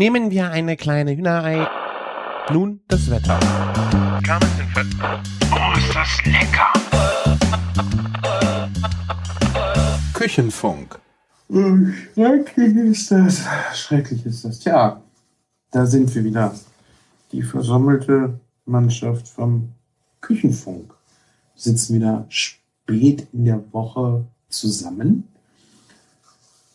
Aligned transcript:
Nehmen 0.00 0.30
wir 0.30 0.50
eine 0.50 0.78
kleine 0.78 1.14
Hühnerei. 1.14 1.68
Nun 2.50 2.80
das 2.88 3.10
Wetter. 3.10 3.38
Oh, 5.52 5.78
ist 5.78 5.94
das 5.94 6.24
lecker! 6.24 6.72
Küchenfunk. 10.14 10.98
Schrecklich 12.14 12.76
ist 12.76 13.10
das. 13.10 13.42
Schrecklich 13.74 14.24
ist 14.24 14.42
das. 14.42 14.60
Tja, 14.60 15.02
da 15.70 15.84
sind 15.84 16.14
wir 16.14 16.24
wieder. 16.24 16.54
Die 17.32 17.42
versammelte 17.42 18.40
Mannschaft 18.64 19.28
vom 19.28 19.68
Küchenfunk. 20.22 20.94
Wir 21.56 21.62
sitzen 21.62 21.96
wieder 21.96 22.24
spät 22.30 23.26
in 23.34 23.44
der 23.44 23.62
Woche 23.70 24.24
zusammen 24.48 25.28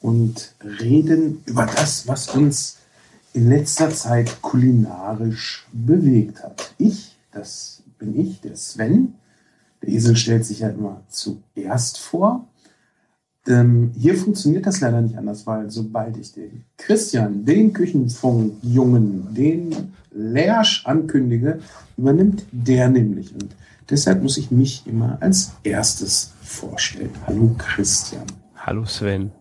und 0.02 0.54
reden 0.80 1.42
über 1.48 1.66
das, 1.66 2.08
was 2.08 2.30
uns 2.30 2.85
in 3.36 3.50
letzter 3.50 3.90
Zeit 3.90 4.42
kulinarisch 4.42 5.68
bewegt 5.74 6.42
hat. 6.42 6.74
Ich, 6.78 7.18
das 7.34 7.84
bin 8.00 8.18
ich, 8.18 8.40
der 8.40 8.56
Sven. 8.56 9.16
Der 9.82 9.90
Esel 9.90 10.16
stellt 10.16 10.46
sich 10.46 10.60
ja 10.60 10.70
immer 10.70 11.02
zuerst 11.10 12.00
vor. 12.00 12.48
Ähm, 13.46 13.92
hier 13.98 14.16
funktioniert 14.16 14.66
das 14.66 14.80
leider 14.80 15.02
nicht 15.02 15.18
anders, 15.18 15.46
weil 15.46 15.70
sobald 15.70 16.16
ich 16.18 16.32
den 16.32 16.64
Christian, 16.78 17.44
den 17.44 17.74
Küchenfunk-Jungen, 17.74 19.34
den 19.34 19.94
Lersch 20.12 20.86
ankündige, 20.86 21.60
übernimmt 21.98 22.46
der 22.54 22.88
nämlich. 22.88 23.34
Und 23.34 23.54
deshalb 23.90 24.24
muss 24.24 24.38
ich 24.38 24.50
mich 24.50 24.88
immer 24.88 25.18
als 25.20 25.52
erstes 25.64 26.32
vorstellen. 26.42 27.12
Hallo 27.28 27.54
Christian. 27.58 28.26
Hallo 28.56 28.86
Sven. 28.86 29.32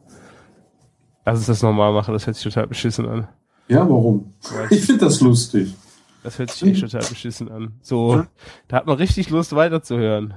Lass 1.24 1.38
uns 1.38 1.46
das 1.46 1.62
nochmal 1.62 1.92
machen, 1.92 2.12
das 2.12 2.26
hört 2.26 2.34
sich 2.34 2.44
total 2.44 2.66
beschissen 2.66 3.06
an. 3.06 3.28
Ja, 3.68 3.88
warum? 3.88 4.32
Ich 4.70 4.84
finde 4.84 5.06
das 5.06 5.20
lustig. 5.20 5.74
Das 6.22 6.38
hört 6.38 6.50
sich 6.50 6.70
echt 6.70 6.80
total 6.80 7.06
beschissen 7.08 7.50
an. 7.50 7.72
So, 7.82 8.24
da 8.68 8.76
hat 8.76 8.86
man 8.86 8.96
richtig 8.96 9.30
Lust 9.30 9.54
weiterzuhören. 9.54 10.34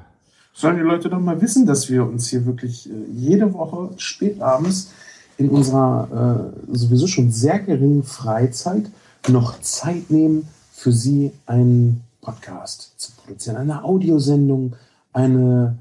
Sollen 0.53 0.77
die 0.77 0.83
Leute 0.83 1.09
doch 1.09 1.19
mal 1.19 1.39
wissen, 1.41 1.65
dass 1.65 1.89
wir 1.89 2.03
uns 2.03 2.27
hier 2.29 2.45
wirklich 2.45 2.89
äh, 2.89 2.93
jede 3.13 3.53
Woche 3.53 3.91
spät 3.97 4.41
abends 4.41 4.91
in 5.37 5.49
unserer 5.49 6.52
äh, 6.67 6.75
sowieso 6.75 7.07
schon 7.07 7.31
sehr 7.31 7.59
geringen 7.59 8.03
Freizeit 8.03 8.89
noch 9.27 9.61
Zeit 9.61 10.09
nehmen, 10.09 10.47
für 10.71 10.91
sie 10.91 11.31
einen 11.45 12.03
Podcast 12.21 12.93
zu 12.97 13.11
produzieren. 13.13 13.57
Eine 13.57 13.83
Audiosendung, 13.83 14.75
eine, 15.13 15.77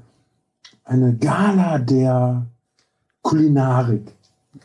eine 0.83 1.15
Gala 1.15 1.79
der 1.79 2.45
Kulinarik. 3.21 4.13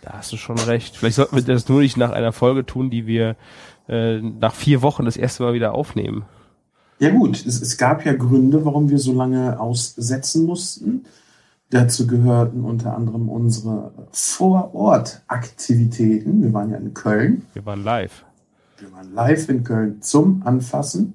Da 0.01 0.15
hast 0.15 0.33
du 0.33 0.37
schon 0.37 0.59
recht. 0.59 0.97
Vielleicht 0.97 1.17
sollten 1.17 1.37
wir 1.37 1.43
das 1.43 1.69
nur 1.69 1.81
nicht 1.81 1.97
nach 1.97 2.11
einer 2.11 2.33
Folge 2.33 2.65
tun, 2.65 2.91
die 2.91 3.07
wir 3.07 3.37
äh, 3.89 4.21
nach 4.21 4.55
vier 4.55 4.83
Wochen 4.83 5.05
das 5.05 5.17
erste 5.17 5.43
Mal 5.43 5.55
wieder 5.55 5.75
aufnehmen. 5.75 6.25
Ja 6.98 7.11
gut, 7.11 7.45
es, 7.47 7.61
es 7.61 7.77
gab 7.77 8.07
ja 8.07 8.15
Gründe, 8.15 8.65
warum 8.65 8.89
wir 8.89 8.98
so 8.98 9.13
lange 9.13 9.61
aussetzen 9.61 10.47
mussten. 10.47 11.05
Dazu 11.70 12.07
gehörten 12.07 12.65
unter 12.65 12.97
anderem 12.97 13.29
unsere 13.29 13.93
Vorortaktivitäten. 14.13 16.43
Wir 16.43 16.53
waren 16.53 16.70
ja 16.70 16.77
in 16.77 16.95
Köln. 16.95 17.45
Wir 17.55 17.67
waren 17.67 17.83
live. 17.83 18.25
Wir 18.79 18.93
waren 18.93 19.13
live 19.15 19.48
in 19.48 19.65
Köln 19.65 20.01
zum 20.03 20.43
Anfassen 20.45 21.15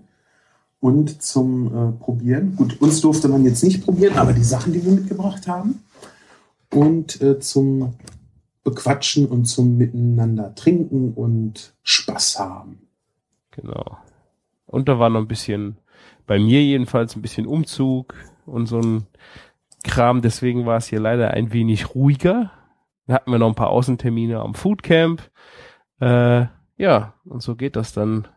und 0.80 1.22
zum 1.22 1.68
äh, 1.68 1.92
Probieren. 2.00 2.56
Gut, 2.56 2.82
uns 2.82 3.02
durfte 3.02 3.28
man 3.28 3.46
jetzt 3.46 3.64
nicht 3.64 3.84
probieren, 3.84 4.18
aber 4.18 4.34
die 4.34 4.44
Sachen, 4.44 4.74
die 4.74 4.84
wir 4.84 4.92
mitgebracht 4.92 5.48
haben. 5.48 5.84
Und 6.74 7.22
äh, 7.22 7.40
zum 7.40 7.94
Bequatschen 8.68 9.28
und 9.28 9.46
zum 9.46 9.78
Miteinander 9.78 10.54
trinken 10.54 11.14
und 11.14 11.74
Spaß 11.84 12.38
haben. 12.38 12.90
Genau. 13.52 13.98
Und 14.66 14.90
da 14.90 15.00
war 15.00 15.10
noch 15.10 15.22
ein 15.22 15.30
bisschen, 15.30 15.78
bei 16.26 16.38
mir 16.38 16.62
jedenfalls 16.62 17.16
ein 17.16 17.22
bisschen 17.22 17.48
Umzug 17.48 18.16
und 18.46 18.66
so 18.66 18.82
ein 18.82 19.08
Kram. 19.86 20.22
Deswegen 20.22 20.66
war 20.66 20.76
es 20.76 20.88
hier 20.88 21.00
leider 21.00 21.32
ein 21.32 21.54
wenig 21.54 21.96
ruhiger. 21.96 22.52
Da 23.06 23.14
hatten 23.14 23.32
wir 23.32 23.40
noch 23.40 23.48
ein 23.48 23.56
paar 23.56 23.70
Außentermine 23.70 24.42
am 24.42 24.54
Foodcamp. 24.54 25.22
Äh, 26.02 26.48
ja, 26.76 27.14
und 27.24 27.42
so 27.42 27.56
geht 27.56 27.78
das 27.78 27.94
dann. 27.94 28.28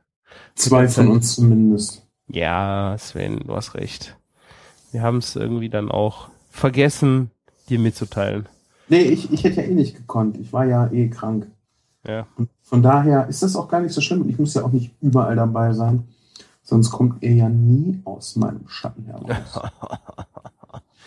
Zwei 0.54 0.86
von 0.86 1.08
uns 1.08 1.34
zumindest. 1.34 2.06
Ja, 2.28 2.96
Sven, 2.98 3.40
du 3.40 3.56
hast 3.56 3.74
recht. 3.74 4.16
Wir 4.92 5.02
haben 5.02 5.18
es 5.18 5.34
irgendwie 5.34 5.70
dann 5.70 5.90
auch 5.90 6.28
vergessen, 6.50 7.32
dir 7.68 7.80
mitzuteilen. 7.80 8.48
Nee, 8.90 9.02
ich, 9.02 9.32
ich 9.32 9.44
hätte 9.44 9.62
ja 9.62 9.68
eh 9.68 9.74
nicht 9.74 9.96
gekonnt. 9.96 10.36
Ich 10.36 10.52
war 10.52 10.66
ja 10.66 10.90
eh 10.92 11.08
krank. 11.08 11.46
Ja. 12.06 12.26
Und 12.36 12.50
von 12.60 12.82
daher 12.82 13.28
ist 13.28 13.42
das 13.42 13.54
auch 13.54 13.68
gar 13.68 13.80
nicht 13.80 13.94
so 13.94 14.00
schlimm. 14.00 14.28
Ich 14.28 14.38
muss 14.38 14.54
ja 14.54 14.64
auch 14.64 14.72
nicht 14.72 14.92
überall 15.00 15.36
dabei 15.36 15.72
sein. 15.72 16.08
Sonst 16.62 16.90
kommt 16.90 17.22
er 17.22 17.32
ja 17.32 17.48
nie 17.48 18.00
aus 18.04 18.36
meinem 18.36 18.68
Schatten 18.68 19.04
heraus. 19.04 19.60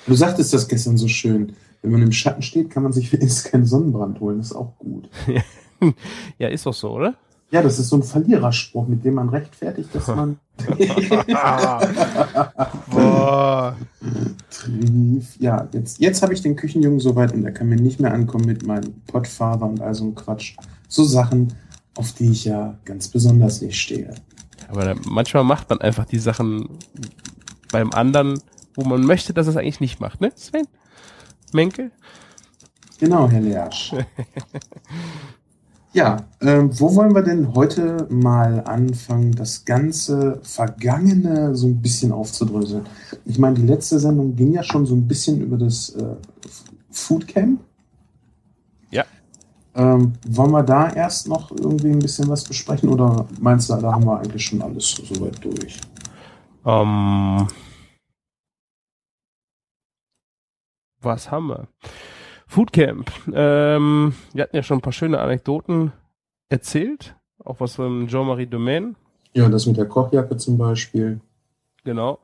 du 0.07 0.15
sagtest 0.15 0.53
das 0.53 0.67
gestern 0.67 0.97
so 0.97 1.07
schön. 1.09 1.53
Wenn 1.81 1.91
man 1.91 2.01
im 2.01 2.13
Schatten 2.13 2.41
steht, 2.41 2.69
kann 2.69 2.83
man 2.83 2.93
sich 2.93 3.11
wenigstens 3.13 3.43
keinen 3.51 3.65
Sonnenbrand 3.65 4.19
holen. 4.21 4.37
Das 4.37 4.47
ist 4.47 4.55
auch 4.55 4.77
gut. 4.77 5.09
ja, 6.37 6.47
ist 6.47 6.65
doch 6.65 6.73
so, 6.73 6.91
oder? 6.91 7.15
Ja, 7.53 7.61
das 7.61 7.77
ist 7.77 7.89
so 7.89 7.97
ein 7.97 8.03
Verliererspruch, 8.03 8.87
mit 8.87 9.05
dem 9.05 9.13
man 9.13 9.29
rechtfertigt, 9.29 9.93
dass 9.93 10.07
man. 10.07 10.39
Boah. 12.89 13.77
Trief. 14.49 15.39
Ja, 15.39 15.69
jetzt, 15.71 15.99
jetzt 15.99 16.23
habe 16.23 16.33
ich 16.33 16.41
den 16.41 16.55
Küchenjungen 16.55 16.99
soweit 16.99 17.31
und 17.31 17.45
er 17.45 17.51
kann 17.51 17.69
mir 17.69 17.75
nicht 17.75 17.99
mehr 17.99 18.11
ankommen 18.11 18.45
mit 18.45 18.65
meinem 18.65 18.99
Pottfaber 19.05 19.67
und 19.67 19.81
all 19.81 19.93
so 19.93 20.03
einem 20.03 20.15
Quatsch. 20.15 20.55
So 20.87 21.03
Sachen, 21.03 21.53
auf 21.95 22.13
die 22.13 22.31
ich 22.31 22.45
ja 22.45 22.79
ganz 22.85 23.09
besonders 23.09 23.61
nicht 23.61 23.79
stehe. 23.79 24.15
Aber 24.69 24.95
manchmal 25.07 25.43
macht 25.43 25.69
man 25.69 25.79
einfach 25.79 26.05
die 26.05 26.17
Sachen 26.17 26.79
beim 27.71 27.91
anderen, 27.91 28.41
wo 28.73 28.83
man 28.83 29.05
möchte, 29.05 29.31
dass 29.31 29.45
es 29.45 29.57
eigentlich 29.57 29.79
nicht 29.79 29.99
macht, 29.99 30.21
ne, 30.21 30.31
Sven? 30.35 30.65
Menke? 31.51 31.91
Genau, 32.97 33.29
Herr 33.29 33.41
Leersch. 33.41 33.93
ja, 35.93 36.17
ähm, 36.41 36.71
wo 36.79 36.95
wollen 36.95 37.13
wir 37.13 37.21
denn 37.21 37.53
heute 37.53 38.07
mal 38.09 38.61
anfangen, 38.61 39.31
das 39.31 39.63
ganze 39.63 40.39
Vergangene 40.41 41.55
so 41.55 41.67
ein 41.67 41.81
bisschen 41.81 42.11
aufzudröseln? 42.11 42.87
Ich 43.25 43.37
meine, 43.37 43.55
die 43.55 43.67
letzte 43.67 43.99
Sendung 43.99 44.35
ging 44.35 44.53
ja 44.53 44.63
schon 44.63 44.87
so 44.87 44.95
ein 44.95 45.07
bisschen 45.07 45.39
über 45.41 45.55
das 45.55 45.89
äh, 45.91 46.15
Foodcamp. 46.89 47.59
Ja. 48.89 49.05
Ähm, 49.75 50.13
wollen 50.27 50.51
wir 50.51 50.63
da 50.63 50.89
erst 50.89 51.27
noch 51.27 51.51
irgendwie 51.51 51.91
ein 51.91 51.99
bisschen 51.99 52.27
was 52.27 52.43
besprechen 52.43 52.89
oder 52.89 53.27
meinst 53.39 53.69
du, 53.69 53.75
da 53.75 53.93
haben 53.93 54.05
wir 54.05 54.19
eigentlich 54.19 54.45
schon 54.45 54.63
alles 54.63 54.89
soweit 54.89 55.43
durch? 55.45 55.79
Ähm, 56.65 57.47
was 61.01 61.29
haben 61.29 61.47
wir? 61.49 61.67
Foodcamp. 62.53 63.11
Ähm, 63.33 64.13
wir 64.33 64.43
hatten 64.43 64.55
ja 64.55 64.61
schon 64.61 64.77
ein 64.77 64.81
paar 64.81 64.93
schöne 64.93 65.19
Anekdoten 65.19 65.91
erzählt, 66.49 67.15
auch 67.43 67.59
was 67.59 67.75
von 67.77 68.07
Jean-Marie 68.07 68.45
Domaine. 68.45 68.93
Ja, 69.33 69.49
das 69.49 69.65
mit 69.65 69.77
der 69.77 69.87
Kochjacke 69.87 70.37
zum 70.37 70.59
Beispiel. 70.59 71.19
Genau. 71.83 72.19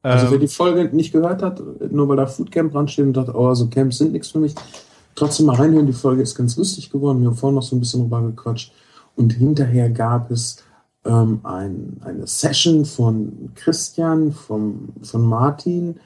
Also 0.00 0.26
Ähm, 0.26 0.32
wer 0.32 0.38
die 0.38 0.46
Folge 0.46 0.94
nicht 0.94 1.10
gehört 1.10 1.42
hat, 1.42 1.60
nur 1.90 2.08
weil 2.08 2.18
da 2.18 2.26
Foodcamp 2.26 2.70
dran 2.70 2.86
steht 2.86 3.06
und 3.06 3.14
dachte, 3.14 3.34
oh, 3.34 3.52
so 3.54 3.66
Camps 3.66 3.98
sind 3.98 4.12
nichts 4.12 4.28
für 4.28 4.38
mich, 4.38 4.54
trotzdem 5.16 5.46
mal 5.46 5.56
reinhören, 5.56 5.88
die 5.88 5.92
Folge 5.92 6.22
ist 6.22 6.36
ganz 6.36 6.56
lustig 6.56 6.90
geworden. 6.90 7.20
Wir 7.20 7.26
haben 7.26 7.36
vorhin 7.36 7.56
noch 7.56 7.62
so 7.64 7.74
ein 7.74 7.80
bisschen 7.80 8.02
drüber 8.02 8.22
gequatscht. 8.22 8.72
Und 9.16 9.32
hinterher 9.32 9.90
gab 9.90 10.30
es 10.30 10.62
ähm, 11.04 11.40
ein, 11.42 12.00
eine 12.04 12.28
Session 12.28 12.84
von 12.84 13.50
Christian, 13.56 14.30
vom, 14.30 14.90
von 15.02 15.26
Martin, 15.26 15.98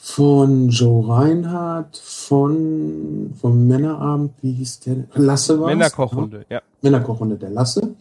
von 0.00 0.68
Joe 0.68 1.08
Reinhardt, 1.08 1.96
von 1.98 3.34
vom 3.38 3.66
Männerabend, 3.66 4.32
wie 4.40 4.52
hieß 4.52 4.80
der? 4.80 5.04
Lasse 5.14 5.60
war 5.60 5.66
Männerkochhunde, 5.66 6.46
ja. 6.48 6.62
Männerkochrunde 6.82 7.36
der 7.36 7.50
Lasse. 7.50 7.96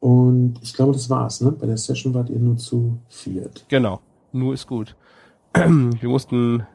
Und 0.00 0.54
ich 0.62 0.72
glaube, 0.72 0.92
das 0.92 1.10
war's. 1.10 1.40
Ne? 1.42 1.52
Bei 1.52 1.66
der 1.66 1.76
Session 1.76 2.14
wart 2.14 2.30
ihr 2.30 2.38
nur 2.38 2.56
zu 2.56 2.98
viert. 3.08 3.66
Genau. 3.68 4.00
Nur 4.32 4.54
ist 4.54 4.66
gut. 4.66 4.96
Wir 5.54 6.08
mussten 6.08 6.66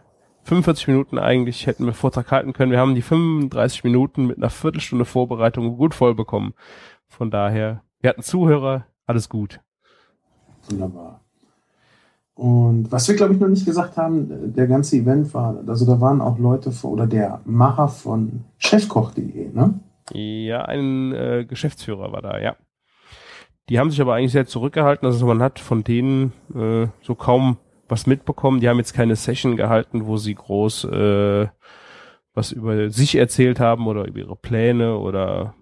45 0.44 0.90
Minuten 0.90 1.18
eigentlich 1.18 1.66
hätten 1.68 1.86
wir 1.86 1.94
Vortrag 1.94 2.32
halten 2.32 2.54
können. 2.54 2.72
Wir 2.72 2.80
haben 2.80 2.96
die 2.96 3.02
35 3.02 3.86
Minuten 3.86 4.28
mit 4.28 4.38
einer 4.38 4.50
Viertelstunde 4.50 5.06
Vorbereitung 5.06 5.78
gut 5.78 5.96
voll 5.96 6.16
bekommen. 6.16 6.54
Von 7.08 7.32
daher, 7.32 7.82
wir 8.02 8.10
hatten 8.10 8.24
Zuhörer, 8.24 8.86
alles 9.06 9.30
gut. 9.30 9.62
Wunderbar. 10.70 11.23
Und 12.36 12.92
was 12.92 13.08
wir, 13.08 13.16
glaube 13.16 13.34
ich, 13.34 13.40
noch 13.40 13.48
nicht 13.48 13.66
gesagt 13.66 13.96
haben, 13.96 14.54
der 14.54 14.68
ganze 14.68 14.98
Event 14.98 15.34
war, 15.34 15.64
also 15.68 15.86
da 15.86 16.02
waren 16.02 16.20
auch 16.20 16.40
Leute 16.40 16.72
von, 16.72 16.92
oder 16.92 17.06
der 17.06 17.42
Macher 17.46 17.88
von 17.88 18.46
chefkoch.de, 18.58 19.54
ne? 19.54 19.80
Ja, 20.12 20.66
ein 20.66 21.14
äh, 21.14 21.46
Geschäftsführer 21.48 22.12
war 22.12 22.22
da, 22.22 22.40
ja. 22.40 22.56
Die 23.70 23.80
haben 23.80 23.92
sich 23.92 24.02
aber 24.02 24.16
eigentlich 24.16 24.34
sehr 24.34 24.46
zurückgehalten. 24.46 25.06
Also 25.06 25.26
man 25.26 25.42
hat 25.42 25.60
von 25.60 25.84
denen 25.84 26.34
äh, 26.54 26.88
so 27.02 27.16
kaum 27.16 27.58
was 27.88 28.08
mitbekommen. 28.08 28.60
Die 28.60 28.68
haben 28.68 28.78
jetzt 28.78 28.94
keine 28.94 29.16
Session 29.16 29.56
gehalten, 29.56 30.06
wo 30.06 30.18
sie 30.18 30.36
groß 30.36 30.86
äh, 30.86 31.48
was 32.34 32.52
über 32.52 32.90
sich 32.90 33.16
erzählt 33.16 33.60
haben 33.60 33.88
oder 33.88 34.06
über 34.06 34.20
ihre 34.20 34.36
Pläne 34.36 34.98
oder 34.98 35.54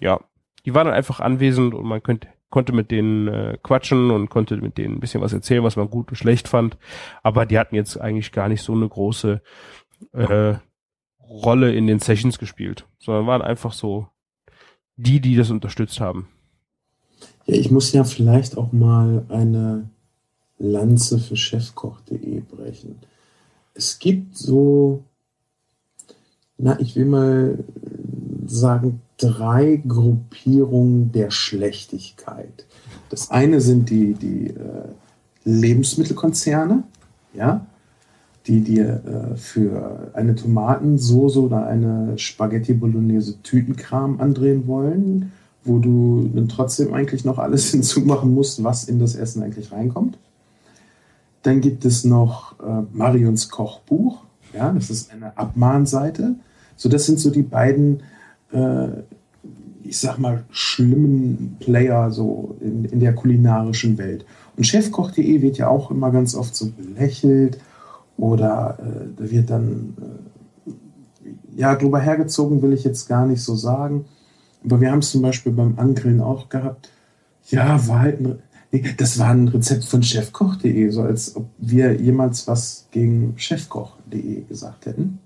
ja, 0.00 0.20
die 0.64 0.74
waren 0.74 0.86
dann 0.86 0.94
einfach 0.94 1.20
anwesend 1.20 1.74
und 1.74 1.84
man 1.84 2.02
könnte, 2.02 2.28
konnte 2.52 2.72
mit 2.72 2.90
denen 2.90 3.26
äh, 3.28 3.58
quatschen 3.62 4.10
und 4.10 4.28
konnte 4.28 4.58
mit 4.58 4.78
denen 4.78 4.96
ein 4.96 5.00
bisschen 5.00 5.22
was 5.22 5.32
erzählen, 5.32 5.64
was 5.64 5.76
man 5.76 5.90
gut 5.90 6.10
und 6.10 6.16
schlecht 6.16 6.46
fand. 6.46 6.76
Aber 7.22 7.46
die 7.46 7.58
hatten 7.58 7.74
jetzt 7.74 8.00
eigentlich 8.00 8.30
gar 8.30 8.48
nicht 8.48 8.62
so 8.62 8.74
eine 8.74 8.88
große 8.88 9.40
äh, 10.12 10.54
Rolle 11.20 11.72
in 11.72 11.86
den 11.86 11.98
Sessions 11.98 12.38
gespielt, 12.38 12.86
sondern 12.98 13.26
waren 13.26 13.42
einfach 13.42 13.72
so 13.72 14.06
die, 14.96 15.20
die 15.20 15.34
das 15.34 15.50
unterstützt 15.50 15.98
haben. 15.98 16.28
Ja, 17.46 17.56
ich 17.56 17.70
muss 17.70 17.90
ja 17.92 18.04
vielleicht 18.04 18.58
auch 18.58 18.70
mal 18.70 19.24
eine 19.30 19.88
Lanze 20.58 21.18
für 21.18 21.36
chefkoch.de 21.36 22.40
brechen. 22.40 22.98
Es 23.74 23.98
gibt 23.98 24.36
so, 24.36 25.02
na, 26.58 26.78
ich 26.78 26.94
will 26.96 27.06
mal 27.06 27.64
sagen, 28.44 29.00
drei 29.22 29.80
Gruppierungen 29.86 31.12
der 31.12 31.30
Schlechtigkeit. 31.30 32.66
Das 33.08 33.30
eine 33.30 33.60
sind 33.60 33.90
die, 33.90 34.14
die 34.14 34.48
äh, 34.48 34.88
Lebensmittelkonzerne, 35.44 36.82
ja, 37.32 37.66
die 38.46 38.60
dir 38.60 39.02
äh, 39.04 39.36
für 39.36 40.10
eine 40.14 40.34
Tomatensoße 40.34 41.40
oder 41.40 41.66
eine 41.66 42.18
Spaghetti 42.18 42.74
Bolognese 42.74 43.40
Tütenkram 43.42 44.20
andrehen 44.20 44.66
wollen, 44.66 45.30
wo 45.64 45.78
du 45.78 46.28
dann 46.34 46.48
trotzdem 46.48 46.92
eigentlich 46.92 47.24
noch 47.24 47.38
alles 47.38 47.70
hinzumachen 47.70 48.34
musst, 48.34 48.64
was 48.64 48.84
in 48.84 48.98
das 48.98 49.14
Essen 49.14 49.42
eigentlich 49.42 49.70
reinkommt. 49.70 50.18
Dann 51.42 51.60
gibt 51.60 51.84
es 51.84 52.04
noch 52.04 52.58
äh, 52.60 52.82
Marions 52.92 53.48
Kochbuch, 53.48 54.18
ja, 54.52 54.72
das 54.72 54.90
ist 54.90 55.12
eine 55.12 55.36
Abmahnseite. 55.36 56.34
So, 56.76 56.88
das 56.88 57.06
sind 57.06 57.20
so 57.20 57.30
die 57.30 57.42
beiden, 57.42 58.02
äh, 58.52 59.02
ich 59.84 59.98
sag 59.98 60.18
mal, 60.18 60.44
schlimmen 60.50 61.56
Player 61.60 62.10
so 62.10 62.56
in, 62.60 62.84
in 62.84 63.00
der 63.00 63.14
kulinarischen 63.14 63.98
Welt. 63.98 64.24
Und 64.56 64.64
Chefkoch.de 64.64 65.42
wird 65.42 65.58
ja 65.58 65.68
auch 65.68 65.90
immer 65.90 66.10
ganz 66.10 66.34
oft 66.34 66.54
so 66.54 66.70
belächelt 66.70 67.58
oder 68.16 68.78
äh, 68.78 69.08
da 69.16 69.30
wird 69.30 69.50
dann, 69.50 69.94
äh, 70.66 71.60
ja, 71.60 71.74
drüber 71.74 72.00
hergezogen 72.00 72.62
will 72.62 72.72
ich 72.72 72.84
jetzt 72.84 73.08
gar 73.08 73.26
nicht 73.26 73.42
so 73.42 73.54
sagen. 73.54 74.04
Aber 74.64 74.80
wir 74.80 74.90
haben 74.92 75.00
es 75.00 75.10
zum 75.10 75.22
Beispiel 75.22 75.52
beim 75.52 75.78
Angrillen 75.78 76.20
auch 76.20 76.48
gehabt. 76.48 76.90
Ja, 77.48 77.86
war 77.88 78.00
halt 78.00 78.20
ein, 78.20 78.38
nee, 78.70 78.84
das 78.96 79.18
war 79.18 79.30
ein 79.30 79.48
Rezept 79.48 79.84
von 79.84 80.02
chefkoch.de, 80.02 80.88
so 80.90 81.02
als 81.02 81.34
ob 81.34 81.46
wir 81.58 82.00
jemals 82.00 82.46
was 82.46 82.86
gegen 82.92 83.34
chefkoch.de 83.36 84.42
gesagt 84.44 84.86
hätten. 84.86 85.18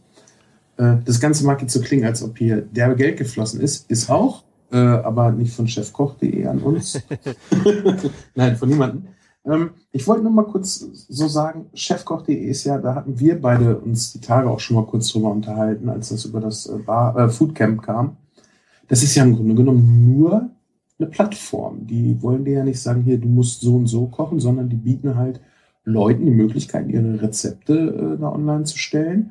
Äh, 0.76 0.96
das 1.04 1.20
Ganze 1.20 1.44
mag 1.44 1.60
jetzt 1.62 1.72
so 1.72 1.80
klingen, 1.80 2.04
als 2.04 2.22
ob 2.22 2.38
hier 2.38 2.62
derbe 2.62 2.96
Geld 2.96 3.16
geflossen 3.18 3.60
ist. 3.60 3.90
Ist 3.90 4.10
auch, 4.10 4.44
äh, 4.72 4.76
aber 4.76 5.32
nicht 5.32 5.54
von 5.54 5.66
chefkoch.de 5.66 6.46
an 6.46 6.60
uns. 6.60 7.00
Nein, 8.34 8.56
von 8.56 8.68
niemandem. 8.68 9.08
Ähm, 9.44 9.70
ich 9.92 10.06
wollte 10.06 10.22
nur 10.22 10.32
mal 10.32 10.44
kurz 10.44 10.78
so 11.08 11.28
sagen, 11.28 11.66
chefkoch.de 11.72 12.34
ist 12.34 12.64
ja, 12.64 12.78
da 12.78 12.94
hatten 12.94 13.18
wir 13.18 13.40
beide 13.40 13.78
uns 13.78 14.12
die 14.12 14.20
Tage 14.20 14.50
auch 14.50 14.60
schon 14.60 14.76
mal 14.76 14.86
kurz 14.86 15.08
drüber 15.08 15.30
unterhalten, 15.30 15.88
als 15.88 16.08
das 16.08 16.24
über 16.24 16.40
das 16.40 16.66
äh, 16.66 16.78
Bar, 16.78 17.16
äh, 17.16 17.28
Foodcamp 17.28 17.82
kam. 17.82 18.16
Das 18.88 19.02
ist 19.02 19.14
ja 19.14 19.24
im 19.24 19.36
Grunde 19.36 19.54
genommen 19.54 20.16
nur 20.18 20.50
eine 20.98 21.08
Plattform. 21.08 21.86
Die 21.86 22.20
wollen 22.22 22.44
dir 22.44 22.54
ja 22.54 22.64
nicht 22.64 22.80
sagen, 22.80 23.02
hier, 23.02 23.18
du 23.18 23.28
musst 23.28 23.60
so 23.60 23.76
und 23.76 23.86
so 23.86 24.06
kochen, 24.06 24.40
sondern 24.40 24.68
die 24.68 24.76
bieten 24.76 25.16
halt 25.16 25.40
Leuten 25.84 26.24
die 26.24 26.32
Möglichkeit, 26.32 26.88
ihre 26.88 27.22
Rezepte 27.22 28.16
äh, 28.16 28.20
da 28.20 28.32
online 28.32 28.64
zu 28.64 28.78
stellen. 28.78 29.30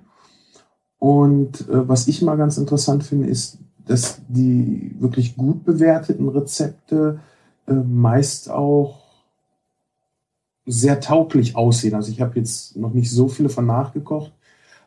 Und 1.05 1.69
äh, 1.69 1.87
was 1.87 2.07
ich 2.07 2.23
mal 2.23 2.35
ganz 2.35 2.57
interessant 2.57 3.03
finde, 3.03 3.27
ist, 3.27 3.59
dass 3.85 4.21
die 4.27 4.95
wirklich 4.97 5.37
gut 5.37 5.63
bewerteten 5.63 6.27
Rezepte 6.29 7.19
äh, 7.67 7.73
meist 7.73 8.49
auch 8.49 9.03
sehr 10.65 10.99
tauglich 11.01 11.55
aussehen. 11.55 11.93
Also 11.93 12.11
ich 12.11 12.21
habe 12.21 12.39
jetzt 12.39 12.75
noch 12.75 12.91
nicht 12.91 13.11
so 13.11 13.27
viele 13.27 13.49
von 13.49 13.67
nachgekocht, 13.67 14.33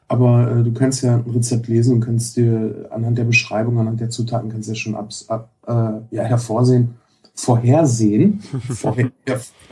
aber 0.08 0.56
äh, 0.56 0.64
du 0.64 0.72
kannst 0.72 1.04
ja 1.04 1.14
ein 1.14 1.30
Rezept 1.30 1.68
lesen 1.68 1.94
und 1.94 2.00
kannst 2.00 2.36
dir 2.36 2.88
anhand 2.90 3.16
der 3.16 3.22
Beschreibung, 3.22 3.78
anhand 3.78 4.00
der 4.00 4.10
Zutaten 4.10 4.50
kannst 4.50 4.66
du 4.66 4.72
ja 4.72 4.76
schon 4.76 4.96
ab, 4.96 5.10
ab, 5.28 5.52
äh, 5.68 6.16
ja, 6.16 6.24
hervorsehen, 6.24 6.96
vorhersehen, 7.32 8.40
vorher, 8.70 9.12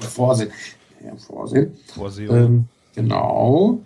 hervorsehen, 0.01 0.53
hervorsehen, 1.01 1.73
Vorsehen. 1.93 2.31
Ähm, 2.33 2.65
genau, 2.95 3.81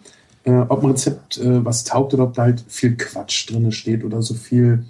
äh, 0.44 0.52
ob 0.52 0.82
ein 0.82 0.90
Rezept 0.90 1.38
äh, 1.38 1.64
was 1.64 1.84
taugt 1.84 2.14
oder 2.14 2.24
ob 2.24 2.34
da 2.34 2.42
halt 2.42 2.64
viel 2.68 2.96
Quatsch 2.96 3.50
drin 3.50 3.72
steht 3.72 4.04
oder 4.04 4.22
so 4.22 4.34
viel, 4.34 4.84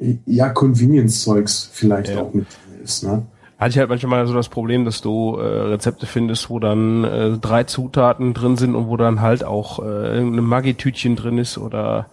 äh, 0.00 0.14
ja, 0.26 0.48
Convenience-Zeugs 0.48 1.70
vielleicht 1.72 2.10
ja. 2.10 2.22
auch 2.22 2.32
mit 2.32 2.46
ist, 2.82 3.04
ne? 3.04 3.26
hatte 3.58 3.70
ich 3.70 3.78
halt 3.78 3.88
manchmal 3.88 4.26
so 4.26 4.34
das 4.34 4.48
Problem, 4.48 4.84
dass 4.84 5.00
du 5.00 5.36
äh, 5.36 5.42
Rezepte 5.42 6.06
findest, 6.06 6.48
wo 6.48 6.60
dann 6.60 7.02
äh, 7.02 7.38
drei 7.38 7.64
Zutaten 7.64 8.32
drin 8.32 8.56
sind 8.56 8.76
und 8.76 8.86
wo 8.86 8.96
dann 8.96 9.20
halt 9.20 9.42
auch 9.42 9.80
äh, 9.80 10.16
irgendein 10.16 10.44
Maggi-Tütchen 10.44 11.16
drin 11.16 11.38
ist 11.38 11.58
oder 11.58 12.08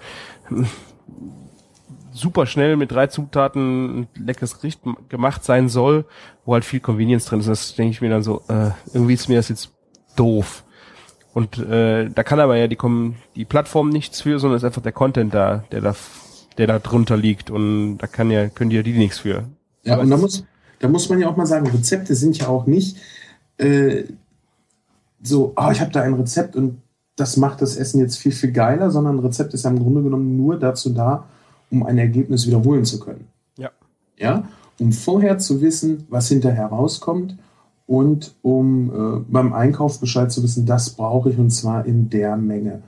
äh, 0.50 0.64
super 2.12 2.48
schnell 2.48 2.78
mit 2.78 2.92
drei 2.92 3.08
Zutaten 3.08 4.00
ein 4.00 4.08
leckeres 4.16 4.58
Gericht 4.58 4.82
gemacht 5.10 5.44
sein 5.44 5.70
soll, 5.70 6.06
wo 6.46 6.54
halt 6.54 6.66
viel 6.66 6.80
Convenience 6.80 7.26
drin 7.26 7.42
ist. 7.42 7.48
Das 7.48 7.76
denke 7.76 7.92
ich 7.92 8.02
mir 8.02 8.10
dann 8.10 8.24
so, 8.24 8.42
äh, 8.48 8.72
irgendwie 8.94 9.14
ist 9.14 9.30
mir 9.30 9.38
das 9.38 9.50
jetzt 9.50 9.70
doof. 10.16 10.64
Und 11.36 11.58
äh, 11.58 12.10
da 12.10 12.24
kann 12.24 12.40
aber 12.40 12.56
ja 12.56 12.68
die, 12.68 12.78
die 13.36 13.44
Plattform 13.44 13.90
nichts 13.90 14.22
für, 14.22 14.40
sondern 14.40 14.56
ist 14.56 14.64
einfach 14.64 14.82
der 14.82 14.94
Content 14.94 15.34
da, 15.34 15.66
der 15.70 15.82
da, 15.82 15.94
der 16.58 16.66
da 16.66 16.80
drunter 16.80 17.18
liegt. 17.18 17.52
Und 17.52 17.98
da 17.98 18.08
kann 18.08 18.32
ja, 18.32 18.48
können 18.48 18.70
die 18.70 18.78
ja 18.78 18.84
die 18.84 18.94
nichts 18.94 19.20
für. 19.20 19.44
Ja, 19.84 19.98
und 19.98 20.10
da 20.10 20.16
muss, 20.16 20.46
da 20.80 20.88
muss 20.88 21.10
man 21.10 21.20
ja 21.20 21.28
auch 21.28 21.36
mal 21.36 21.46
sagen, 21.46 21.68
Rezepte 21.68 22.16
sind 22.16 22.38
ja 22.38 22.48
auch 22.48 22.68
nicht 22.68 22.96
äh, 23.58 24.06
so, 25.22 25.52
oh, 25.58 25.72
ich 25.74 25.82
habe 25.82 25.92
da 25.92 26.04
ein 26.04 26.14
Rezept 26.14 26.56
und 26.56 26.82
das 27.18 27.36
macht 27.36 27.62
das 27.62 27.76
Essen 27.76 28.00
jetzt 28.00 28.18
viel, 28.18 28.32
viel 28.32 28.54
geiler, 28.54 28.90
sondern 28.90 29.18
ein 29.18 29.26
Rezept 29.26 29.54
ist 29.54 29.66
ja 29.66 29.72
im 29.72 29.80
Grunde 29.80 30.04
genommen 30.04 30.38
nur 30.38 30.58
dazu 30.58 30.92
da, 30.92 31.26
um 31.70 31.86
ein 31.86 31.98
Ergebnis 31.98 32.48
wiederholen 32.48 32.86
zu 32.86 32.98
können. 32.98 33.28
Ja. 33.58 33.72
Ja, 34.18 34.48
um 34.80 34.94
vorher 34.94 35.38
zu 35.38 35.60
wissen, 35.60 36.06
was 36.08 36.30
hinterher 36.30 36.68
rauskommt 36.68 37.36
und 37.88 38.36
um 38.42 38.90
äh, 38.90 39.26
beim 39.28 39.54
Einkauf 39.54 40.00
Bescheid 40.00 40.32
zu 40.32 40.42
wissen, 40.42 40.66
das 40.66 40.92
brauche 40.92 41.30
ich 41.30 41.38
und 41.38 41.52
zwar 41.52 41.86
in 41.86 42.10
der 42.10 42.36
Menge. 42.36 42.82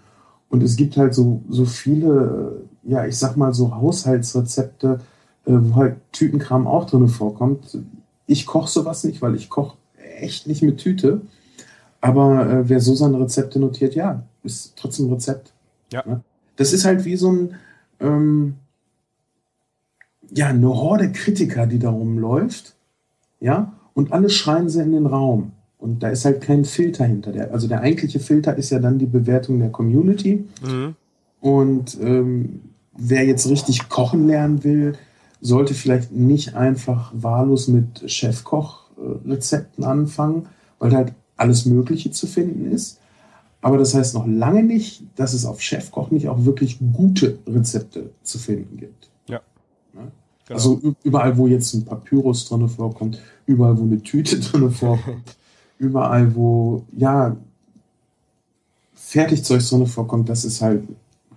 Und 0.50 0.64
es 0.64 0.76
gibt 0.76 0.98
halt 0.98 1.14
so, 1.14 1.44
so 1.50 1.66
viele, 1.66 2.66
äh, 2.86 2.92
ja, 2.92 3.06
ich 3.06 3.18
sag 3.18 3.38
mal 3.38 3.54
so 3.54 3.76
Haushaltsrezepte, 3.76 5.00
äh, 5.46 5.52
wo 5.52 5.76
halt 5.76 5.98
Tütenkram 6.14 6.66
auch 6.66 6.86
drin 6.86 7.10
vorkommt. 7.10 7.78
Ich 8.26 8.46
koche 8.46 8.70
sowas 8.70 9.04
nicht, 9.04 9.22
weil 9.22 9.36
ich 9.36 9.50
koche 9.50 9.78
echt 10.20 10.48
nicht 10.48 10.64
mit 10.64 10.80
Tüte. 10.80 11.22
Aber 12.02 12.50
äh, 12.50 12.70
wer 12.70 12.80
so 12.80 12.96
seine 12.96 13.20
Rezepte 13.20 13.60
notiert, 13.60 13.94
ja, 13.94 14.24
ist 14.44 14.74
trotzdem 14.78 15.12
Rezept. 15.12 15.54
Ja. 15.92 16.04
Ne? 16.06 16.22
Das 16.56 16.74
ist 16.74 16.86
halt 16.86 17.06
wie 17.06 17.18
so 17.18 17.32
ein, 17.32 17.56
ähm, 18.00 18.56
ja, 20.32 20.48
eine 20.48 20.70
Horde 20.70 21.12
Kritiker, 21.12 21.68
die 21.68 21.80
da 21.80 21.90
rumläuft, 21.90 22.76
ja, 23.40 23.77
und 23.98 24.14
alle 24.14 24.30
schreien 24.30 24.70
sie 24.70 24.84
in 24.84 24.92
den 24.92 25.08
Raum. 25.08 25.54
Und 25.80 26.04
da 26.04 26.10
ist 26.10 26.24
halt 26.24 26.42
kein 26.42 26.66
Filter 26.66 27.04
hinter 27.06 27.32
der. 27.32 27.52
Also 27.52 27.68
der 27.68 27.82
eigentliche 27.82 28.20
Filter 28.20 28.56
ist 28.56 28.70
ja 28.70 28.78
dann 28.78 29.00
die 29.00 29.08
Bewertung 29.08 29.58
der 29.58 29.72
Community. 29.72 30.46
Mhm. 30.64 30.96
Und 31.42 31.98
ähm, 32.00 32.62
wer 32.96 33.26
jetzt 33.26 33.50
richtig 33.50 33.90
kochen 33.90 34.28
lernen 34.28 34.64
will, 34.64 34.94
sollte 35.42 35.74
vielleicht 35.74 36.12
nicht 36.12 36.54
einfach 36.54 37.12
wahllos 37.16 37.70
mit 37.70 38.04
Chefkoch-Rezepten 38.06 39.84
anfangen, 39.84 40.46
weil 40.78 40.96
halt 40.96 41.14
alles 41.36 41.66
Mögliche 41.66 42.12
zu 42.12 42.28
finden 42.28 42.72
ist. 42.72 43.00
Aber 43.62 43.80
das 43.80 43.96
heißt 43.96 44.14
noch 44.14 44.28
lange 44.28 44.62
nicht, 44.62 45.06
dass 45.16 45.34
es 45.34 45.44
auf 45.44 45.60
Chefkoch 45.60 46.12
nicht 46.12 46.30
auch 46.30 46.46
wirklich 46.46 46.78
gute 46.94 47.40
Rezepte 47.48 48.12
zu 48.22 48.38
finden 48.38 48.78
gibt. 48.78 49.10
Ja. 49.28 49.42
Ne? 49.96 50.12
Genau. 50.48 50.58
Also 50.58 50.96
überall, 51.04 51.38
wo 51.38 51.48
jetzt 51.48 51.74
ein 51.74 51.86
Papyrus 51.86 52.46
drin 52.48 52.68
vorkommt, 52.70 53.20
überall, 53.46 53.78
wo 53.78 53.84
eine 53.84 54.02
Tüte 54.02 54.40
drin 54.40 54.72
vorkommt, 54.72 55.36
überall, 55.78 56.36
wo, 56.36 56.84
ja, 56.96 57.36
Fertigzeug 58.94 59.62
drin 59.62 59.88
vorkommt, 59.88 60.30
das 60.30 60.46
ist 60.46 60.62
halt 60.62 60.84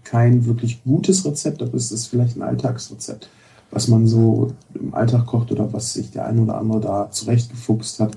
kein 0.04 0.46
wirklich 0.46 0.82
gutes 0.84 1.24
Rezept, 1.24 1.62
aber 1.62 1.74
es 1.74 1.92
ist 1.92 2.06
vielleicht 2.06 2.36
ein 2.36 2.42
Alltagsrezept 2.42 3.28
was 3.70 3.88
man 3.88 4.06
so 4.06 4.52
im 4.74 4.94
Alltag 4.94 5.26
kocht 5.26 5.52
oder 5.52 5.72
was 5.72 5.92
sich 5.92 6.10
der 6.10 6.26
eine 6.26 6.42
oder 6.42 6.58
andere 6.58 6.80
da 6.80 7.10
zurechtgefuchst 7.10 8.00
hat. 8.00 8.16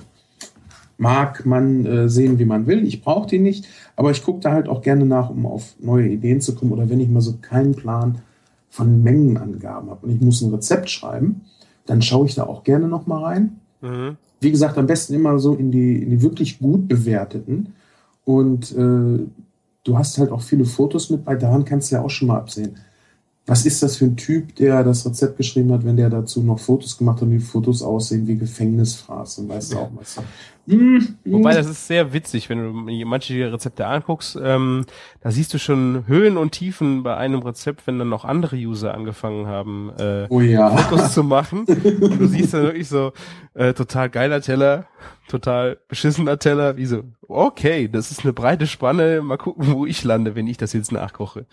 Mag 0.97 1.45
man 1.45 1.85
äh, 1.85 2.09
sehen, 2.09 2.39
wie 2.39 2.45
man 2.45 2.67
will. 2.67 2.85
Ich 2.85 3.01
brauche 3.01 3.27
die 3.27 3.39
nicht, 3.39 3.65
aber 3.95 4.11
ich 4.11 4.23
gucke 4.23 4.39
da 4.39 4.51
halt 4.51 4.69
auch 4.69 4.81
gerne 4.81 5.05
nach, 5.05 5.29
um 5.29 5.45
auf 5.45 5.75
neue 5.79 6.07
Ideen 6.07 6.41
zu 6.41 6.55
kommen. 6.55 6.71
Oder 6.71 6.89
wenn 6.89 6.99
ich 6.99 7.09
mal 7.09 7.21
so 7.21 7.35
keinen 7.41 7.75
Plan 7.75 8.19
von 8.73 9.03
Mengenangaben 9.03 9.91
habe 9.91 10.07
und 10.07 10.15
ich 10.15 10.19
muss 10.19 10.41
ein 10.41 10.51
Rezept 10.51 10.89
schreiben, 10.89 11.41
dann 11.85 12.01
schaue 12.01 12.25
ich 12.25 12.33
da 12.33 12.45
auch 12.45 12.63
gerne 12.63 12.87
noch 12.87 13.05
mal 13.05 13.23
rein. 13.23 13.59
Mhm. 13.81 14.17
Wie 14.39 14.49
gesagt, 14.49 14.79
am 14.79 14.87
besten 14.87 15.13
immer 15.13 15.37
so 15.37 15.53
in 15.53 15.71
die, 15.71 16.01
in 16.01 16.09
die 16.09 16.23
wirklich 16.23 16.57
gut 16.57 16.87
bewerteten. 16.87 17.75
Und 18.25 18.71
äh, 18.71 19.19
du 19.83 19.97
hast 19.97 20.17
halt 20.17 20.31
auch 20.31 20.41
viele 20.41 20.65
Fotos 20.65 21.11
mit 21.11 21.23
bei, 21.23 21.35
daran 21.35 21.65
kannst 21.65 21.91
du 21.91 21.97
ja 21.97 22.01
auch 22.01 22.09
schon 22.09 22.29
mal 22.29 22.37
absehen 22.37 22.77
was 23.45 23.65
ist 23.65 23.83
das 23.83 23.97
für 23.97 24.05
ein 24.05 24.15
Typ, 24.15 24.55
der 24.55 24.83
das 24.83 25.05
Rezept 25.05 25.37
geschrieben 25.37 25.73
hat, 25.73 25.83
wenn 25.83 25.97
der 25.97 26.09
dazu 26.09 26.41
noch 26.41 26.59
Fotos 26.59 26.97
gemacht 26.97 27.17
hat 27.17 27.23
und 27.23 27.31
die 27.31 27.39
Fotos 27.39 27.81
aussehen 27.81 28.25
wie 28.25 28.37
Gefängnisfraß, 28.37 29.37
dann 29.37 29.49
weißt 29.49 29.73
du 29.73 29.77
auch 29.79 29.91
was. 29.95 30.17
Mm, 30.65 30.99
Wobei 31.25 31.53
das 31.53 31.67
ist 31.67 31.87
sehr 31.87 32.13
witzig, 32.13 32.49
wenn 32.49 32.59
du 32.59 33.05
manche 33.05 33.51
Rezepte 33.51 33.85
anguckst, 33.85 34.39
ähm, 34.41 34.85
da 35.19 35.29
siehst 35.29 35.53
du 35.53 35.59
schon 35.59 36.07
Höhen 36.07 36.37
und 36.37 36.53
Tiefen 36.53 37.03
bei 37.03 37.17
einem 37.17 37.41
Rezept, 37.41 37.85
wenn 37.85 37.99
dann 37.99 38.07
noch 38.07 38.23
andere 38.23 38.55
User 38.55 38.93
angefangen 38.93 39.45
haben, 39.45 39.91
äh, 39.99 40.25
oh 40.29 40.39
ja. 40.39 40.69
Fotos 40.69 41.13
zu 41.13 41.23
machen. 41.23 41.65
und 41.67 42.19
du 42.19 42.27
siehst 42.27 42.53
dann 42.53 42.63
wirklich 42.63 42.87
so 42.87 43.11
äh, 43.55 43.73
total 43.73 44.09
geiler 44.09 44.39
Teller, 44.39 44.85
total 45.27 45.79
beschissener 45.89 46.39
Teller, 46.39 46.77
wie 46.77 46.85
so, 46.85 47.03
okay, 47.27 47.89
das 47.89 48.11
ist 48.11 48.23
eine 48.23 48.31
breite 48.31 48.67
Spanne, 48.67 49.21
mal 49.21 49.37
gucken, 49.37 49.73
wo 49.73 49.85
ich 49.85 50.05
lande, 50.05 50.33
wenn 50.35 50.47
ich 50.47 50.55
das 50.55 50.71
jetzt 50.71 50.93
nachkoche. 50.93 51.45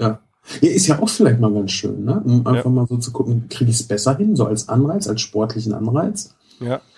Ja. 0.00 0.18
Ja, 0.60 0.70
ist 0.70 0.86
ja 0.86 1.00
auch 1.00 1.08
vielleicht 1.08 1.40
mal 1.40 1.52
ganz 1.52 1.72
schön, 1.72 2.04
ne? 2.04 2.22
Um 2.24 2.46
einfach 2.46 2.64
ja. 2.64 2.70
mal 2.70 2.86
so 2.86 2.96
zu 2.98 3.12
gucken, 3.12 3.48
kriege 3.48 3.70
ich 3.70 3.80
es 3.80 3.86
besser 3.86 4.16
hin, 4.16 4.36
so 4.36 4.46
als 4.46 4.68
Anreiz, 4.68 5.08
als 5.08 5.20
sportlichen 5.20 5.72
Anreiz. 5.72 6.34
Ja. 6.60 6.80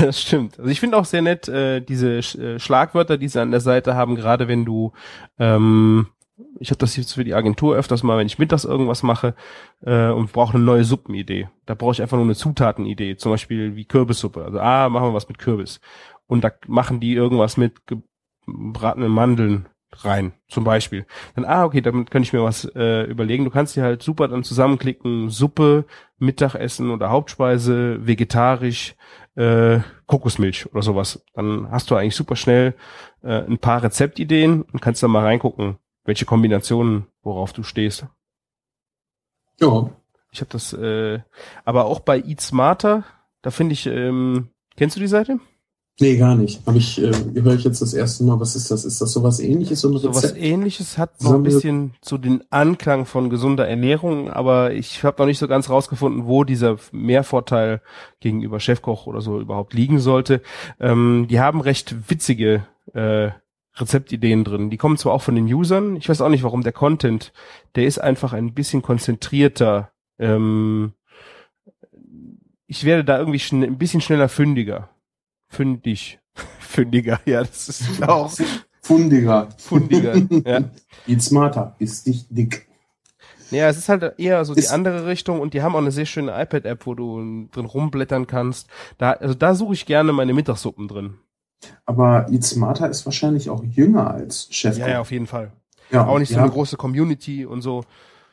Das 0.00 0.20
stimmt. 0.20 0.56
Also 0.56 0.70
ich 0.70 0.78
finde 0.78 0.96
auch 0.96 1.04
sehr 1.04 1.20
nett 1.20 1.48
äh, 1.48 1.80
diese 1.80 2.22
Sch 2.22 2.36
äh, 2.36 2.60
Schlagwörter, 2.60 3.18
die 3.18 3.26
sie 3.26 3.40
an 3.40 3.50
der 3.50 3.58
Seite 3.58 3.96
haben, 3.96 4.14
gerade 4.14 4.46
wenn 4.46 4.64
du 4.64 4.92
ähm, 5.36 6.06
ich 6.58 6.70
habe 6.70 6.78
das 6.78 6.96
jetzt 6.96 7.14
für 7.14 7.24
die 7.24 7.34
Agentur 7.34 7.76
öfters 7.76 8.02
mal, 8.02 8.18
wenn 8.18 8.26
ich 8.26 8.38
mittags 8.38 8.64
irgendwas 8.64 9.02
mache 9.02 9.34
äh, 9.82 10.08
und 10.08 10.32
brauche 10.32 10.54
eine 10.54 10.64
neue 10.64 10.84
Suppenidee. 10.84 11.48
Da 11.66 11.74
brauche 11.74 11.92
ich 11.92 12.02
einfach 12.02 12.16
nur 12.16 12.26
eine 12.26 12.34
Zutatenidee, 12.34 13.16
zum 13.16 13.32
Beispiel 13.32 13.76
wie 13.76 13.84
Kürbissuppe. 13.84 14.44
Also 14.44 14.60
ah, 14.60 14.88
machen 14.88 15.08
wir 15.08 15.14
was 15.14 15.28
mit 15.28 15.38
Kürbis. 15.38 15.80
Und 16.26 16.44
da 16.44 16.50
machen 16.66 17.00
die 17.00 17.14
irgendwas 17.14 17.56
mit 17.56 17.80
gebratenen 17.86 19.10
Mandeln 19.10 19.68
rein, 19.98 20.32
zum 20.48 20.64
Beispiel. 20.64 21.06
Dann, 21.34 21.44
ah, 21.44 21.64
okay, 21.64 21.80
damit 21.80 22.10
könnte 22.10 22.26
ich 22.26 22.32
mir 22.32 22.42
was 22.42 22.64
äh, 22.74 23.02
überlegen. 23.04 23.44
Du 23.44 23.50
kannst 23.50 23.76
dir 23.76 23.82
halt 23.82 24.02
super 24.02 24.28
dann 24.28 24.44
zusammenklicken, 24.44 25.30
Suppe, 25.30 25.84
Mittagessen 26.18 26.90
oder 26.90 27.10
Hauptspeise, 27.10 28.06
vegetarisch, 28.06 28.94
äh, 29.36 29.80
Kokosmilch 30.06 30.70
oder 30.72 30.82
sowas. 30.82 31.24
Dann 31.34 31.70
hast 31.70 31.90
du 31.90 31.96
eigentlich 31.96 32.16
super 32.16 32.36
schnell 32.36 32.74
äh, 33.22 33.42
ein 33.42 33.58
paar 33.58 33.82
Rezeptideen 33.82 34.62
und 34.62 34.80
kannst 34.80 35.02
dann 35.02 35.10
mal 35.10 35.24
reingucken, 35.24 35.78
welche 36.04 36.24
Kombinationen, 36.24 37.06
worauf 37.22 37.52
du 37.52 37.62
stehst. 37.62 38.06
Ja. 39.60 39.90
Ich 40.32 40.40
habe 40.40 40.50
das, 40.50 40.72
äh, 40.72 41.20
aber 41.64 41.86
auch 41.86 42.00
bei 42.00 42.18
Eat 42.20 42.40
Smarter, 42.40 43.04
da 43.42 43.50
finde 43.50 43.72
ich, 43.72 43.86
ähm, 43.86 44.50
kennst 44.76 44.96
du 44.96 45.00
die 45.00 45.08
Seite? 45.08 45.40
Nee, 45.98 46.16
gar 46.16 46.34
nicht. 46.34 46.66
Habe 46.66 46.78
ich, 46.78 47.00
äh, 47.02 47.12
höre 47.34 47.54
ich 47.54 47.64
jetzt 47.64 47.82
das 47.82 47.92
erste 47.92 48.24
Mal, 48.24 48.40
was 48.40 48.56
ist 48.56 48.70
das? 48.70 48.86
Ist 48.86 49.02
das 49.02 49.12
sowas 49.12 49.38
ähnliches? 49.38 49.82
So? 49.82 49.94
Sowas 49.98 50.34
ähnliches 50.34 50.96
hat 50.96 51.20
so 51.20 51.34
ein 51.34 51.42
bisschen 51.42 51.92
so 52.00 52.16
den 52.16 52.42
Anklang 52.48 53.04
von 53.04 53.28
gesunder 53.28 53.68
Ernährung, 53.68 54.30
aber 54.30 54.72
ich 54.72 55.04
habe 55.04 55.20
noch 55.20 55.26
nicht 55.26 55.38
so 55.38 55.46
ganz 55.46 55.68
rausgefunden, 55.68 56.26
wo 56.26 56.44
dieser 56.44 56.78
Mehrvorteil 56.92 57.82
gegenüber 58.20 58.60
Chefkoch 58.60 59.06
oder 59.06 59.20
so 59.20 59.40
überhaupt 59.40 59.74
liegen 59.74 60.00
sollte. 60.00 60.40
Ähm, 60.80 61.26
die 61.28 61.38
haben 61.38 61.60
recht 61.60 61.94
witzige 62.08 62.66
äh, 62.94 63.32
Rezeptideen 63.76 64.44
drin. 64.44 64.70
Die 64.70 64.78
kommen 64.78 64.96
zwar 64.96 65.12
auch 65.12 65.22
von 65.22 65.34
den 65.34 65.52
Usern, 65.52 65.96
ich 65.96 66.08
weiß 66.08 66.22
auch 66.22 66.30
nicht, 66.30 66.44
warum 66.44 66.62
der 66.62 66.72
Content, 66.72 67.30
der 67.74 67.84
ist 67.84 67.98
einfach 67.98 68.32
ein 68.32 68.54
bisschen 68.54 68.80
konzentrierter. 68.80 69.90
Ähm, 70.18 70.94
ich 72.66 72.84
werde 72.84 73.04
da 73.04 73.18
irgendwie 73.18 73.42
ein 73.54 73.76
bisschen 73.76 74.00
schneller 74.00 74.30
fündiger 74.30 74.88
fündig. 75.50 76.18
Fündiger, 76.60 77.20
ja, 77.26 77.40
das 77.42 77.68
ist 77.68 78.02
auch. 78.08 78.32
Fundiger. 78.80 79.48
Fundiger, 79.58 80.16
ja. 80.16 80.64
Eat 81.06 81.22
smarter, 81.22 81.76
ist 81.78 82.06
nicht 82.06 82.26
dick. 82.30 82.66
Ja, 83.50 83.68
es 83.68 83.76
ist 83.76 83.88
halt 83.88 84.14
eher 84.18 84.44
so 84.44 84.54
die 84.54 84.68
andere 84.68 85.06
Richtung 85.06 85.40
und 85.40 85.54
die 85.54 85.62
haben 85.62 85.74
auch 85.74 85.80
eine 85.80 85.90
sehr 85.90 86.06
schöne 86.06 86.30
iPad-App, 86.30 86.86
wo 86.86 86.94
du 86.94 87.48
drin 87.50 87.66
rumblättern 87.66 88.28
kannst. 88.28 88.68
Da, 88.96 89.10
also 89.12 89.34
da 89.34 89.54
suche 89.54 89.74
ich 89.74 89.86
gerne 89.86 90.12
meine 90.12 90.32
Mittagssuppen 90.32 90.86
drin. 90.86 91.14
Aber 91.84 92.26
Eat 92.30 92.44
Smarter 92.44 92.88
ist 92.88 93.04
wahrscheinlich 93.04 93.50
auch 93.50 93.62
jünger 93.64 94.10
als 94.10 94.46
Chef. 94.50 94.78
Ja, 94.78 94.88
ja, 94.88 95.00
auf 95.00 95.10
jeden 95.10 95.26
Fall. 95.26 95.50
Ja, 95.90 96.06
auch 96.06 96.20
nicht 96.20 96.32
so 96.32 96.38
eine 96.38 96.50
große 96.50 96.76
Community 96.76 97.44
und 97.44 97.62
so. 97.62 97.82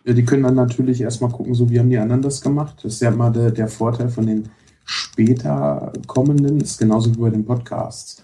Ja, 0.05 0.13
die 0.13 0.23
können 0.23 0.43
dann 0.43 0.55
natürlich 0.55 1.01
erstmal 1.01 1.31
gucken, 1.31 1.55
so 1.55 1.69
wie 1.69 1.79
haben 1.79 1.89
die 1.89 1.97
anderen 1.97 2.21
das 2.21 2.41
gemacht. 2.41 2.77
Das 2.83 2.93
ist 2.93 3.01
ja 3.01 3.09
immer 3.09 3.31
der, 3.31 3.51
der 3.51 3.67
Vorteil 3.67 4.09
von 4.09 4.27
den 4.27 4.49
später 4.87 5.91
kommenden 6.07 6.61
ist 6.61 6.79
genauso 6.79 7.13
wie 7.13 7.19
bei 7.19 7.29
den 7.29 7.45
Podcasts. 7.45 8.23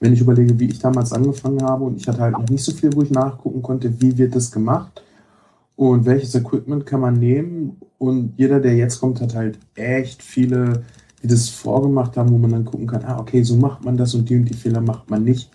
Wenn 0.00 0.12
ich 0.12 0.20
überlege, 0.20 0.58
wie 0.58 0.66
ich 0.66 0.78
damals 0.78 1.12
angefangen 1.12 1.62
habe 1.62 1.84
und 1.84 1.96
ich 1.96 2.08
hatte 2.08 2.20
halt 2.20 2.32
noch 2.32 2.48
nicht 2.48 2.64
so 2.64 2.72
viel, 2.72 2.92
wo 2.94 3.02
ich 3.02 3.10
nachgucken 3.10 3.62
konnte, 3.62 4.00
wie 4.00 4.18
wird 4.18 4.34
das 4.34 4.50
gemacht 4.50 5.02
und 5.76 6.04
welches 6.04 6.34
Equipment 6.34 6.84
kann 6.84 7.00
man 7.00 7.14
nehmen. 7.14 7.80
Und 7.98 8.34
jeder, 8.36 8.60
der 8.60 8.76
jetzt 8.76 8.98
kommt, 8.98 9.20
hat 9.20 9.34
halt 9.34 9.58
echt 9.74 10.22
viele, 10.22 10.84
die 11.22 11.28
das 11.28 11.48
vorgemacht 11.48 12.16
haben, 12.16 12.30
wo 12.30 12.38
man 12.38 12.50
dann 12.50 12.64
gucken 12.64 12.86
kann, 12.86 13.04
ah, 13.04 13.18
okay, 13.20 13.42
so 13.42 13.56
macht 13.56 13.84
man 13.84 13.96
das 13.96 14.14
und 14.14 14.28
die 14.28 14.36
und 14.36 14.46
die 14.46 14.54
Fehler 14.54 14.80
macht 14.80 15.08
man 15.10 15.22
nicht. 15.22 15.50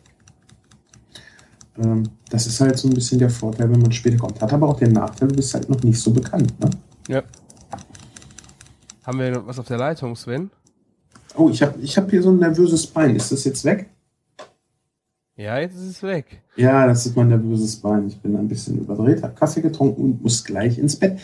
Ähm, 1.77 2.03
das 2.29 2.47
ist 2.47 2.61
halt 2.61 2.77
so 2.77 2.87
ein 2.87 2.93
bisschen 2.93 3.19
der 3.19 3.29
Vorteil, 3.29 3.69
wenn 3.69 3.81
man 3.81 3.91
später 3.91 4.17
kommt. 4.17 4.41
Hat 4.41 4.53
aber 4.53 4.69
auch 4.69 4.77
den 4.77 4.93
Nachteil, 4.93 5.27
du 5.27 5.35
bist 5.35 5.53
halt 5.53 5.69
noch 5.69 5.83
nicht 5.83 5.99
so 5.99 6.11
bekannt. 6.13 6.57
Ne? 6.59 6.69
Ja. 7.09 7.23
Haben 9.05 9.19
wir 9.19 9.31
noch 9.31 9.45
was 9.45 9.59
auf 9.59 9.67
der 9.67 9.77
Leitung, 9.77 10.15
Sven? 10.15 10.49
Oh, 11.35 11.49
ich 11.49 11.61
habe 11.61 11.79
ich 11.79 11.95
hab 11.95 12.09
hier 12.09 12.23
so 12.23 12.31
ein 12.31 12.39
nervöses 12.39 12.87
Bein. 12.87 13.15
Ist 13.15 13.31
das 13.31 13.43
jetzt 13.43 13.63
weg? 13.63 13.87
Ja, 15.35 15.59
jetzt 15.59 15.75
ist 15.75 15.97
es 15.97 16.01
weg. 16.01 16.41
Ja, 16.55 16.87
das 16.87 17.05
ist 17.05 17.15
mein 17.15 17.27
nervöses 17.27 17.75
Bein. 17.75 18.07
Ich 18.07 18.19
bin 18.19 18.35
ein 18.35 18.47
bisschen 18.47 18.79
überdreht, 18.79 19.21
habe 19.21 19.35
Kaffee 19.35 19.61
getrunken 19.61 20.01
und 20.01 20.23
muss 20.23 20.43
gleich 20.43 20.79
ins 20.79 20.95
Bett. 20.95 21.19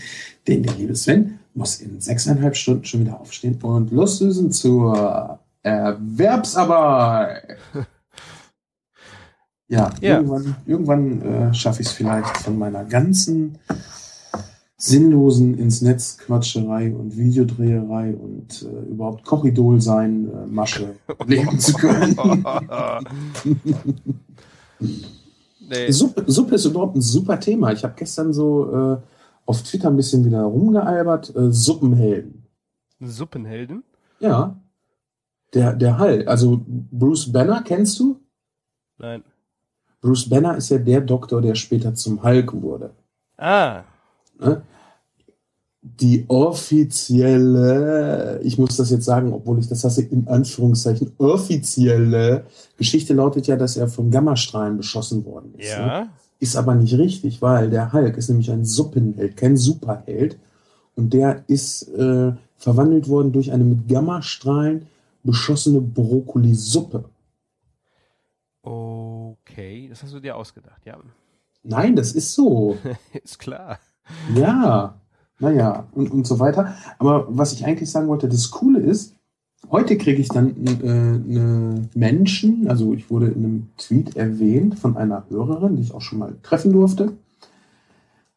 Denn 0.47 0.61
der 0.61 0.75
liebe 0.75 0.95
Sven 0.95 1.39
muss 1.55 1.79
in 1.81 1.99
sechseinhalb 1.99 2.55
Stunden 2.55 2.85
schon 2.85 3.01
wieder 3.01 3.19
aufstehen 3.19 3.57
und 3.61 3.91
loslösen 3.91 4.51
zur 4.51 5.39
Erwerbsarbeit. 5.63 7.57
ja, 9.67 9.91
ja, 10.01 10.17
irgendwann, 10.17 10.55
irgendwann 10.67 11.21
äh, 11.21 11.53
schaffe 11.53 11.81
ich 11.81 11.87
es 11.87 11.93
vielleicht 11.93 12.37
von 12.37 12.59
meiner 12.59 12.85
ganzen 12.85 13.57
sinnlosen 14.81 15.59
ins 15.59 15.83
Netz 15.83 16.17
Quatscherei 16.17 16.91
und 16.91 17.15
Videodreherei 17.15 18.15
und 18.15 18.63
äh, 18.63 18.89
überhaupt 18.89 19.23
Kochidol 19.23 19.79
sein 19.79 20.27
äh, 20.27 20.47
Masche 20.47 20.95
leben 21.27 21.59
zu 21.59 21.73
können. 21.73 22.17
nee. 24.79 25.91
Suppe, 25.91 26.23
Suppe, 26.25 26.55
ist 26.55 26.65
überhaupt 26.65 26.95
ein 26.95 27.01
super 27.01 27.39
Thema. 27.39 27.71
Ich 27.73 27.83
habe 27.83 27.93
gestern 27.95 28.33
so 28.33 28.73
äh, 28.73 28.97
auf 29.45 29.61
Twitter 29.61 29.89
ein 29.89 29.97
bisschen 29.97 30.25
wieder 30.25 30.41
rumgealbert. 30.41 31.35
Äh, 31.35 31.51
Suppenhelden. 31.51 32.43
Suppenhelden? 32.99 33.83
Ja. 34.19 34.59
Der, 35.53 35.73
der 35.73 35.99
Hall. 35.99 36.27
Also 36.27 36.59
Bruce 36.65 37.31
Banner, 37.31 37.61
kennst 37.61 37.99
du? 37.99 38.19
Nein. 38.97 39.23
Bruce 40.01 40.27
Banner 40.27 40.57
ist 40.57 40.69
ja 40.69 40.79
der 40.79 41.01
Doktor, 41.01 41.39
der 41.39 41.53
später 41.53 41.93
zum 41.93 42.23
Hulk 42.23 42.59
wurde. 42.59 42.95
Ah. 43.37 43.83
Ne? 44.39 44.63
Die 45.83 46.25
offizielle, 46.27 47.79
ich 48.43 48.59
muss 48.59 48.77
das 48.77 48.91
jetzt 48.91 49.05
sagen, 49.05 49.33
obwohl 49.33 49.57
ich 49.59 49.67
das 49.67 49.83
hasse, 49.83 50.03
in 50.03 50.27
Anführungszeichen, 50.27 51.13
offizielle 51.17 52.45
Geschichte 52.77 53.15
lautet 53.15 53.47
ja, 53.47 53.55
dass 53.55 53.77
er 53.77 53.87
von 53.87 54.11
Gammastrahlen 54.11 54.77
beschossen 54.77 55.25
worden 55.25 55.55
ist. 55.57 55.71
Ja. 55.71 56.03
Ne? 56.03 56.09
Ist 56.39 56.55
aber 56.55 56.75
nicht 56.75 56.95
richtig, 56.97 57.41
weil 57.41 57.71
der 57.71 57.93
Hulk 57.93 58.15
ist 58.17 58.29
nämlich 58.29 58.51
ein 58.51 58.63
Suppenheld, 58.63 59.35
kein 59.37 59.57
Superheld. 59.57 60.37
Und 60.95 61.13
der 61.13 61.43
ist 61.47 61.89
äh, 61.89 62.33
verwandelt 62.57 63.07
worden 63.07 63.31
durch 63.31 63.51
eine 63.51 63.63
mit 63.63 63.87
Gammastrahlen 63.87 64.85
beschossene 65.23 65.81
Brokkolisuppe. 65.81 67.05
Okay, 68.61 69.87
das 69.89 70.03
hast 70.03 70.13
du 70.13 70.19
dir 70.19 70.35
ausgedacht, 70.35 70.85
ja. 70.85 70.99
Nein, 71.63 71.95
das 71.95 72.11
ist 72.11 72.33
so. 72.33 72.77
ist 73.23 73.39
klar. 73.39 73.79
Ja, 74.35 75.00
naja, 75.41 75.87
und, 75.93 76.11
und 76.11 76.25
so 76.25 76.39
weiter. 76.39 76.75
Aber 76.99 77.27
was 77.29 77.53
ich 77.53 77.65
eigentlich 77.65 77.91
sagen 77.91 78.07
wollte, 78.07 78.29
das 78.29 78.51
Coole 78.51 78.79
ist, 78.79 79.15
heute 79.69 79.97
kriege 79.97 80.21
ich 80.21 80.29
dann 80.29 80.55
äh, 80.65 80.87
eine 80.87 81.89
Menschen, 81.93 82.67
also 82.67 82.93
ich 82.93 83.09
wurde 83.09 83.27
in 83.27 83.43
einem 83.43 83.67
Tweet 83.77 84.15
erwähnt 84.15 84.79
von 84.79 84.97
einer 84.97 85.25
Hörerin, 85.29 85.75
die 85.75 85.81
ich 85.83 85.93
auch 85.93 86.01
schon 86.01 86.19
mal 86.19 86.35
treffen 86.43 86.71
durfte. 86.71 87.13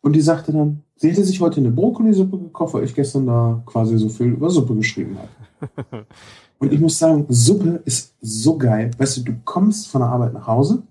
Und 0.01 0.15
die 0.15 0.21
sagte 0.21 0.53
dann, 0.53 0.83
sie 0.97 1.11
hätte 1.11 1.25
sich 1.25 1.41
heute 1.41 1.61
eine 1.61 1.71
Brokkolisuppe 1.71 2.39
gekocht, 2.39 2.75
weil 2.75 2.85
ich 2.85 2.95
gestern 2.95 3.27
da 3.27 3.63
quasi 3.65 3.97
so 3.99 4.09
viel 4.09 4.29
über 4.29 4.51
Suppe 4.51 4.75
geschrieben 4.75 5.17
habe. 5.19 6.07
Und 6.59 6.73
ich 6.73 6.81
muss 6.81 6.99
sagen, 6.99 7.27
Suppe 7.29 7.83
ist 7.85 8.15
so 8.21 8.57
geil. 8.57 8.91
Weißt 8.97 9.19
du, 9.19 9.23
du 9.23 9.33
kommst 9.45 9.89
von 9.89 10.01
der 10.01 10.09
Arbeit 10.09 10.33
nach 10.33 10.47
Hause, 10.47 10.83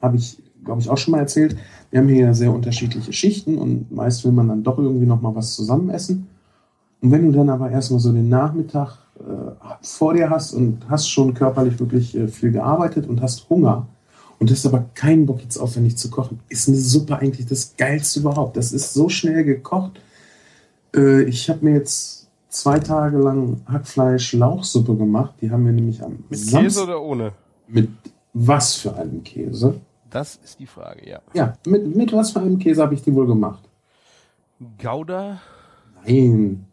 habe 0.00 0.16
ich, 0.16 0.38
glaube 0.64 0.80
ich, 0.80 0.88
auch 0.90 0.98
schon 0.98 1.12
mal 1.12 1.18
erzählt. 1.18 1.56
Wir 1.90 2.00
haben 2.00 2.08
hier 2.08 2.34
sehr 2.34 2.52
unterschiedliche 2.52 3.12
Schichten 3.12 3.58
und 3.58 3.90
meist 3.90 4.24
will 4.24 4.32
man 4.32 4.48
dann 4.48 4.62
doch 4.62 4.78
irgendwie 4.78 5.06
noch 5.06 5.20
mal 5.20 5.34
was 5.34 5.54
zusammen 5.54 5.90
essen. 5.90 6.28
Und 7.00 7.10
wenn 7.10 7.24
du 7.24 7.32
dann 7.32 7.48
aber 7.48 7.70
erstmal 7.70 8.00
so 8.00 8.12
den 8.12 8.28
Nachmittag 8.28 8.98
äh, 9.18 9.52
vor 9.82 10.14
dir 10.14 10.30
hast 10.30 10.52
und 10.52 10.88
hast 10.88 11.08
schon 11.08 11.34
körperlich 11.34 11.78
wirklich 11.80 12.16
äh, 12.16 12.28
viel 12.28 12.52
gearbeitet 12.52 13.06
und 13.08 13.22
hast 13.22 13.48
Hunger 13.48 13.86
und 14.38 14.50
hast 14.50 14.66
aber 14.66 14.86
keinen 14.94 15.26
Bock 15.26 15.42
jetzt 15.42 15.56
aufwendig 15.56 15.96
zu 15.96 16.10
kochen, 16.10 16.40
ist 16.48 16.68
eine 16.68 16.76
Suppe 16.76 17.18
eigentlich 17.18 17.46
das 17.46 17.74
Geilste 17.76 18.20
überhaupt. 18.20 18.56
Das 18.56 18.72
ist 18.72 18.92
so 18.92 19.08
schnell 19.08 19.44
gekocht. 19.44 20.00
Äh, 20.94 21.22
ich 21.24 21.48
habe 21.48 21.64
mir 21.64 21.74
jetzt 21.74 22.28
zwei 22.50 22.78
Tage 22.78 23.18
lang 23.18 23.62
Hackfleisch-Lauchsuppe 23.66 24.96
gemacht. 24.96 25.34
Die 25.40 25.50
haben 25.50 25.64
wir 25.64 25.72
nämlich 25.72 26.02
am 26.02 26.18
Mit 26.28 26.38
Samstag- 26.38 26.62
Käse 26.62 26.82
oder 26.84 27.02
ohne? 27.02 27.32
Mit 27.68 27.88
was 28.34 28.74
für 28.74 28.94
einem 28.94 29.24
Käse? 29.24 29.80
Das 30.10 30.38
ist 30.42 30.58
die 30.58 30.66
Frage, 30.66 31.08
ja. 31.08 31.20
Ja, 31.34 31.56
mit, 31.66 31.94
mit 31.94 32.12
was 32.12 32.32
für 32.32 32.40
einem 32.40 32.58
Käse 32.58 32.82
habe 32.82 32.94
ich 32.94 33.02
die 33.02 33.14
wohl 33.14 33.26
gemacht? 33.26 33.62
Gouda? 34.82 35.40
Nein. 36.04 36.66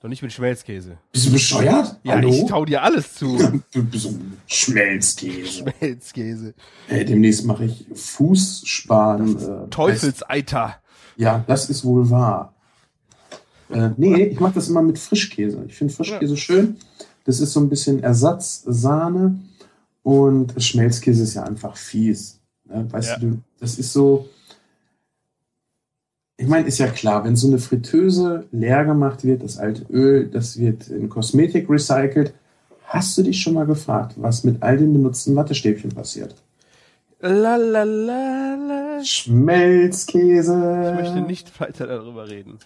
Doch 0.00 0.08
nicht 0.08 0.22
mit 0.22 0.32
Schmelzkäse. 0.32 0.98
Bist 1.10 1.26
du 1.26 1.32
bescheuert? 1.32 1.96
Ja, 2.04 2.14
Hallo? 2.14 2.28
ich 2.28 2.46
trau 2.46 2.64
dir 2.64 2.82
alles 2.82 3.14
zu. 3.14 3.36
Du 3.72 3.82
bist 3.82 4.04
so 4.04 4.10
ein 4.10 4.38
Schmelzkäse. 4.46 5.64
Schmelzkäse. 5.80 6.54
Äh, 6.88 7.04
demnächst 7.04 7.44
mache 7.44 7.64
ich 7.64 7.84
Fußspan. 7.92 9.36
Äh, 9.36 9.70
Teufelseiter. 9.70 10.76
Ja, 11.16 11.42
das 11.48 11.68
ist 11.68 11.84
wohl 11.84 12.08
wahr. 12.10 12.54
Äh, 13.70 13.90
nee, 13.96 14.26
ich 14.26 14.38
mache 14.38 14.54
das 14.54 14.68
immer 14.68 14.82
mit 14.82 15.00
Frischkäse. 15.00 15.64
Ich 15.66 15.74
finde 15.74 15.92
Frischkäse 15.92 16.36
schön. 16.36 16.76
Das 17.24 17.40
ist 17.40 17.52
so 17.52 17.60
ein 17.60 17.68
bisschen 17.68 18.00
Ersatzsahne 18.02 19.38
und 20.08 20.54
Schmelzkäse 20.62 21.22
ist 21.24 21.34
ja 21.34 21.42
einfach 21.42 21.76
fies. 21.76 22.40
Ne? 22.64 22.86
Weißt 22.90 23.10
Ja. 23.10 23.18
du, 23.18 23.40
das 23.60 23.78
ist 23.78 23.92
so. 23.92 24.26
Ich 26.38 26.46
meine, 26.46 26.66
ist 26.66 26.78
ja 26.78 26.86
klar, 26.86 27.24
wenn 27.24 27.36
so 27.36 27.46
eine 27.48 27.58
Fritteuse 27.58 28.46
leer 28.50 28.86
gemacht 28.86 29.22
wird, 29.24 29.42
das 29.42 29.58
alte 29.58 29.84
Öl, 29.92 30.28
das 30.30 30.58
wird 30.58 30.88
in 30.88 31.10
Kosmetik 31.10 31.68
recycelt. 31.68 32.32
Hast 32.84 33.18
du 33.18 33.22
dich 33.22 33.38
schon 33.42 33.52
mal 33.52 33.66
gefragt, 33.66 34.14
was 34.16 34.44
mit 34.44 34.62
all 34.62 34.78
den 34.78 34.94
benutzten 34.94 35.36
Wattestäbchen 35.36 35.90
passiert? 35.90 36.34
La 37.20 37.56
la 37.56 37.82
la 37.82 38.54
la. 38.54 39.04
Schmelzkäse. 39.04 40.54
Ich 40.54 41.02
möchte 41.04 41.20
nicht 41.20 41.60
weiter 41.60 41.86
darüber 41.86 42.30
reden. 42.30 42.60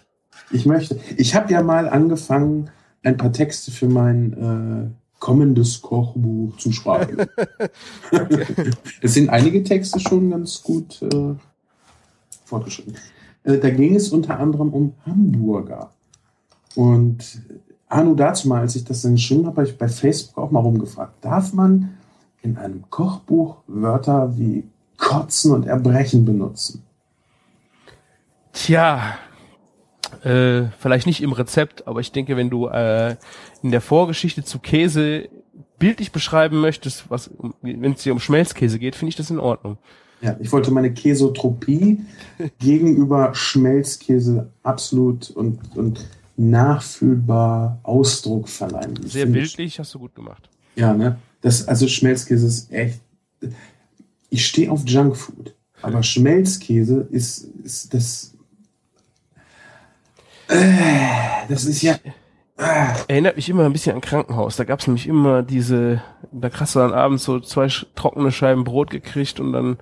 Ich 0.49 0.65
möchte. 0.65 0.97
Ich 1.17 1.35
habe 1.35 1.51
ja 1.51 1.61
mal 1.61 1.89
angefangen, 1.89 2.69
ein 3.03 3.17
paar 3.17 3.33
Texte 3.33 3.69
für 3.71 3.89
mein 3.89 4.93
äh, 4.93 5.02
kommendes 5.23 5.81
Kochbuch 5.81 6.57
zu 6.57 6.73
schreiben. 6.73 7.25
es 9.01 9.13
sind 9.13 9.29
einige 9.29 9.63
Texte 9.63 10.01
schon 10.01 10.31
ganz 10.31 10.61
gut 10.61 11.01
äh, 11.01 11.33
fortgeschritten. 12.43 12.97
Äh, 13.45 13.57
da 13.59 13.69
ging 13.69 13.95
es 13.95 14.09
unter 14.09 14.37
anderem 14.37 14.73
um 14.73 14.93
Hamburger. 15.05 15.91
Und 16.75 17.41
Anu 17.87 18.15
dazu 18.15 18.49
mal, 18.49 18.59
als 18.59 18.75
ich 18.75 18.83
das 18.83 19.03
dann 19.03 19.13
geschrieben 19.13 19.45
habe, 19.45 19.61
habe 19.61 19.69
ich 19.69 19.77
bei 19.77 19.87
Facebook 19.87 20.43
auch 20.43 20.51
mal 20.51 20.59
rumgefragt, 20.59 21.23
darf 21.23 21.53
man 21.53 21.97
in 22.41 22.57
einem 22.57 22.83
Kochbuch 22.89 23.63
Wörter 23.67 24.37
wie 24.37 24.67
Kotzen 24.97 25.53
und 25.53 25.65
Erbrechen 25.65 26.25
benutzen? 26.25 26.83
Tja, 28.51 29.15
äh, 30.23 30.69
vielleicht 30.79 31.07
nicht 31.07 31.21
im 31.21 31.31
Rezept, 31.31 31.87
aber 31.87 31.99
ich 31.99 32.11
denke, 32.11 32.37
wenn 32.37 32.49
du 32.49 32.67
äh, 32.67 33.15
in 33.61 33.71
der 33.71 33.81
Vorgeschichte 33.81 34.43
zu 34.43 34.59
Käse 34.59 35.29
bildlich 35.79 36.11
beschreiben 36.11 36.61
möchtest, 36.61 37.09
was, 37.09 37.31
wenn 37.61 37.93
es 37.93 38.03
dir 38.03 38.13
um 38.13 38.19
Schmelzkäse 38.19 38.79
geht, 38.79 38.95
finde 38.95 39.09
ich 39.09 39.15
das 39.15 39.29
in 39.29 39.39
Ordnung. 39.39 39.77
Ja, 40.21 40.37
ich 40.39 40.51
wollte 40.51 40.71
meine 40.71 40.93
Käsotropie 40.93 41.99
gegenüber 42.59 43.35
Schmelzkäse 43.35 44.49
absolut 44.63 45.29
und, 45.31 45.59
und 45.75 46.05
nachfühlbar 46.37 47.79
Ausdruck 47.83 48.47
verleihen. 48.47 48.99
Ich 49.05 49.11
Sehr 49.11 49.25
bildlich, 49.25 49.79
hast 49.79 49.93
du 49.93 49.99
gut 49.99 50.15
gemacht. 50.15 50.49
Ja, 50.75 50.93
ne? 50.93 51.17
Das, 51.41 51.67
also 51.67 51.87
Schmelzkäse 51.87 52.47
ist 52.47 52.71
echt. 52.71 53.01
Ich 54.29 54.47
stehe 54.47 54.71
auf 54.71 54.83
Junkfood, 54.85 55.53
aber 55.81 56.01
Schmelzkäse 56.03 57.07
ist, 57.11 57.43
ist 57.63 57.93
das. 57.93 58.32
Äh, 60.53 61.47
das 61.49 61.65
ist 61.65 61.81
ja. 61.81 61.95
Äh, 62.57 62.85
Erinnert 63.07 63.35
mich 63.35 63.49
immer 63.49 63.65
ein 63.65 63.73
bisschen 63.73 63.95
an 63.95 64.01
Krankenhaus. 64.01 64.55
Da 64.55 64.63
gab 64.63 64.79
es 64.79 64.87
nämlich 64.87 65.07
immer 65.07 65.41
diese, 65.41 66.01
da 66.31 66.49
hast 66.53 66.75
du 66.75 66.79
dann 66.79 66.93
abends 66.93 67.23
so 67.23 67.39
zwei 67.39 67.67
trockene 67.95 68.31
Scheiben 68.31 68.63
Brot 68.63 68.91
gekriegt 68.91 69.39
und 69.39 69.53
dann 69.53 69.77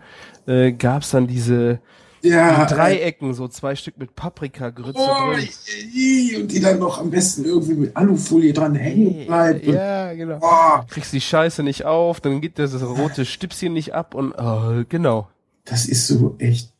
äh, 0.48 0.72
gab 0.72 1.02
es 1.02 1.12
dann 1.12 1.28
diese 1.28 1.80
ja. 2.24 2.66
Dreiecken, 2.66 3.34
so 3.34 3.48
zwei 3.48 3.76
Stück 3.76 3.98
mit 3.98 4.16
Paprikagrütze 4.16 5.00
Oh, 5.02 5.34
drin. 5.34 6.42
und 6.42 6.52
die 6.52 6.60
dann 6.62 6.80
noch 6.80 7.00
am 7.00 7.10
besten 7.10 7.46
irgendwie 7.46 7.74
mit 7.74 7.98
Alufolie 7.98 8.54
dran 8.54 8.76
hängen 8.76 9.26
bleibt. 9.26 9.66
Ja, 9.66 10.14
genau. 10.14 10.38
oh, 10.42 10.82
Kriegst 10.88 11.14
die 11.14 11.22
Scheiße 11.22 11.64
nicht 11.64 11.86
auf, 11.86 12.22
dann 12.22 12.40
geht 12.40 12.60
das 12.60 12.80
rote 12.82 13.26
Stipschen 13.26 13.74
nicht 13.74 13.94
ab 13.94 14.14
und 14.16 14.34
oh, 14.38 14.84
genau. 14.88 15.28
das 15.66 15.86
ist 15.86 16.08
so 16.08 16.36
echt 16.40 16.71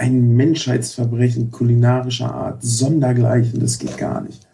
ein 0.00 0.34
Menschheitsverbrechen 0.34 1.50
kulinarischer 1.50 2.34
Art. 2.34 2.62
Sondergleichen, 2.62 3.60
das 3.60 3.78
geht 3.78 3.98
gar 3.98 4.22
nicht. 4.22 4.46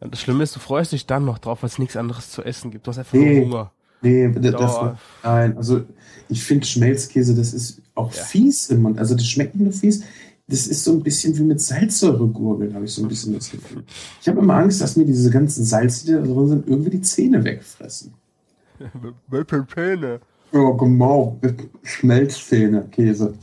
Das 0.00 0.20
Schlimme 0.20 0.42
ist, 0.42 0.54
du 0.54 0.60
freust 0.60 0.92
dich 0.92 1.06
dann 1.06 1.24
noch 1.24 1.38
drauf, 1.38 1.62
weil 1.62 1.68
es 1.70 1.78
nichts 1.78 1.96
anderes 1.96 2.30
zu 2.30 2.42
essen 2.42 2.70
gibt. 2.70 2.86
Du 2.86 2.90
hast 2.90 2.98
einfach 2.98 3.14
Nee. 3.14 3.44
Hunger. 3.44 3.70
Nee, 4.02 4.30
das, 4.32 4.52
das 4.52 4.80
nein, 5.22 5.56
also 5.56 5.82
ich 6.28 6.42
finde 6.42 6.66
Schmelzkäse, 6.66 7.34
das 7.34 7.54
ist 7.54 7.80
auch 7.94 8.12
Ja. 8.12 8.22
fies 8.22 8.68
im 8.68 8.82
Mund. 8.82 8.98
Also 8.98 9.14
das 9.14 9.26
schmeckt 9.26 9.54
nicht 9.54 9.64
nur 9.64 9.72
fies, 9.72 10.02
das 10.46 10.66
ist 10.66 10.84
so 10.84 10.92
ein 10.92 11.02
bisschen 11.02 11.38
wie 11.38 11.42
mit 11.42 11.58
Salzsäure 11.60 12.26
gurgeln, 12.28 12.74
habe 12.74 12.84
ich 12.84 12.92
so 12.92 13.02
ein 13.02 13.08
bisschen 13.08 13.32
das 13.32 13.50
Gefühl. 13.50 13.82
Ich 14.20 14.28
habe 14.28 14.40
immer 14.40 14.56
Angst, 14.56 14.82
dass 14.82 14.96
mir 14.96 15.06
diese 15.06 15.30
ganzen 15.30 15.64
Salze, 15.64 16.04
die 16.04 16.12
da 16.12 16.20
drin 16.20 16.48
sind, 16.48 16.68
irgendwie 16.68 16.90
die 16.90 17.00
Zähne 17.00 17.42
wegfressen. 17.44 18.12
Pöne. 19.68 20.20
Ja, 20.54 20.70
genau. 20.70 21.38
Schmelzzähne, 21.82 22.86
Käse. 22.92 23.34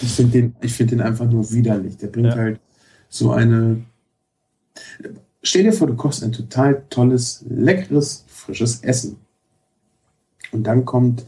Ich 0.00 0.12
finde 0.12 0.30
den, 0.32 0.56
ich 0.60 0.72
find 0.72 0.92
den 0.92 1.00
einfach 1.00 1.28
nur 1.28 1.50
widerlich. 1.50 1.96
Der 1.96 2.06
bringt 2.06 2.28
Ja. 2.28 2.36
halt 2.36 2.60
so 3.08 3.32
eine. 3.32 3.82
Stell 5.42 5.64
dir 5.64 5.72
vor, 5.72 5.88
du 5.88 5.94
kochst 5.96 6.22
ein 6.22 6.32
total 6.32 6.84
tolles, 6.90 7.44
leckeres, 7.48 8.24
frisches 8.28 8.82
Essen. 8.82 9.16
Und 10.52 10.64
dann 10.64 10.84
kommt 10.84 11.24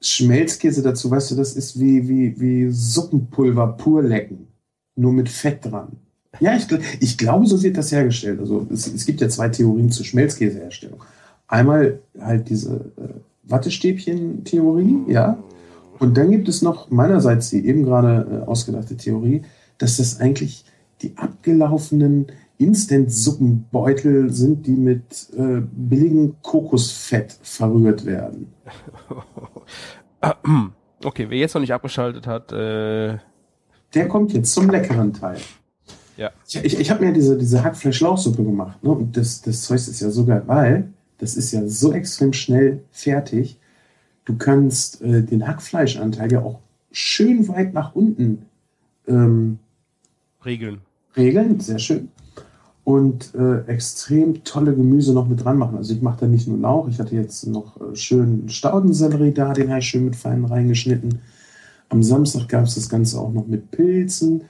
Schmelzkäse 0.00 0.82
dazu. 0.82 1.10
Weißt 1.10 1.30
du, 1.30 1.34
das 1.34 1.54
ist 1.54 1.78
wie, 1.78 2.08
wie, 2.08 2.40
wie 2.40 2.70
Suppenpulver 2.70 3.68
pur 3.76 4.02
lecken. 4.02 4.48
Nur 4.96 5.12
mit 5.12 5.28
Fett 5.28 5.64
dran. 5.64 5.92
Ja, 6.40 6.56
ich, 6.56 6.66
ich 7.00 7.18
glaube, 7.18 7.46
so 7.46 7.62
wird 7.62 7.76
das 7.76 7.92
hergestellt. 7.92 8.40
Also 8.40 8.66
es, 8.72 8.86
es 8.86 9.04
gibt 9.06 9.20
ja 9.20 9.28
zwei 9.28 9.48
Theorien 9.48 9.90
zur 9.90 10.06
Schmelzkäseherstellung. 10.06 11.02
Einmal 11.48 12.00
halt 12.20 12.48
diese 12.48 12.76
äh, 12.96 13.50
Wattestäbchen-Theorie, 13.50 15.04
ja. 15.08 15.38
Und 15.98 16.16
dann 16.16 16.30
gibt 16.30 16.48
es 16.48 16.62
noch 16.62 16.90
meinerseits 16.90 17.50
die 17.50 17.66
eben 17.66 17.84
gerade 17.84 18.44
äh, 18.44 18.46
ausgedachte 18.46 18.96
Theorie, 18.96 19.42
dass 19.78 19.96
das 19.96 20.20
eigentlich 20.20 20.64
die 21.02 21.16
abgelaufenen 21.16 22.26
Instant-Suppenbeutel 22.58 24.30
sind, 24.30 24.66
die 24.66 24.72
mit 24.72 25.28
äh, 25.36 25.60
billigem 25.60 26.36
Kokosfett 26.42 27.38
verrührt 27.42 28.04
werden. 28.04 28.52
Okay, 31.04 31.26
wer 31.28 31.38
jetzt 31.38 31.54
noch 31.54 31.60
nicht 31.60 31.72
abgeschaltet 31.72 32.26
hat, 32.26 32.50
äh, 32.50 33.18
Der 33.94 34.08
kommt 34.08 34.32
jetzt 34.32 34.52
zum 34.52 34.68
leckeren 34.68 35.12
Teil. 35.12 35.38
Ja. 36.16 36.30
Ich, 36.48 36.56
ich, 36.64 36.80
ich 36.80 36.90
habe 36.90 37.04
mir 37.04 37.12
diese, 37.12 37.38
diese 37.38 37.62
Hackfleisch-Lauchsuppe 37.62 38.42
gemacht. 38.42 38.82
Ne? 38.82 38.90
Und 38.90 39.16
das, 39.16 39.40
das 39.42 39.62
Zeug 39.62 39.76
ist 39.76 40.00
ja 40.00 40.10
so 40.10 40.24
geil, 40.24 40.42
weil 40.46 40.92
das 41.18 41.36
ist 41.36 41.52
ja 41.52 41.66
so 41.66 41.92
extrem 41.92 42.32
schnell 42.32 42.82
fertig. 42.90 43.58
Du 44.24 44.36
kannst 44.36 45.02
äh, 45.02 45.22
den 45.22 45.46
Hackfleischanteil 45.46 46.32
ja 46.32 46.42
auch 46.42 46.60
schön 46.92 47.48
weit 47.48 47.74
nach 47.74 47.94
unten 47.94 48.46
ähm, 49.06 49.58
regeln. 50.44 50.80
regeln, 51.16 51.60
sehr 51.60 51.78
schön. 51.78 52.08
Und 52.84 53.34
äh, 53.34 53.66
extrem 53.66 54.44
tolle 54.44 54.74
Gemüse 54.74 55.12
noch 55.12 55.28
mit 55.28 55.44
dran 55.44 55.58
machen. 55.58 55.76
Also 55.76 55.92
ich 55.92 56.00
mache 56.00 56.20
da 56.20 56.26
nicht 56.26 56.48
nur 56.48 56.58
Lauch, 56.58 56.88
ich 56.88 56.98
hatte 56.98 57.14
jetzt 57.14 57.46
noch 57.46 57.78
äh, 57.80 57.94
schön 57.94 58.48
Staudensellerie 58.48 59.32
da, 59.32 59.52
den 59.52 59.68
habe 59.68 59.80
ich 59.80 59.88
schön 59.88 60.06
mit 60.06 60.16
fein 60.16 60.44
reingeschnitten. 60.44 61.20
Am 61.90 62.02
Samstag 62.02 62.48
gab 62.48 62.64
es 62.64 62.76
das 62.76 62.88
Ganze 62.88 63.18
auch 63.20 63.32
noch 63.32 63.46
mit 63.46 63.70
Pilzen. 63.70 64.42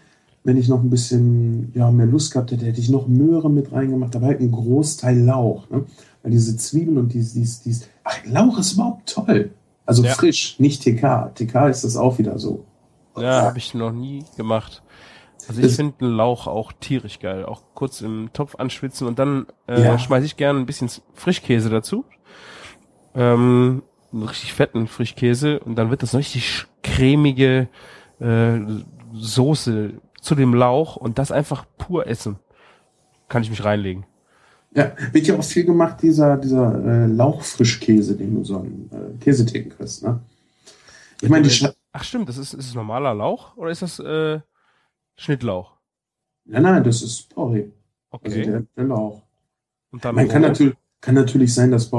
Wenn 0.44 0.56
ich 0.56 0.68
noch 0.68 0.80
ein 0.82 0.90
bisschen 0.90 1.72
ja, 1.74 1.90
mehr 1.90 2.06
Lust 2.06 2.32
gehabt 2.32 2.52
hätte, 2.52 2.64
hätte 2.64 2.80
ich 2.80 2.88
noch 2.88 3.06
Möhre 3.08 3.50
mit 3.50 3.72
reingemacht, 3.72 4.14
aber 4.16 4.26
halt 4.26 4.40
ein 4.40 4.50
Großteil 4.52 5.18
Lauch. 5.18 5.68
Ne? 5.70 5.84
Weil 6.22 6.30
diese 6.32 6.56
Zwiebeln 6.56 6.96
und 6.98 7.12
dies, 7.12 7.34
dies, 7.34 7.60
dies. 7.62 7.88
Ach, 8.04 8.16
Lauch 8.24 8.58
ist 8.58 8.72
überhaupt 8.74 9.12
toll. 9.12 9.50
Also 9.84 10.04
Ja. 10.04 10.12
frisch, 10.14 10.58
nicht 10.58 10.82
TK. 10.82 11.32
TK 11.34 11.68
ist 11.68 11.84
das 11.84 11.96
auch 11.96 12.18
wieder 12.18 12.38
so. 12.38 12.64
Ja, 13.16 13.42
habe 13.42 13.58
ich 13.58 13.74
noch 13.74 13.92
nie 13.92 14.24
gemacht. 14.36 14.82
Also 15.48 15.62
ich 15.62 15.74
finde 15.74 15.94
einen 16.04 16.14
Lauch 16.14 16.46
auch 16.46 16.72
tierisch 16.72 17.20
geil. 17.20 17.44
Auch 17.44 17.62
kurz 17.74 18.00
im 18.02 18.30
Topf 18.32 18.54
anschwitzen 18.56 19.06
und 19.06 19.18
dann 19.18 19.46
äh, 19.66 19.82
Ja. 19.82 19.98
schmeiße 19.98 20.26
ich 20.26 20.36
gerne 20.36 20.58
ein 20.60 20.66
bisschen 20.66 20.90
Frischkäse 21.14 21.70
dazu. 21.70 22.04
Ähm, 23.14 23.82
einen 24.12 24.22
richtig 24.22 24.52
fetten 24.52 24.86
Frischkäse 24.86 25.60
und 25.60 25.76
dann 25.76 25.90
wird 25.90 26.02
das 26.02 26.14
eine 26.14 26.20
richtig 26.20 26.66
cremige 26.82 27.68
äh, 28.20 28.58
Soße 29.14 29.94
zu 30.28 30.34
dem 30.34 30.52
Lauch 30.52 30.96
und 30.96 31.18
das 31.18 31.32
einfach 31.32 31.64
pur 31.78 32.06
essen. 32.06 32.38
Kann 33.28 33.42
ich 33.42 33.48
mich 33.48 33.64
reinlegen. 33.64 34.04
Ja, 34.74 34.92
wird 35.12 35.26
ja 35.26 35.38
auch 35.38 35.44
viel 35.44 35.64
gemacht, 35.64 36.02
dieser, 36.02 36.36
dieser 36.36 36.84
äh, 36.84 37.06
Lauchfrischkäse, 37.06 38.14
den 38.14 38.34
du 38.34 38.44
so 38.44 38.58
an 38.58 38.90
äh, 38.92 39.18
Käsetheken 39.24 39.70
kriegst, 39.70 40.02
ne? 40.02 40.20
Ich 41.22 41.30
meine, 41.30 41.48
die 41.48 41.68
Ach 41.92 42.04
stimmt, 42.04 42.28
das 42.28 42.36
ist, 42.36 42.52
ist 42.52 42.66
es 42.68 42.74
normaler 42.74 43.14
Lauch 43.14 43.56
oder 43.56 43.70
ist 43.70 43.80
das 43.80 43.98
äh, 43.98 44.38
Schnittlauch? 45.16 45.72
Nein, 46.44 46.62
nein, 46.62 46.84
das 46.84 47.02
ist 47.02 47.30
Porree. 47.30 47.70
Okay. 48.10 48.28
Also 48.28 48.50
der, 48.50 48.62
der 48.76 48.84
Lauch. 48.84 49.22
Und 49.90 50.04
dann 50.04 50.14
Man 50.14 50.28
kann 50.28 50.42
natürlich, 50.42 50.74
kann 51.00 51.14
natürlich 51.14 51.54
sein, 51.54 51.70
dass, 51.70 51.90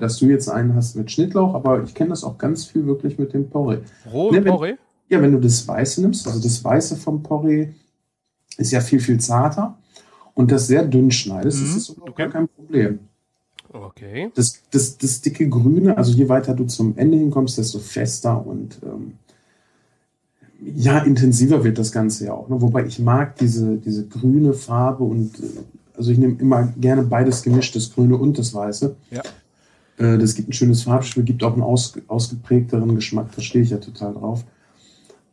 dass 0.00 0.18
du 0.18 0.26
jetzt 0.26 0.48
einen 0.48 0.74
hast 0.74 0.96
mit 0.96 1.10
Schnittlauch, 1.10 1.54
aber 1.54 1.84
ich 1.84 1.94
kenne 1.94 2.10
das 2.10 2.24
auch 2.24 2.36
ganz 2.36 2.66
viel 2.66 2.84
wirklich 2.86 3.18
mit 3.18 3.32
dem 3.32 3.48
Porree. 3.48 3.78
roh 4.12 4.32
Ne, 4.32 4.42
Porree? 4.42 4.74
Ja, 5.08 5.22
wenn 5.22 5.32
du 5.32 5.38
das 5.38 5.66
Weiße 5.66 6.00
nimmst, 6.02 6.26
also 6.26 6.40
das 6.40 6.62
Weiße 6.64 6.96
vom 6.96 7.22
Porree 7.22 7.68
ist 8.56 8.72
ja 8.72 8.80
viel, 8.80 9.00
viel 9.00 9.20
zarter 9.20 9.78
und 10.34 10.50
das 10.50 10.66
sehr 10.66 10.84
dünn 10.84 11.10
schneidest, 11.10 11.60
Mhm, 11.60 11.66
das 11.66 11.76
ist 11.76 11.88
überhaupt 11.90 12.10
okay. 12.10 12.22
gar 12.22 12.32
kein 12.32 12.48
Problem. 12.48 12.98
Okay. 13.72 14.30
Das, 14.34 14.62
das, 14.70 14.96
das 14.98 15.20
dicke 15.20 15.48
Grüne, 15.48 15.96
also 15.96 16.12
je 16.12 16.28
weiter 16.28 16.54
du 16.54 16.64
zum 16.64 16.96
Ende 16.96 17.18
hinkommst, 17.18 17.58
desto 17.58 17.78
fester 17.78 18.46
und 18.46 18.80
ähm, 18.82 19.14
ja, 20.74 20.98
intensiver 21.00 21.62
wird 21.64 21.78
das 21.78 21.92
Ganze 21.92 22.26
ja 22.26 22.32
auch. 22.32 22.48
Ne? 22.48 22.60
Wobei 22.60 22.86
ich 22.86 22.98
mag 22.98 23.36
diese, 23.36 23.76
diese 23.76 24.06
grüne 24.06 24.54
Farbe 24.54 25.04
und 25.04 25.38
äh, 25.38 25.42
also 25.96 26.10
ich 26.10 26.18
nehme 26.18 26.36
immer 26.38 26.72
gerne 26.78 27.02
beides 27.02 27.42
gemischt, 27.42 27.76
das 27.76 27.92
Grüne 27.92 28.16
und 28.16 28.38
das 28.38 28.54
Weiße. 28.54 28.96
Ja. 29.10 29.22
Äh, 29.98 30.18
das 30.18 30.34
gibt 30.34 30.48
ein 30.48 30.52
schönes 30.52 30.82
Farbspiel, 30.82 31.24
gibt 31.24 31.42
auch 31.42 31.52
einen 31.52 31.62
aus, 31.62 31.94
ausgeprägteren 32.08 32.94
Geschmack, 32.94 33.28
da 33.34 33.42
stehe 33.42 33.64
ich 33.64 33.70
ja 33.70 33.78
total 33.78 34.14
drauf. 34.14 34.44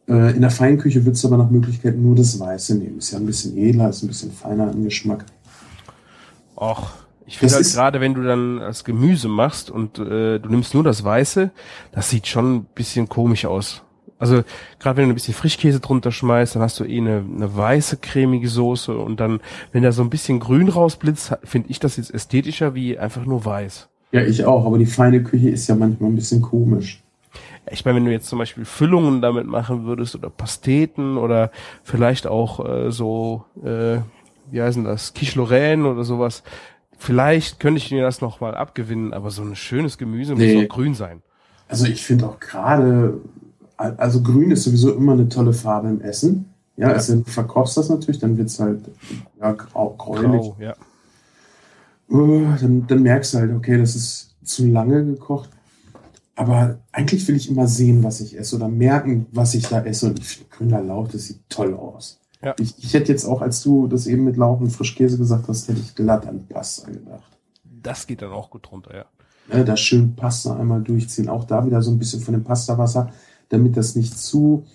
Äh, 0.07 0.35
in 0.35 0.41
der 0.41 0.51
Feinküche 0.51 1.05
würdest 1.05 1.23
du 1.23 1.29
aber 1.29 1.37
nach 1.37 1.49
Möglichkeit 1.49 1.97
nur 1.97 2.15
das 2.15 2.39
Weiße 2.39 2.75
nehmen. 2.75 2.97
Ist 2.97 3.11
ja 3.11 3.19
ein 3.19 3.25
bisschen 3.25 3.57
edler, 3.57 3.89
ist 3.89 4.03
ein 4.03 4.07
bisschen 4.07 4.31
feiner 4.31 4.71
im 4.71 4.83
Geschmack. 4.83 5.25
Och, 6.55 6.91
ich 7.25 7.37
finde 7.37 7.55
halt 7.55 7.71
gerade, 7.71 8.01
wenn 8.01 8.13
du 8.13 8.23
dann 8.23 8.59
das 8.59 8.83
Gemüse 8.83 9.27
machst 9.27 9.69
und 9.71 9.97
äh, 9.99 10.39
du 10.39 10.49
nimmst 10.49 10.73
nur 10.73 10.83
das 10.83 11.03
Weiße, 11.03 11.51
das 11.91 12.09
sieht 12.09 12.27
schon 12.27 12.55
ein 12.55 12.65
bisschen 12.75 13.07
komisch 13.07 13.45
aus. 13.45 13.81
Also 14.19 14.43
gerade 14.79 14.97
wenn 14.97 15.09
du 15.09 15.13
ein 15.13 15.15
bisschen 15.15 15.33
Frischkäse 15.33 15.79
drunter 15.79 16.11
schmeißt, 16.11 16.55
dann 16.55 16.61
hast 16.61 16.79
du 16.79 16.85
eh 16.85 16.97
eine, 16.97 17.17
eine 17.17 17.55
weiße 17.55 17.97
cremige 17.97 18.47
Soße 18.47 18.97
und 18.97 19.19
dann, 19.19 19.41
wenn 19.71 19.83
da 19.83 19.91
so 19.91 20.01
ein 20.01 20.09
bisschen 20.09 20.39
Grün 20.39 20.69
rausblitzt, 20.69 21.37
finde 21.43 21.69
ich 21.69 21.79
das 21.79 21.97
jetzt 21.97 22.13
ästhetischer 22.13 22.75
wie 22.75 22.97
einfach 22.97 23.25
nur 23.25 23.43
weiß. 23.43 23.89
Ja, 24.13 24.21
ich 24.21 24.45
auch, 24.45 24.65
aber 24.65 24.77
die 24.77 24.85
feine 24.85 25.23
Küche 25.23 25.49
ist 25.49 25.67
ja 25.67 25.75
manchmal 25.75 26.11
ein 26.11 26.15
bisschen 26.15 26.41
komisch. 26.41 27.02
Ich 27.71 27.85
meine, 27.85 27.97
wenn 27.97 28.05
du 28.05 28.11
jetzt 28.11 28.27
zum 28.27 28.39
Beispiel 28.39 28.65
Füllungen 28.65 29.21
damit 29.21 29.47
machen 29.47 29.85
würdest 29.85 30.15
oder 30.15 30.29
Pasteten 30.29 31.17
oder 31.17 31.51
vielleicht 31.83 32.27
auch 32.27 32.63
äh, 32.65 32.91
so, 32.91 33.45
äh, 33.63 33.99
wie 34.51 34.61
heißen 34.61 34.83
das, 34.83 35.13
Quiche 35.13 35.37
Lorraine 35.39 35.87
oder 35.87 36.03
sowas, 36.03 36.43
vielleicht 36.97 37.59
könnte 37.59 37.77
ich 37.79 37.91
mir 37.91 38.03
das 38.03 38.21
noch 38.21 38.41
mal 38.41 38.55
abgewinnen, 38.55 39.13
aber 39.13 39.31
so 39.31 39.43
ein 39.43 39.55
schönes 39.55 39.97
Gemüse 39.97 40.33
Nee. 40.33 40.55
muss 40.55 40.65
auch 40.65 40.69
grün 40.75 40.93
sein. 40.93 41.21
Also 41.67 41.85
ich 41.85 42.03
finde 42.03 42.27
auch 42.27 42.39
gerade, 42.39 43.19
also 43.77 44.21
grün 44.21 44.51
ist 44.51 44.63
sowieso 44.63 44.93
immer 44.93 45.13
eine 45.13 45.29
tolle 45.29 45.53
Farbe 45.53 45.89
im 45.89 46.01
Essen. 46.01 46.45
Ja, 46.75 46.89
Ja. 46.89 46.93
also 46.95 47.15
du 47.15 47.23
verkochst 47.23 47.77
das 47.77 47.89
natürlich, 47.89 48.19
dann 48.19 48.37
wird 48.37 48.47
es 48.49 48.59
halt 48.59 48.81
ja, 49.39 49.51
grau, 49.53 49.95
gräulich. 49.97 50.25
Grau, 50.25 50.57
ja. 50.59 50.73
Uh, 52.09 52.45
dann, 52.59 52.85
dann 52.87 53.01
merkst 53.01 53.33
du 53.33 53.37
halt, 53.39 53.51
okay, 53.55 53.77
das 53.77 53.95
ist 53.95 54.35
zu 54.43 54.67
lange 54.67 55.03
gekocht. 55.05 55.49
Aber 56.35 56.79
eigentlich 56.91 57.27
will 57.27 57.35
ich 57.35 57.49
immer 57.49 57.67
sehen, 57.67 58.03
was 58.03 58.19
ich 58.19 58.37
esse 58.37 58.55
oder 58.55 58.67
merken, 58.67 59.27
was 59.31 59.53
ich 59.53 59.67
da 59.67 59.83
esse. 59.83 60.07
Und 60.07 60.19
ich 60.19 60.27
finde, 60.27 60.49
grüner 60.49 60.81
Lauch, 60.81 61.07
das 61.07 61.25
sieht 61.25 61.39
toll 61.49 61.73
aus. 61.75 62.19
Ja. 62.43 62.55
Ich, 62.59 62.73
ich 62.79 62.93
hätte 62.93 63.11
jetzt 63.11 63.25
auch, 63.25 63.41
als 63.41 63.61
du 63.61 63.87
das 63.87 64.07
eben 64.07 64.23
mit 64.25 64.35
Lauch 64.35 64.59
und 64.59 64.71
Frischkäse 64.71 65.17
gesagt 65.17 65.47
hast, 65.47 65.67
hätte 65.67 65.79
ich 65.79 65.95
glatt 65.95 66.27
an 66.27 66.45
Pasta 66.47 66.89
gedacht. 66.89 67.23
Das 67.63 68.07
geht 68.07 68.21
dann 68.21 68.31
auch 68.31 68.49
gut 68.49 68.69
runter, 68.71 68.95
ja. 68.95 69.05
Ne, 69.53 69.63
da 69.63 69.77
schön 69.77 70.15
Pasta 70.15 70.55
einmal 70.57 70.81
durchziehen. 70.81 71.29
Auch 71.29 71.43
da 71.43 71.65
wieder 71.65 71.81
so 71.81 71.91
ein 71.91 71.99
bisschen 71.99 72.21
von 72.21 72.33
dem 72.33 72.43
Pastawasser, 72.43 73.11
damit 73.49 73.77
das 73.77 73.95
nicht 73.95 74.17
zu, 74.17 74.65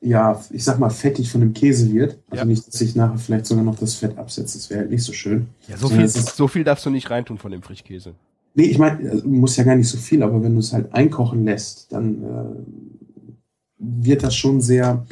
ja, 0.00 0.40
ich 0.50 0.64
sag 0.64 0.78
mal, 0.78 0.90
fettig 0.90 1.30
von 1.30 1.40
dem 1.40 1.52
Käse 1.52 1.92
wird. 1.92 2.18
Also 2.30 2.42
Ja. 2.42 2.44
nicht, 2.46 2.66
dass 2.66 2.80
ich 2.80 2.94
nachher 2.96 3.18
vielleicht 3.18 3.46
sogar 3.46 3.64
noch 3.64 3.76
das 3.78 3.94
Fett 3.94 4.16
absetze. 4.16 4.56
Das 4.56 4.70
wäre 4.70 4.80
halt 4.80 4.90
nicht 4.90 5.02
so 5.02 5.12
schön. 5.12 5.48
Ja, 5.68 5.76
so 5.76 5.88
Ja, 5.90 5.96
viel, 5.96 6.08
so 6.08 6.48
viel 6.48 6.64
darfst 6.64 6.86
du 6.86 6.90
nicht 6.90 7.10
reintun 7.10 7.38
von 7.38 7.50
dem 7.50 7.62
Frischkäse. 7.62 8.14
Nee, 8.54 8.64
ich 8.64 8.78
meine, 8.78 9.10
also, 9.10 9.28
muss 9.28 9.56
ja 9.56 9.64
gar 9.64 9.74
nicht 9.74 9.88
so 9.88 9.98
viel, 9.98 10.22
aber 10.22 10.42
wenn 10.42 10.54
du 10.54 10.60
es 10.60 10.72
halt 10.72 10.92
einkochen 10.94 11.44
lässt, 11.44 11.92
dann 11.92 12.22
äh, 12.22 13.38
wird 13.78 14.22
das 14.22 14.36
schon 14.36 14.60
sehr, 14.60 15.04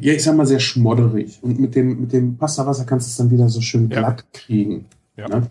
ja, 0.00 0.12
ich 0.12 0.22
sag 0.24 0.36
mal, 0.36 0.46
sehr 0.46 0.58
schmodderig. 0.58 1.38
Und 1.42 1.60
mit 1.60 1.76
dem, 1.76 2.00
mit 2.00 2.12
dem 2.12 2.36
Pastawasser 2.36 2.84
kannst 2.84 3.06
du 3.06 3.10
es 3.10 3.16
dann 3.16 3.30
wieder 3.30 3.48
so 3.48 3.60
schön 3.60 3.88
Ja. 3.88 4.00
glatt 4.00 4.24
kriegen. 4.32 4.86
Ja. 5.16 5.28
Ne? 5.28 5.48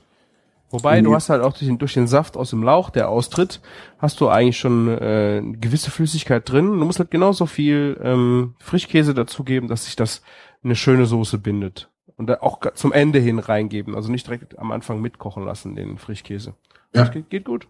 Wobei, 0.72 1.00
du 1.02 1.14
hast 1.14 1.30
halt 1.30 1.42
auch 1.42 1.54
durch 1.54 1.68
den, 1.68 1.78
durch 1.78 1.94
den 1.94 2.08
Saft 2.08 2.36
aus 2.36 2.50
dem 2.50 2.62
Lauch, 2.64 2.90
der 2.90 3.08
austritt, 3.08 3.62
hast 3.98 4.20
du 4.20 4.28
eigentlich 4.28 4.58
schon 4.58 4.90
äh, 4.90 5.40
eine 5.42 5.58
gewisse 5.58 5.90
Flüssigkeit 5.90 6.50
drin. 6.50 6.66
Du 6.66 6.86
musst 6.86 7.00
halt 7.00 7.12
genauso 7.12 7.46
viel 7.46 7.98
ähm, 8.04 8.56
Frischkäse 8.60 9.14
dazugeben, 9.14 9.70
dass 9.70 9.86
sich 9.86 9.96
das 9.96 10.22
in 10.64 10.70
eine 10.70 10.76
schöne 10.76 11.06
Soße 11.06 11.38
bindet. 11.38 11.90
Und 12.18 12.28
da 12.28 12.38
auch 12.42 12.60
zum 12.76 12.94
Ende 12.94 13.20
hin 13.20 13.40
reingeben. 13.40 13.96
Also 13.96 14.12
nicht 14.12 14.28
direkt 14.28 14.58
am 14.58 14.72
Anfang 14.72 15.02
mitkochen 15.02 15.44
lassen, 15.44 15.76
den 15.76 15.98
Frischkäse. 15.98 16.54
Ja. 16.94 17.04
Das 17.04 17.12
geht, 17.12 17.30
geht 17.30 17.46
gut. 17.46 17.68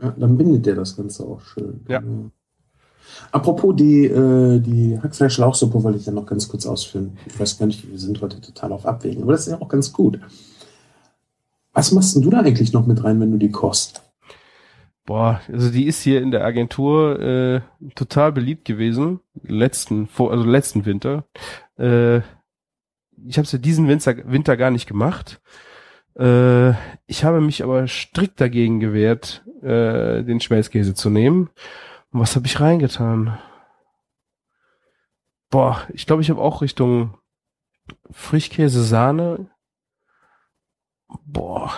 Ja, 0.00 0.14
dann 0.16 0.36
bindet 0.36 0.66
der 0.66 0.74
das 0.74 0.96
Ganze 0.96 1.24
auch 1.24 1.40
schön. 1.42 1.84
Ja. 1.88 2.02
Apropos 3.30 3.76
die, 3.76 4.06
äh, 4.06 4.60
die 4.60 4.98
Hackfleisch-Lauchsuppe 4.98 5.82
wollte 5.82 5.98
ich 5.98 6.06
ja 6.06 6.12
noch 6.12 6.26
ganz 6.26 6.48
kurz 6.48 6.66
ausführen. 6.66 7.18
Ich 7.26 7.38
weiß 7.38 7.58
gar 7.58 7.66
nicht, 7.66 7.90
wir 7.90 7.98
sind 7.98 8.20
heute 8.22 8.40
total 8.40 8.72
auf 8.72 8.86
Abwägen, 8.86 9.22
aber 9.22 9.32
das 9.32 9.46
ist 9.46 9.52
ja 9.52 9.60
auch 9.60 9.68
ganz 9.68 9.92
gut. 9.92 10.20
Was 11.72 11.92
machst 11.92 12.14
denn 12.14 12.22
du 12.22 12.30
da 12.30 12.40
eigentlich 12.40 12.72
noch 12.72 12.86
mit 12.86 13.02
rein, 13.02 13.20
wenn 13.20 13.32
du 13.32 13.38
die 13.38 13.50
kochst? 13.50 14.02
Boah, 15.04 15.40
also 15.50 15.70
die 15.70 15.86
ist 15.86 16.02
hier 16.02 16.22
in 16.22 16.30
der 16.30 16.44
Agentur 16.44 17.18
äh, 17.20 17.60
total 17.94 18.30
beliebt 18.30 18.64
gewesen. 18.64 19.20
Letzten, 19.42 20.06
vor, 20.06 20.30
also 20.30 20.44
letzten 20.44 20.84
Winter. 20.84 21.24
Äh, 21.76 22.20
ich 23.26 23.38
habe 23.38 23.44
es 23.44 23.52
ja 23.52 23.58
diesen 23.58 23.88
Winter, 23.88 24.16
Winter 24.30 24.56
gar 24.56 24.70
nicht 24.70 24.86
gemacht. 24.86 25.40
Äh, 26.18 26.70
ich 27.06 27.24
habe 27.24 27.40
mich 27.40 27.62
aber 27.62 27.86
strikt 27.88 28.40
dagegen 28.40 28.80
gewehrt, 28.80 29.44
äh, 29.62 30.22
den 30.22 30.40
Schmelzkäse 30.40 30.94
zu 30.94 31.10
nehmen. 31.10 31.50
Und 32.12 32.20
was 32.20 32.36
habe 32.36 32.46
ich 32.46 32.60
reingetan? 32.60 33.38
Boah, 35.50 35.86
ich 35.92 36.06
glaube, 36.06 36.22
ich 36.22 36.30
habe 36.30 36.40
auch 36.40 36.62
Richtung 36.62 37.18
Frischkäse, 38.10 38.82
Sahne. 38.82 39.50
Boah, 41.26 41.72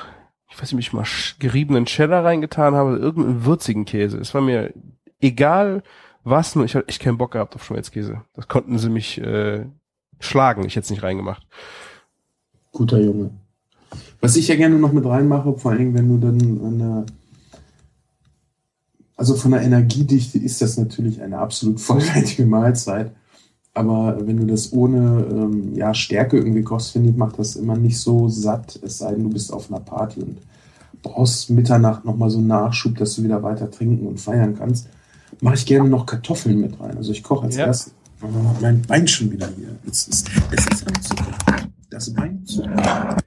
ich 0.50 0.60
weiß 0.60 0.72
nicht, 0.72 0.74
ob 0.74 0.80
ich 0.80 0.92
mal 0.92 1.38
geriebenen 1.40 1.86
Cheddar 1.86 2.24
reingetan 2.24 2.74
habe, 2.74 2.96
irgendeinen 2.96 3.44
würzigen 3.44 3.84
Käse. 3.84 4.18
Es 4.18 4.34
war 4.34 4.40
mir 4.40 4.72
egal 5.20 5.82
was, 6.22 6.54
nur 6.54 6.64
ich 6.64 6.74
hatte 6.74 6.88
echt 6.88 7.02
keinen 7.02 7.18
Bock 7.18 7.32
gehabt 7.32 7.54
auf 7.54 7.64
Schmelzkäse. 7.64 8.22
Das 8.34 8.48
konnten 8.48 8.78
sie 8.78 8.88
mich 8.88 9.20
äh, 9.20 9.66
schlagen. 10.24 10.64
Ich 10.64 10.76
hätte 10.76 10.84
es 10.84 10.90
nicht 10.90 11.02
reingemacht. 11.02 11.46
Guter 12.72 13.00
Junge. 13.00 13.30
Was 14.20 14.36
ich 14.36 14.48
ja 14.48 14.56
gerne 14.56 14.78
noch 14.78 14.92
mit 14.92 15.04
reinmache, 15.04 15.56
vor 15.58 15.70
allen 15.70 15.78
Dingen, 15.80 15.94
wenn 15.94 16.08
du 16.08 16.18
dann 16.18 16.66
eine, 16.66 17.06
also 19.16 19.34
von 19.34 19.52
der 19.52 19.62
Energiedichte 19.62 20.38
ist 20.38 20.60
das 20.60 20.76
natürlich 20.76 21.22
eine 21.22 21.38
absolut 21.38 21.80
vollwertige 21.80 22.46
Mahlzeit. 22.46 23.12
Aber 23.76 24.16
wenn 24.26 24.36
du 24.36 24.46
das 24.46 24.72
ohne 24.72 25.26
ähm, 25.30 25.74
ja, 25.74 25.92
Stärke 25.94 26.36
irgendwie 26.38 26.62
kochst, 26.62 26.92
finde 26.92 27.10
ich, 27.10 27.16
macht 27.16 27.38
das 27.38 27.56
immer 27.56 27.76
nicht 27.76 27.98
so 27.98 28.28
satt. 28.28 28.78
Es 28.82 28.98
sei 28.98 29.12
denn, 29.12 29.24
du 29.24 29.30
bist 29.30 29.52
auf 29.52 29.68
einer 29.70 29.80
Party 29.80 30.20
und 30.20 30.38
brauchst 31.02 31.50
Mitternacht 31.50 32.04
nochmal 32.04 32.30
so 32.30 32.38
einen 32.38 32.46
Nachschub, 32.46 32.96
dass 32.96 33.16
du 33.16 33.24
wieder 33.24 33.42
weiter 33.42 33.70
trinken 33.70 34.06
und 34.06 34.20
feiern 34.20 34.56
kannst. 34.56 34.88
Mache 35.40 35.56
ich 35.56 35.66
gerne 35.66 35.88
noch 35.88 36.06
Kartoffeln 36.06 36.60
mit 36.60 36.80
rein. 36.80 36.96
Also 36.96 37.10
ich 37.10 37.24
koche 37.24 37.46
als 37.46 37.56
Ja. 37.56 37.66
erstes. 37.66 37.94
Oh, 38.24 38.56
mein 38.60 38.80
Bein 38.82 39.06
schon 39.06 39.30
wieder 39.30 39.48
hier. 39.48 39.78
Es 39.90 40.08
ist, 40.08 40.30
es 40.50 40.66
ist 40.66 40.86
am 40.86 41.02
Zucker. 41.02 41.68
Das 41.90 42.12
Bein 42.14 42.44
zucker. 42.46 43.18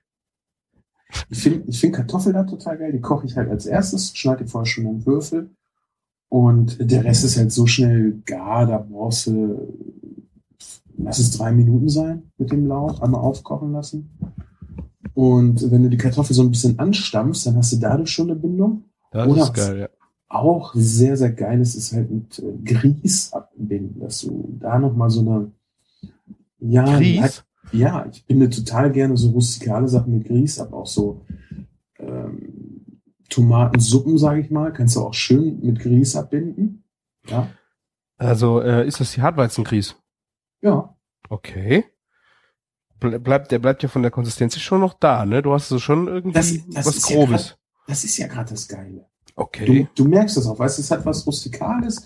Ich 1.29 1.43
finde 1.43 1.63
ich 1.67 1.79
find 1.79 1.95
Kartoffeln 1.95 2.33
da 2.33 2.43
total 2.43 2.77
geil. 2.77 2.91
Die 2.91 3.01
koche 3.01 3.27
ich 3.27 3.37
halt 3.37 3.49
als 3.49 3.65
erstes, 3.67 4.17
schneide 4.17 4.43
die 4.43 4.49
vorher 4.49 4.65
schon 4.65 4.87
in 4.87 5.05
Würfel. 5.05 5.51
Und 6.29 6.77
der 6.79 7.03
Rest 7.03 7.23
ist 7.23 7.37
halt 7.37 7.51
so 7.51 7.67
schnell 7.67 8.21
gar, 8.25 8.65
da 8.65 8.79
brauchst 8.79 9.27
du, 9.27 9.73
lass 10.97 11.19
es 11.19 11.31
drei 11.31 11.51
Minuten 11.51 11.89
sein 11.89 12.31
mit 12.37 12.51
dem 12.51 12.65
Lauch, 12.65 13.01
einmal 13.01 13.21
aufkochen 13.21 13.71
lassen. 13.71 14.17
Und 15.13 15.71
wenn 15.71 15.83
du 15.83 15.89
die 15.89 15.97
Kartoffel 15.97 16.35
so 16.35 16.41
ein 16.41 16.51
bisschen 16.51 16.79
anstampfst, 16.79 17.45
dann 17.45 17.55
hast 17.55 17.71
du 17.71 17.77
dadurch 17.77 18.09
schon 18.09 18.29
eine 18.29 18.39
Bindung. 18.39 18.83
Das 19.11 19.27
Oder 19.27 19.43
ist 19.43 19.53
geil, 19.53 19.79
ja. 19.79 19.89
Auch 20.29 20.73
sehr, 20.75 21.15
sehr 21.15 21.31
geil 21.31 21.61
ist, 21.61 21.75
ist 21.75 21.93
halt 21.93 22.11
mit 22.11 22.39
äh, 22.39 22.57
Grieß 22.63 23.33
abbinden, 23.33 23.99
dass 24.01 24.21
du 24.21 24.57
da 24.59 24.77
nochmal 24.77 25.09
so 25.09 25.21
eine, 25.21 25.51
ja, 26.59 26.97
Grieß? 26.97 27.45
ja, 27.71 28.05
ich 28.11 28.25
binde 28.25 28.49
total 28.49 28.91
gerne 28.91 29.15
so 29.15 29.29
rustikale 29.29 29.87
Sachen 29.87 30.17
mit 30.17 30.27
Grieß 30.27 30.59
ab, 30.59 30.73
auch 30.73 30.87
so 30.87 31.25
ähm, 31.99 32.99
Tomatensuppen, 33.29 34.17
sage 34.17 34.41
ich 34.41 34.51
mal, 34.51 34.71
kannst 34.73 34.95
du 34.95 35.01
auch 35.01 35.13
schön 35.13 35.59
mit 35.61 35.79
Grieß 35.79 36.15
abbinden. 36.15 36.83
Ja, 37.29 37.49
Also 38.17 38.61
äh, 38.61 38.87
ist 38.87 38.99
das 38.99 39.11
die 39.13 39.21
Hartweizengrieß? 39.21 39.95
ja. 40.61 40.93
Okay. 41.29 41.83
bleibt, 42.99 43.51
der 43.51 43.59
bleibt 43.59 43.83
ja 43.83 43.89
von 43.89 44.01
der 44.01 44.11
Konsistenz 44.11 44.57
schon 44.59 44.79
noch 44.79 44.93
da, 44.93 45.25
ne? 45.25 45.41
Du 45.41 45.53
hast 45.53 45.67
so 45.67 45.77
schon 45.77 46.07
irgendwie 46.07 46.33
Das, 46.33 46.53
das 46.69 46.85
was 46.85 47.01
Grobes. 47.01 47.29
Ja 47.29 47.37
grad, 47.37 47.59
das 47.87 48.03
ist 48.05 48.17
ja 48.17 48.27
gerade 48.27 48.49
das 48.51 48.67
Geile. 48.67 49.05
Okay. 49.37 49.87
Du, 49.95 50.03
du 50.03 50.09
merkst 50.09 50.35
das 50.35 50.47
auch, 50.47 50.59
weißt 50.59 50.77
du, 50.77 50.81
es 50.81 50.91
hat 50.91 51.05
was 51.05 51.25
Rustikales. 51.25 52.05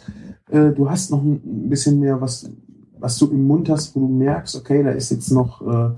Äh, 0.49 0.69
du 0.69 0.89
hast 0.89 1.09
noch 1.09 1.23
ein 1.23 1.67
bisschen 1.69 1.99
mehr, 1.99 2.21
was, 2.21 2.49
was 2.99 3.17
du 3.17 3.27
im 3.31 3.47
Mund 3.47 3.69
hast, 3.69 3.95
wo 3.95 4.01
du 4.01 4.07
merkst, 4.07 4.55
okay, 4.55 4.83
da 4.83 4.91
ist 4.91 5.09
jetzt 5.09 5.31
noch, 5.31 5.61
äh, 5.61 5.95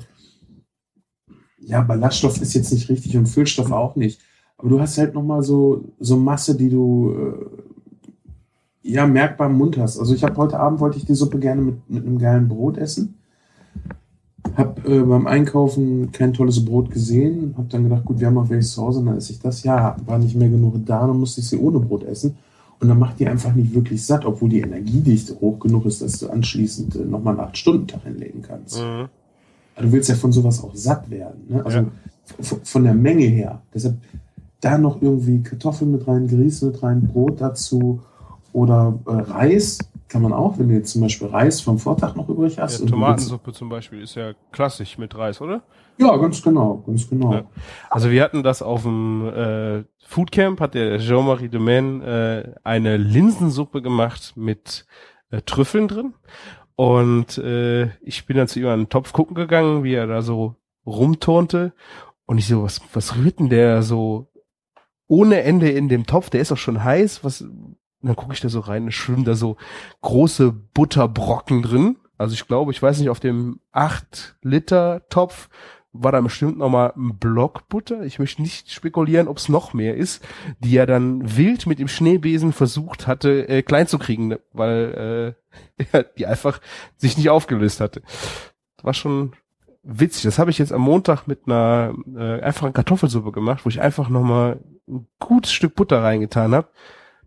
ja, 1.60 1.82
Ballaststoff 1.82 2.42
ist 2.42 2.54
jetzt 2.54 2.72
nicht 2.72 2.90
richtig 2.90 3.18
und 3.18 3.28
Füllstoff 3.28 3.72
auch 3.72 3.96
nicht. 3.96 4.22
Aber 4.58 4.70
du 4.70 4.80
hast 4.80 4.98
halt 4.98 5.14
noch 5.14 5.24
mal 5.24 5.44
so, 5.44 5.94
so 6.00 6.16
Masse, 6.16 6.56
die 6.56 6.70
du 6.70 7.12
äh, 7.12 7.64
ja 8.84 9.08
merkbar 9.08 9.50
im 9.50 9.58
Mund 9.58 9.78
hast. 9.78 10.00
Also 10.00 10.14
ich 10.14 10.24
habe 10.24 10.38
heute 10.38 10.60
Abend 10.60 10.80
wollte 10.80 10.98
ich 10.98 11.06
die 11.06 11.16
Suppe 11.16 11.40
gerne 11.40 11.62
mit, 11.62 11.90
mit 11.90 12.06
einem 12.06 12.20
geilen 12.20 12.48
Brot 12.48 12.78
essen. 12.78 13.18
Hab 14.56 14.88
äh, 14.88 15.00
beim 15.02 15.26
Einkaufen 15.26 16.12
kein 16.12 16.34
tolles 16.34 16.64
Brot 16.64 16.92
gesehen. 16.92 17.56
Hab 17.58 17.70
dann 17.70 17.84
gedacht, 17.84 18.06
gut, 18.06 18.20
wir 18.20 18.28
haben 18.28 18.36
noch 18.36 18.50
welches 18.50 18.74
zu 18.74 18.82
Hause, 18.84 19.04
dann 19.04 19.18
esse 19.18 19.32
ich 19.32 19.40
das. 19.40 19.64
Ja, 19.64 19.96
war 20.06 20.20
nicht 20.20 20.36
mehr 20.36 20.50
genug 20.50 20.76
da, 20.86 21.08
dann 21.08 21.20
musste 21.20 21.42
ich 21.42 21.48
sie 21.50 21.58
ohne 21.58 21.80
Brot 21.80 22.04
essen. 22.04 22.36
Und 22.80 22.90
dann 22.90 23.00
macht 23.00 23.20
die 23.20 23.28
einfach 23.28 23.54
nicht 23.56 23.74
wirklich 23.74 24.06
satt, 24.06 24.26
obwohl 24.26 24.50
die 24.50 24.60
Energiedichte 24.60 25.40
hoch 25.40 25.60
genug 25.60 25.86
ist, 25.86 26.02
dass 26.02 26.20
du 26.20 26.30
anschließend 26.30 26.96
äh, 26.96 27.06
nochmal 27.06 27.40
einen 27.40 27.50
8-Stunden-Tag 27.50 28.04
hinlegen 28.04 28.42
kannst. 28.42 28.78
Mhm. 28.80 29.08
Aber 29.76 29.86
du 29.86 29.92
willst 29.92 30.10
ja 30.10 30.16
von 30.16 30.32
sowas 30.32 30.62
auch 30.64 30.76
satt 30.76 31.10
werden. 31.10 31.46
Ne? 31.48 31.66
Also 31.66 31.78
Ja. 31.80 31.86
von 32.64 32.84
der 32.84 32.94
Menge 32.94 33.26
her. 33.26 33.62
Deshalb 33.74 33.96
da 34.62 34.78
noch 34.78 35.02
irgendwie 35.02 35.42
Kartoffeln 35.42 35.92
mit 35.92 36.08
rein, 36.08 36.28
Grieß 36.28 36.62
mit 36.64 36.84
rein, 36.84 37.08
Brot 37.08 37.42
dazu 37.42 38.02
oder 38.52 39.00
äh, 39.08 39.12
Reis 39.12 39.80
kann 40.14 40.22
man 40.22 40.32
auch, 40.32 40.60
wenn 40.60 40.70
du 40.70 40.76
jetzt 40.76 40.92
zum 40.92 41.02
Beispiel 41.02 41.28
Reis 41.28 41.60
vom 41.60 41.80
Vortag 41.80 42.16
noch 42.16 42.30
übrig 42.30 42.60
hast. 42.60 42.80
Ja, 42.80 42.86
Tomatensuppe 42.86 43.52
zum 43.52 43.68
Beispiel 43.68 44.02
ist 44.02 44.14
ja 44.14 44.34
klassisch 44.52 45.00
mit 45.00 45.18
Reis, 45.18 45.42
oder? 45.42 45.64
Ja, 45.98 46.16
ganz 46.18 46.42
genau, 46.44 46.84
ganz 46.86 47.10
genau. 47.10 47.34
Ja. 47.34 47.44
Also 47.90 48.12
wir 48.12 48.22
hatten 48.22 48.44
das 48.44 48.62
auf 48.62 48.84
dem 48.84 49.28
äh, 49.28 49.84
Foodcamp, 50.06 50.62
hat 50.62 50.76
der 50.76 51.00
Jean-Marie 51.00 51.50
Domaine 51.50 52.06
äh, 52.06 52.60
eine 52.64 52.98
Linsensuppe 52.98 53.82
gemacht 53.82 54.34
mit 54.36 54.86
äh, 55.32 55.42
Trüffeln 55.42 55.88
drin. 55.88 56.14
Und 56.76 57.40
äh, 57.40 57.86
ich 58.02 58.28
bin 58.28 58.38
dann 58.38 58.48
zu 58.48 58.60
ihm 58.60 58.68
an 58.68 58.82
den 58.82 58.90
Topf 58.90 59.14
gucken 59.14 59.34
gegangen, 59.36 59.84
wie 59.84 59.96
er 59.96 60.06
da 60.06 60.22
so 60.22 60.56
rumturnte. 60.86 61.74
Und 62.28 62.38
ich 62.38 62.48
so, 62.48 62.62
was, 62.62 62.82
was 62.94 63.16
rührt 63.18 63.40
denn 63.40 63.50
der 63.50 63.82
so 63.82 64.28
ohne 65.08 65.42
Ende 65.42 65.70
in 65.70 65.90
dem 65.90 66.06
Topf? 66.06 66.30
Der 66.30 66.42
ist 66.42 66.52
doch 66.52 66.58
schon 66.58 66.84
heiß. 66.84 67.24
Was? 67.24 67.44
Und 68.04 68.10
dann 68.10 68.16
gucke 68.18 68.34
ich 68.34 68.42
da 68.42 68.50
so 68.50 68.60
rein, 68.60 68.90
es 68.90 68.96
schwimmen 68.96 69.24
da 69.24 69.34
so 69.34 69.56
große 70.02 70.52
Butterbrocken 70.52 71.62
drin. 71.62 71.96
Also 72.18 72.34
ich 72.34 72.46
glaube, 72.46 72.72
ich 72.72 72.82
weiß 72.82 73.00
nicht, 73.00 73.10
auf 73.10 73.22
dem 73.22 73.62
8 73.72 74.36
Liter 74.42 75.08
Topf 75.08 75.50
war 75.94 76.12
da 76.12 76.20
bestimmt 76.20 76.58
noch 76.58 76.70
mal 76.70 76.92
ein 76.98 77.18
Block 77.18 77.70
Butter. 77.70 78.04
Ich 78.04 78.20
möchte 78.20 78.42
nicht 78.42 78.70
spekulieren, 78.72 79.30
ob 79.30 79.38
es 79.38 79.48
noch 79.48 79.74
mehr 79.74 79.96
ist, 79.96 80.22
die 80.60 80.76
er 80.76 80.86
dann 80.86 81.38
wild 81.38 81.66
mit 81.66 81.80
dem 81.80 81.88
Schneebesen 81.88 82.52
versucht 82.52 83.08
hatte, 83.08 83.48
äh, 83.48 83.62
klein 83.62 83.88
zu 83.88 84.00
kriegen, 84.00 84.28
ne, 84.28 84.40
weil 84.52 85.36
äh, 85.90 86.04
die 86.18 86.26
einfach 86.26 86.60
sich 86.98 87.16
nicht 87.16 87.30
aufgelöst 87.30 87.80
hatte. 87.80 88.02
War 88.82 88.94
schon 88.94 89.32
witzig. 89.84 90.24
Das 90.24 90.40
habe 90.40 90.52
ich 90.52 90.58
jetzt 90.58 90.74
am 90.74 90.82
Montag 90.82 91.26
mit 91.26 91.44
einer 91.46 91.94
äh, 92.18 92.42
einfachen 92.42 92.74
Kartoffelsuppe 92.74 93.32
gemacht, 93.32 93.64
wo 93.64 93.70
ich 93.70 93.80
einfach 93.80 94.10
noch 94.10 94.24
mal 94.24 94.60
ein 94.90 95.08
gutes 95.20 95.54
Stück 95.54 95.76
Butter 95.76 96.04
reingetan 96.04 96.54
habe. 96.54 96.68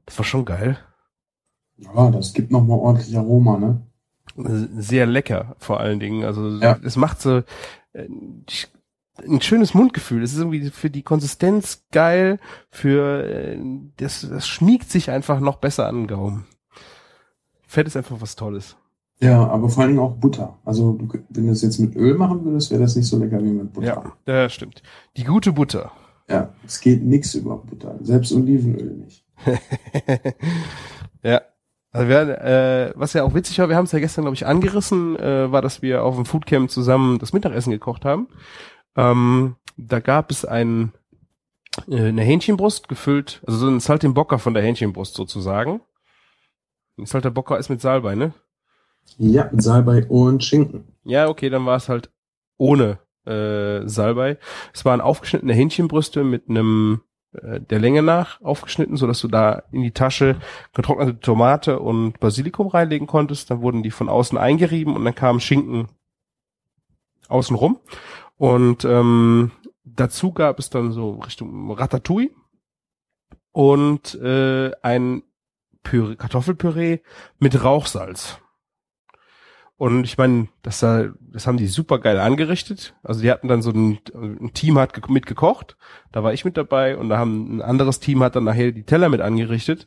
Das 0.07 0.19
war 0.19 0.25
schon 0.25 0.45
geil. 0.45 0.79
Ja, 1.79 2.11
das 2.11 2.33
gibt 2.33 2.51
nochmal 2.51 2.79
ordentlich 2.79 3.17
Aroma, 3.17 3.59
ne? 3.59 3.83
Sehr 4.79 5.07
lecker, 5.07 5.55
vor 5.59 5.81
allen 5.81 6.01
Dingen. 6.01 6.25
Also 6.25 6.49
Ja. 6.59 6.79
es 6.83 6.97
macht 6.97 7.21
so 7.21 7.43
äh, 7.93 8.09
ein 9.25 9.41
schönes 9.41 9.75
Mundgefühl. 9.75 10.23
Es 10.23 10.33
ist 10.33 10.39
irgendwie 10.39 10.71
für 10.71 10.91
die 10.91 11.03
Konsistenz 11.03 11.85
geil, 11.93 12.39
für 12.71 13.25
äh, 13.25 13.59
das, 13.99 14.27
das 14.29 14.47
schmiegt 14.47 14.91
sich 14.91 15.11
einfach 15.11 15.41
noch 15.41 15.57
besser 15.57 15.87
an 15.87 15.97
den 16.03 16.07
Gaumen. 16.07 16.47
Fett 17.67 17.87
ist 17.87 17.97
einfach 17.97 18.21
was 18.21 18.37
Tolles. 18.37 18.77
Ja, 19.21 19.47
aber 19.47 19.69
vor 19.71 19.83
allen 19.83 19.93
Dingen 19.93 20.03
auch 20.05 20.15
Butter. 20.15 20.59
Also 20.65 20.99
wenn 21.31 21.47
du 21.47 21.53
es 21.53 21.63
jetzt 21.63 21.79
mit 21.79 21.97
Öl 21.97 22.17
machen 22.17 22.45
würdest, 22.45 22.71
wäre 22.71 22.83
das 22.83 22.97
nicht 22.97 23.07
so 23.07 23.19
lecker 23.19 23.43
wie 23.43 23.51
mit 23.51 23.73
Butter. 23.73 24.15
Ja, 24.27 24.35
ja, 24.43 24.49
stimmt. 24.49 24.83
Die 25.17 25.25
gute 25.25 25.53
Butter. 25.53 25.91
Ja, 26.29 26.53
es 26.67 26.81
geht 26.81 27.03
nichts 27.03 27.35
über 27.35 27.57
Butter. 27.57 27.99
Selbst 28.03 28.33
Olivenöl 28.33 28.95
nicht. 28.97 29.25
ja. 31.23 31.43
Also 31.93 32.09
wir, 32.09 32.41
äh, 32.43 32.93
was 32.95 33.15
ja 33.15 33.23
auch 33.23 33.33
witzig 33.33 33.59
war, 33.59 33.71
wir 33.71 33.77
haben 33.77 33.87
es 33.87 33.93
ja 33.93 33.99
gestern, 34.01 34.25
glaube 34.25 34.35
ich, 34.35 34.45
angerissen, 34.45 35.19
äh, 35.19 35.51
war, 35.51 35.63
dass 35.63 35.81
wir 35.81 36.05
auf 36.05 36.17
dem 36.17 36.27
Foodcamp 36.27 36.71
zusammen 36.71 37.19
das 37.19 37.33
Mittagessen 37.33 37.71
gekocht 37.71 38.05
haben. 38.05 38.29
Ähm, 38.97 39.57
da 39.79 40.01
gab 40.01 40.31
es 40.31 40.45
ein, 40.45 40.93
äh, 41.89 42.09
eine 42.09 42.23
Hähnchenbrust 42.23 42.89
gefüllt, 42.89 43.43
also 43.47 43.59
so 43.59 43.69
ein 43.69 43.81
Saltimbocca 43.81 44.37
von 44.37 44.53
der 44.53 44.63
Hähnchenbrust 44.63 45.15
sozusagen. 45.15 45.81
Ein 46.99 47.07
Saltimbocca 47.07 47.57
ist 47.57 47.71
mit 47.71 47.81
Salbei, 47.81 48.15
ne? 48.15 48.35
Ja, 49.19 49.49
mit 49.51 49.63
Salbei 49.63 50.05
und 50.07 50.45
Schinken. 50.45 50.85
Ja, 51.05 51.29
okay, 51.29 51.49
dann 51.49 51.65
war 51.65 51.77
es 51.77 51.89
halt 51.89 52.11
ohne 52.59 52.99
äh, 53.25 53.87
Salbei. 53.87 54.39
Es 54.75 54.85
waren 54.85 55.01
aufgeschnittene 55.01 55.53
Hähnchenbrüste 55.53 56.25
mit 56.25 56.49
einem 56.49 57.03
äh, 57.43 57.61
der 57.61 57.79
Länge 57.79 58.03
nach 58.03 58.41
aufgeschnitten, 58.41 58.97
so 58.97 59.07
dass 59.07 59.21
du 59.21 59.29
da 59.29 59.63
in 59.73 59.83
die 59.83 59.93
Tasche 59.93 60.37
getrocknete 60.75 61.21
Tomate 61.21 61.79
und 61.79 62.19
Basilikum 62.21 62.69
reinlegen 62.69 63.07
konntest. 63.07 63.51
Dann 63.51 63.61
wurden 63.61 63.83
die 63.83 63.91
von 63.91 64.09
außen 64.09 64.39
eingerieben 64.39 64.95
und 64.95 65.05
dann 65.05 65.15
kam 65.15 65.41
Schinken 65.41 65.89
außen 67.29 67.57
rum. 67.57 67.81
Und 68.37 68.85
ähm, 68.85 69.53
dazu 69.85 70.33
gab 70.33 70.59
es 70.59 70.71
dann 70.71 70.93
so 70.93 71.13
Richtung 71.13 71.71
Ratatouille 71.73 72.31
und 73.53 74.15
äh, 74.17 74.73
ein 74.83 75.23
Püree, 75.83 76.17
Kartoffelpüree 76.17 77.01
mit 77.39 77.63
Rauchsalz. 77.63 78.39
Und 79.79 80.05
ich 80.05 80.17
meine, 80.17 80.49
das, 80.63 80.81
da- 80.81 81.11
das 81.21 81.47
haben 81.47 81.59
die 81.59 81.67
super 81.67 81.99
geil 81.99 82.19
angerichtet. 82.19 82.95
Also 83.03 83.21
die 83.21 83.31
hatten 83.31 83.49
dann 83.49 83.61
so 83.61 83.71
ein, 83.71 83.99
ein 84.15 84.53
Team 84.55 84.79
hat 84.79 84.95
ge- 84.95 85.05
mitgekocht. 85.13 85.77
Da 86.13 86.23
war 86.25 86.33
ich 86.33 86.45
mit 86.47 86.57
dabei 86.57 86.97
und 86.97 87.11
da 87.11 87.19
haben 87.19 87.59
ein 87.59 87.63
anderes 87.63 88.01
Team 88.01 88.23
hat 88.23 88.37
dann 88.37 88.45
nachher 88.45 88.73
die 88.73 88.85
Teller 88.85 89.11
mit 89.11 89.21
angerichtet. 89.21 89.87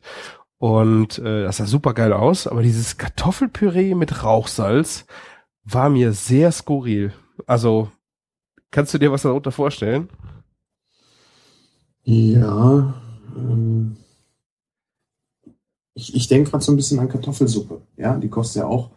Und 0.58 1.18
äh, 1.18 1.42
das 1.42 1.56
sah 1.56 1.66
super 1.66 1.92
geil 1.94 2.12
aus. 2.12 2.46
Aber 2.46 2.62
dieses 2.62 2.98
Kartoffelpüree 2.98 3.94
mit 3.96 4.22
Rauchsalz 4.22 5.06
war 5.64 5.90
mir 5.90 6.12
sehr 6.12 6.52
skurril. 6.52 7.12
Also 7.46 7.90
kannst 8.70 8.94
du 8.94 8.98
dir 8.98 9.10
was 9.10 9.22
darunter 9.22 9.50
vorstellen? 9.52 10.08
Ja, 12.04 12.94
ähm, 13.36 13.96
ich, 15.94 16.14
ich 16.14 16.28
denke 16.28 16.50
gerade 16.50 16.64
so 16.64 16.72
ein 16.72 16.76
bisschen 16.76 16.98
an 16.98 17.08
Kartoffelsuppe. 17.08 17.82
Ja, 17.96 18.16
die 18.16 18.28
kostet 18.28 18.62
ja 18.62 18.68
auch 18.68 18.90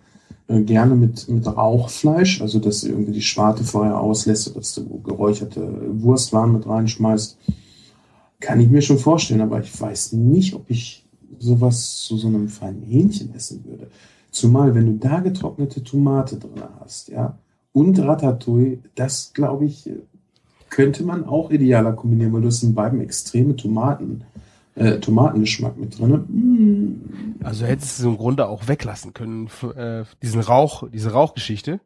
äh, 0.47 0.61
gerne 0.61 0.95
mit, 0.95 1.27
mit 1.29 1.45
Rauchfleisch, 1.45 2.41
also 2.41 2.59
dass 2.59 2.81
du 2.81 2.89
irgendwie 2.89 3.13
die 3.13 3.21
Schwarte 3.21 3.63
vorher 3.63 3.99
auslässt 3.99 4.49
oder 4.49 4.59
dass 4.59 4.75
du 4.75 5.01
geräucherte 5.01 5.61
Wurstwaren 6.01 6.53
mit 6.53 6.67
reinschmeißt. 6.67 7.37
Kann 8.39 8.59
ich 8.59 8.69
mir 8.69 8.81
schon 8.81 8.99
vorstellen, 8.99 9.41
aber 9.41 9.61
ich 9.61 9.79
weiß 9.79 10.13
nicht, 10.13 10.53
ob 10.53 10.69
ich 10.69 11.05
sowas 11.39 12.01
zu 12.01 12.17
so 12.17 12.27
einem 12.27 12.49
feinen 12.49 12.81
Hähnchen 12.81 13.33
essen 13.35 13.63
würde. 13.65 13.87
Zumal, 14.31 14.73
wenn 14.75 14.85
du 14.85 15.07
da 15.07 15.19
getrocknete 15.19 15.83
Tomate 15.83 16.37
drin 16.37 16.63
hast, 16.79 17.09
ja, 17.09 17.37
und 17.71 17.99
Ratatouille, 17.99 18.79
das 18.95 19.31
glaube 19.33 19.65
ich, 19.65 19.89
könnte 20.69 21.03
man 21.03 21.25
auch 21.25 21.51
idealer 21.51 21.93
kombinieren, 21.93 22.33
weil 22.33 22.41
du 22.41 22.47
hast 22.47 22.63
in 22.63 22.73
beiden 22.73 23.01
extreme 23.01 23.55
Tomaten, 23.55 24.23
äh, 24.75 24.99
Tomatengeschmack 24.99 25.77
mit 25.77 25.97
drin. 25.99 26.11
Mm. 26.11 27.43
Also 27.43 27.65
hättest 27.65 28.01
du 28.01 28.09
im 28.09 28.17
Grunde 28.17 28.47
auch 28.47 28.67
weglassen 28.67 29.13
können, 29.13 29.49
äh, 29.75 30.03
diesen 30.21 30.41
Rauch, 30.41 30.89
diese 30.89 31.11
Rauchgeschichte. 31.11 31.79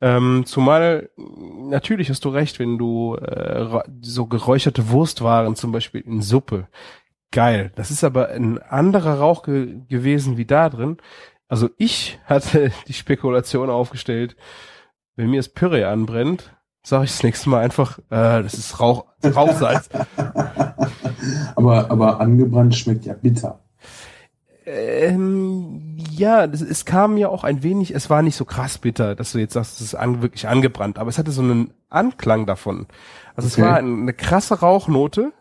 Ähm, 0.00 0.44
zumal, 0.46 1.10
natürlich 1.16 2.10
hast 2.10 2.24
du 2.24 2.28
recht, 2.28 2.58
wenn 2.58 2.78
du 2.78 3.16
äh, 3.16 3.82
so 4.02 4.26
geräucherte 4.26 4.90
Wurstwaren 4.90 5.56
zum 5.56 5.72
Beispiel 5.72 6.02
in 6.02 6.22
Suppe. 6.22 6.68
Geil. 7.30 7.72
Das 7.74 7.90
ist 7.90 8.04
aber 8.04 8.28
ein 8.28 8.58
anderer 8.58 9.18
Rauch 9.18 9.42
ge 9.42 9.80
gewesen 9.88 10.36
wie 10.36 10.44
da 10.44 10.68
drin. 10.68 10.98
Also 11.48 11.70
ich 11.78 12.18
hatte 12.26 12.72
die 12.88 12.92
Spekulation 12.92 13.70
aufgestellt, 13.70 14.36
wenn 15.16 15.30
mir 15.30 15.38
das 15.38 15.48
Püree 15.48 15.84
anbrennt, 15.84 16.54
sage 16.82 17.04
ich 17.04 17.10
das 17.10 17.22
nächste 17.22 17.48
Mal 17.48 17.60
einfach, 17.60 17.98
äh, 18.10 18.42
das 18.42 18.54
ist 18.54 18.78
Rauch, 18.80 19.06
Rauchsalz. 19.24 19.88
Aber, 21.56 21.90
aber 21.90 22.20
angebrannt 22.20 22.74
schmeckt 22.76 23.04
ja 23.06 23.14
bitter. 23.14 23.60
Ähm, 24.66 25.96
ja, 26.10 26.46
das, 26.46 26.62
es 26.62 26.84
kam 26.86 27.18
ja 27.18 27.28
auch 27.28 27.44
ein 27.44 27.62
wenig, 27.62 27.94
es 27.94 28.08
war 28.08 28.22
nicht 28.22 28.36
so 28.36 28.44
krass 28.46 28.78
bitter, 28.78 29.14
dass 29.14 29.32
du 29.32 29.38
jetzt 29.38 29.52
sagst, 29.52 29.74
es 29.74 29.88
ist 29.88 29.94
an, 29.94 30.22
wirklich 30.22 30.48
angebrannt, 30.48 30.98
aber 30.98 31.10
es 31.10 31.18
hatte 31.18 31.32
so 31.32 31.42
einen 31.42 31.74
Anklang 31.90 32.46
davon. 32.46 32.86
Also 33.36 33.46
es 33.46 33.58
Okay. 33.58 33.62
war 33.62 33.76
eine 33.76 34.12
krasse 34.14 34.60
Rauchnote. 34.60 35.32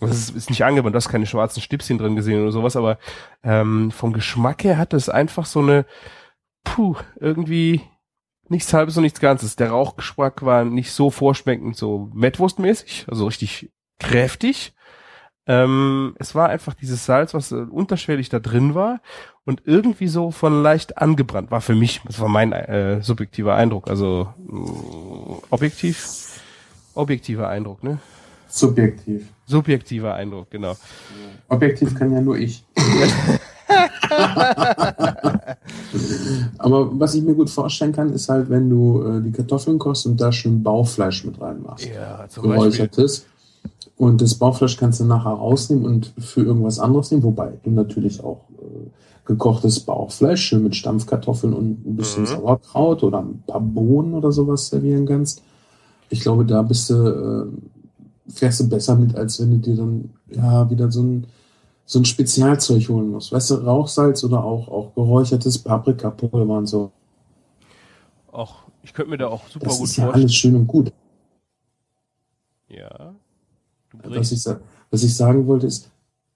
Also 0.00 0.12
Es 0.14 0.28
ist, 0.30 0.36
ist 0.36 0.50
nicht 0.50 0.64
angebrannt, 0.64 0.94
du 0.94 0.96
hast 0.96 1.08
keine 1.08 1.26
schwarzen 1.26 1.60
Stipschen 1.60 1.98
drin 1.98 2.14
gesehen 2.16 2.40
oder 2.42 2.52
sowas, 2.52 2.76
aber 2.76 2.98
ähm, 3.42 3.90
vom 3.90 4.12
Geschmack 4.12 4.62
her 4.64 4.78
hatte 4.78 4.96
es 4.96 5.08
einfach 5.08 5.46
so 5.46 5.60
eine, 5.60 5.84
puh, 6.64 6.96
irgendwie 7.18 7.80
nichts 8.48 8.72
halbes 8.74 8.96
und 8.96 9.02
nichts 9.02 9.20
ganzes. 9.20 9.56
Der 9.56 9.70
Rauchgeschmack 9.70 10.44
war 10.44 10.64
nicht 10.64 10.92
so 10.92 11.10
vorschmeckend, 11.10 11.76
so 11.76 12.10
Mettwurstmäßig, 12.14 13.06
also 13.08 13.26
richtig 13.26 13.72
kräftig. 13.98 14.74
Ähm, 15.46 16.14
es 16.18 16.34
war 16.34 16.48
einfach 16.48 16.74
dieses 16.74 17.04
Salz, 17.04 17.34
was 17.34 17.50
äh, 17.50 17.56
unterschwellig 17.56 18.28
da 18.28 18.38
drin 18.38 18.76
war 18.76 19.00
und 19.44 19.62
irgendwie 19.64 20.06
so 20.06 20.30
von 20.30 20.62
leicht 20.62 20.98
angebrannt 20.98 21.50
war 21.50 21.60
für 21.60 21.74
mich. 21.74 22.00
Das 22.06 22.20
war 22.20 22.28
mein 22.28 22.52
äh, 22.52 23.02
subjektiver 23.02 23.56
Eindruck, 23.56 23.88
also 23.88 24.28
äh, 24.38 25.42
objektiv, 25.50 26.40
objektiver 26.94 27.48
Eindruck, 27.48 27.82
ne? 27.82 27.98
Subjektiv. 28.48 29.26
Subjektiver 29.46 30.14
Eindruck, 30.14 30.50
genau. 30.50 30.76
Objektiv 31.48 31.94
kann 31.94 32.12
ja 32.12 32.20
nur 32.20 32.36
ich. 32.36 32.64
Aber 36.58 37.00
was 37.00 37.14
ich 37.14 37.22
mir 37.22 37.34
gut 37.34 37.50
vorstellen 37.50 37.92
kann, 37.92 38.12
ist 38.12 38.28
halt, 38.28 38.50
wenn 38.50 38.68
du 38.70 39.02
äh, 39.02 39.22
die 39.22 39.32
Kartoffeln 39.32 39.78
kochst 39.78 40.06
und 40.06 40.20
da 40.20 40.30
schön 40.30 40.62
Bauchfleisch 40.62 41.24
mit 41.24 41.40
reinmachst. 41.40 41.86
Ja, 41.86 42.26
zum 42.28 42.44
Geräuchertes. 42.44 43.26
Und 44.02 44.20
das 44.20 44.34
Bauchfleisch 44.34 44.76
kannst 44.78 44.98
du 44.98 45.04
nachher 45.04 45.30
rausnehmen 45.30 45.86
und 45.86 46.12
für 46.18 46.42
irgendwas 46.42 46.80
anderes 46.80 47.12
nehmen, 47.12 47.22
wobei 47.22 47.52
du 47.62 47.70
natürlich 47.70 48.24
auch 48.24 48.40
äh, 48.60 48.88
gekochtes 49.26 49.78
Bauchfleisch 49.78 50.40
schön 50.42 50.64
mit 50.64 50.74
Stampfkartoffeln 50.74 51.52
und 51.52 51.86
ein 51.86 51.94
bisschen 51.94 52.24
Mhm. 52.24 52.26
Sauerkraut 52.26 53.04
oder 53.04 53.20
ein 53.20 53.44
paar 53.46 53.60
Bohnen 53.60 54.14
oder 54.14 54.32
sowas 54.32 54.66
servieren 54.66 55.06
kannst. 55.06 55.42
Ich 56.10 56.20
glaube, 56.20 56.44
da 56.44 56.62
bist 56.62 56.90
du, 56.90 56.94
äh, 56.94 57.46
fährst 58.32 58.58
du 58.58 58.68
besser 58.68 58.96
mit, 58.96 59.14
als 59.14 59.40
wenn 59.40 59.52
du 59.52 59.58
dir 59.58 59.76
dann 59.76 60.10
ja 60.34 60.68
wieder 60.68 60.90
so 60.90 61.02
ein, 61.04 61.26
so 61.84 62.00
ein 62.00 62.04
Spezialzeug 62.04 62.88
holen 62.88 63.08
musst. 63.10 63.30
Weißt 63.30 63.50
du, 63.50 63.54
Rauchsalz 63.54 64.24
oder 64.24 64.42
auch, 64.42 64.66
auch 64.66 64.94
geräuchertes 64.96 65.58
Paprikapulver 65.58 66.58
und 66.58 66.66
so. 66.66 66.90
Auch, 68.32 68.64
ich 68.82 68.92
könnte 68.94 69.10
mir 69.12 69.18
da 69.18 69.28
auch 69.28 69.46
super 69.48 69.66
Das 69.66 69.78
gut 69.78 69.86
ist 69.88 69.96
ja 69.96 70.04
vorstellen. 70.04 70.24
alles 70.24 70.34
schön 70.34 70.56
und 70.56 70.66
gut. 70.66 70.92
Ja. 72.68 73.14
Du 73.92 74.10
Was 74.14 74.32
ich, 74.32 74.44
was 74.90 75.02
ich 75.02 75.14
sagen 75.16 75.46
wollte 75.46 75.66
ist, 75.66 75.90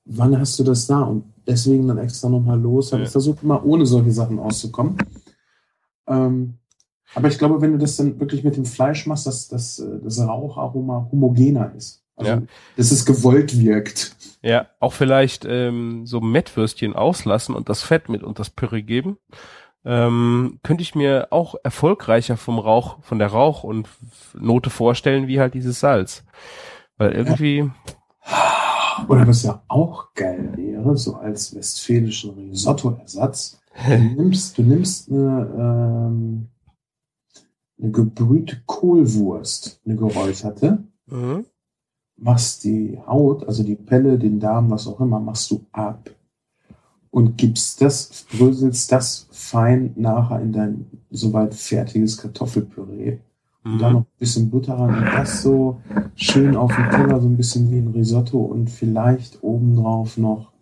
wann 0.05 0.39
hast 0.39 0.59
du 0.59 0.65
das 0.65 0.87
da? 0.87 1.01
Und 1.01 1.25
deswegen 1.47 1.89
dann 1.89 1.99
extra 1.99 2.29
nochmal 2.29 2.61
los. 2.61 2.91
Ja. 2.91 2.99
ich 2.99 3.09
versucht, 3.09 3.43
immer 3.43 3.65
ohne 3.65 3.87
solche 3.87 4.13
Sachen 4.13 4.39
auszukommen. 4.39 4.97
Ähm, 6.07 6.55
aber 7.15 7.29
ich 7.29 7.39
glaube, 7.39 7.61
wenn 7.61 7.73
du 7.73 7.79
das 7.79 7.97
dann 7.97 8.19
wirklich 8.21 8.45
mit 8.45 8.57
dem 8.57 8.65
Fleisch 8.65 9.07
machst, 9.07 9.27
dass, 9.27 9.49
dass 9.49 9.79
äh, 9.79 9.99
das 10.03 10.21
Raucharoma 10.21 11.09
homogener 11.11 11.73
ist. 11.75 12.03
Also, 12.17 12.31
Ja. 12.33 12.43
dass 12.77 12.93
es 12.93 13.05
gewollt 13.05 13.59
wirkt. 13.59 14.17
Ja, 14.43 14.67
auch 14.81 14.93
vielleicht 14.93 15.45
ähm, 15.45 16.07
so 16.07 16.21
Mettwürstchen 16.21 16.95
auslassen 16.95 17.55
und 17.55 17.69
das 17.69 17.83
Fett 17.83 18.09
mit 18.09 18.23
und 18.23 18.39
das 18.39 18.51
Püree 18.51 18.83
geben. 18.83 19.19
Ähm, 19.85 20.59
könnte 20.63 20.83
ich 20.83 20.95
mir 20.95 21.29
auch 21.31 21.55
erfolgreicher 21.63 22.37
vom 22.37 22.59
Rauch, 22.59 22.99
von 23.03 23.19
der 23.19 23.29
Rauch- 23.29 23.63
und 23.65 23.89
Note 24.35 24.69
vorstellen, 24.71 25.29
wie 25.29 25.39
halt 25.41 25.55
dieses 25.55 25.79
Salz. 25.81 26.25
Weil 26.99 27.13
irgendwie, 27.13 27.71
Oder 29.09 29.27
was 29.27 29.43
ja 29.43 29.63
auch 29.69 30.15
geil 30.15 30.53
wäre, 30.57 30.97
so 30.97 31.15
als 31.15 31.55
westfälischen 31.55 32.31
Risotto-Ersatz, 32.35 33.61
du 33.87 33.99
nimmst, 34.17 34.59
du 34.59 34.63
nimmst 34.63 35.11
eine, 35.11 35.55
ähm, 35.59 36.49
eine 37.81 37.91
gebrühte 37.91 38.63
Kohlwurst, 38.67 39.81
eine 39.85 39.97
geräucherte, 39.97 40.79
mhm. 41.07 41.45
machst 42.17 42.65
die 42.65 42.99
Haut, 43.07 43.47
also 43.47 43.63
die 43.63 43.77
Pelle, 43.77 44.19
den 44.19 44.41
Darm, 44.41 44.71
was 44.71 44.87
auch 44.87 45.01
immer, 45.01 45.21
machst 45.21 45.51
du 45.51 45.67
ab 45.73 46.11
und 47.11 47.37
gibst 47.37 47.81
das, 47.83 48.27
bröselst 48.31 48.91
das 48.93 49.29
fein 49.31 49.93
nachher 49.97 50.41
in 50.41 50.53
dein 50.53 50.87
soweit 51.11 51.55
fertiges 51.55 52.17
Kartoffelpüree 52.17 53.19
und 53.73 53.79
dann 53.79 53.93
noch 53.95 54.01
ein 54.03 54.07
bisschen 54.19 54.49
Butter 54.51 54.75
ran 54.75 54.97
und 54.99 55.05
das 55.05 55.43
so 55.43 55.81
schön 56.15 56.57
auf 56.57 56.75
dem 56.75 56.89
Teller, 56.91 57.21
so 57.21 57.29
ein 57.29 57.37
bisschen 57.37 57.71
wie 57.71 57.79
ein 57.79 57.89
Risotto 57.89 58.39
und 58.39 58.71
vielleicht 58.71 59.43
obendrauf 59.43 60.17
noch, 60.17 60.53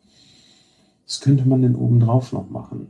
was 1.07 1.21
könnte 1.21 1.47
man 1.49 1.63
denn 1.63 1.75
obendrauf 1.77 2.33
noch 2.33 2.49
machen? 2.51 2.89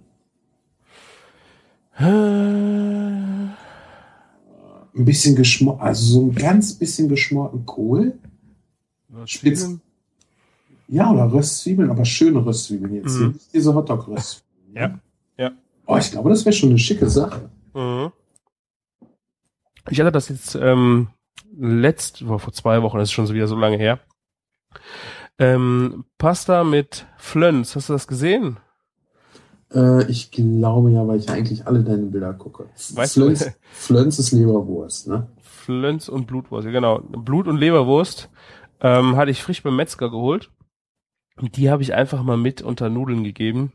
Ein 4.97 5.05
bisschen 5.05 5.35
geschmort, 5.35 5.81
also 5.81 6.05
so 6.15 6.23
ein 6.23 6.35
ganz 6.35 6.75
bisschen 6.75 7.09
geschmorten 7.09 7.67
Kohl. 7.67 8.15
Spitz- 9.27 9.69
Ja, 10.89 11.11
oder 11.11 11.33
Röstzwiebeln, 11.33 11.91
aber 11.91 12.05
schöne 12.05 12.45
Röstzwiebeln 12.45 12.95
jetzt. 12.95 13.19
Mhm. 13.19 13.39
Diese 13.53 13.75
Hotdog-Röstzwiebeln. 13.75 14.45
Ja, 14.77 14.99
ja. 15.39 15.51
Oh, 15.87 15.97
ich 15.97 16.11
glaube, 16.11 16.31
das 16.31 16.45
wäre 16.45 16.53
schon 16.53 16.71
eine 16.71 16.79
schicke 16.79 17.09
Sache. 17.09 17.49
Mhm. 17.75 18.13
Ich 19.91 20.01
hatte 20.01 20.13
das 20.13 20.29
jetzt 20.29 20.55
ähm, 20.55 21.09
letzt, 21.57 22.21
vor 22.21 22.53
zwei 22.53 22.83
Wochen, 22.83 22.99
das 22.99 23.09
ist 23.09 23.13
schon 23.13 23.27
so 23.27 23.35
wieder 23.35 23.47
so 23.47 23.57
lange 23.57 23.77
her. 23.77 24.01
Ähm, 25.39 26.05
Pasta 26.19 26.65
mit 26.65 27.07
Flöns, 27.17 27.75
hast 27.77 27.89
du 27.89 27.93
das 27.93 28.07
gesehen? 28.07 28.59
Äh, 29.73 30.09
ich 30.11 30.31
glaube 30.31 30.91
ja, 30.93 31.07
weil 31.07 31.19
ich 31.19 31.29
eigentlich 31.29 31.67
alle 31.67 31.83
deine 31.83 32.07
Bilder 32.07 32.33
gucke. 32.35 32.69
Weißt 32.95 33.17
du- 33.17 33.23
Flöns, 33.23 33.51
Flöns 33.73 34.19
ist 34.19 34.33
Leberwurst, 34.33 35.09
ne? 35.09 35.29
Flöns 35.43 36.09
und 36.09 36.27
Blutwurst, 36.27 36.67
ja, 36.67 36.73
genau. 36.73 37.01
Blut- 37.01 37.49
und 37.49 37.57
Leberwurst 37.57 38.31
ähm, 38.81 39.17
hatte 39.17 39.31
ich 39.31 39.43
frisch 39.43 39.63
beim 39.63 39.77
Metzger 39.77 40.11
geholt. 40.11 40.51
Und 41.37 41.57
die 41.57 41.71
habe 41.71 41.83
ich 41.83 41.95
einfach 41.95 42.23
mal 42.23 42.37
mit 42.37 42.63
unter 42.63 42.89
Nudeln 42.91 43.25
gegeben. 43.25 43.73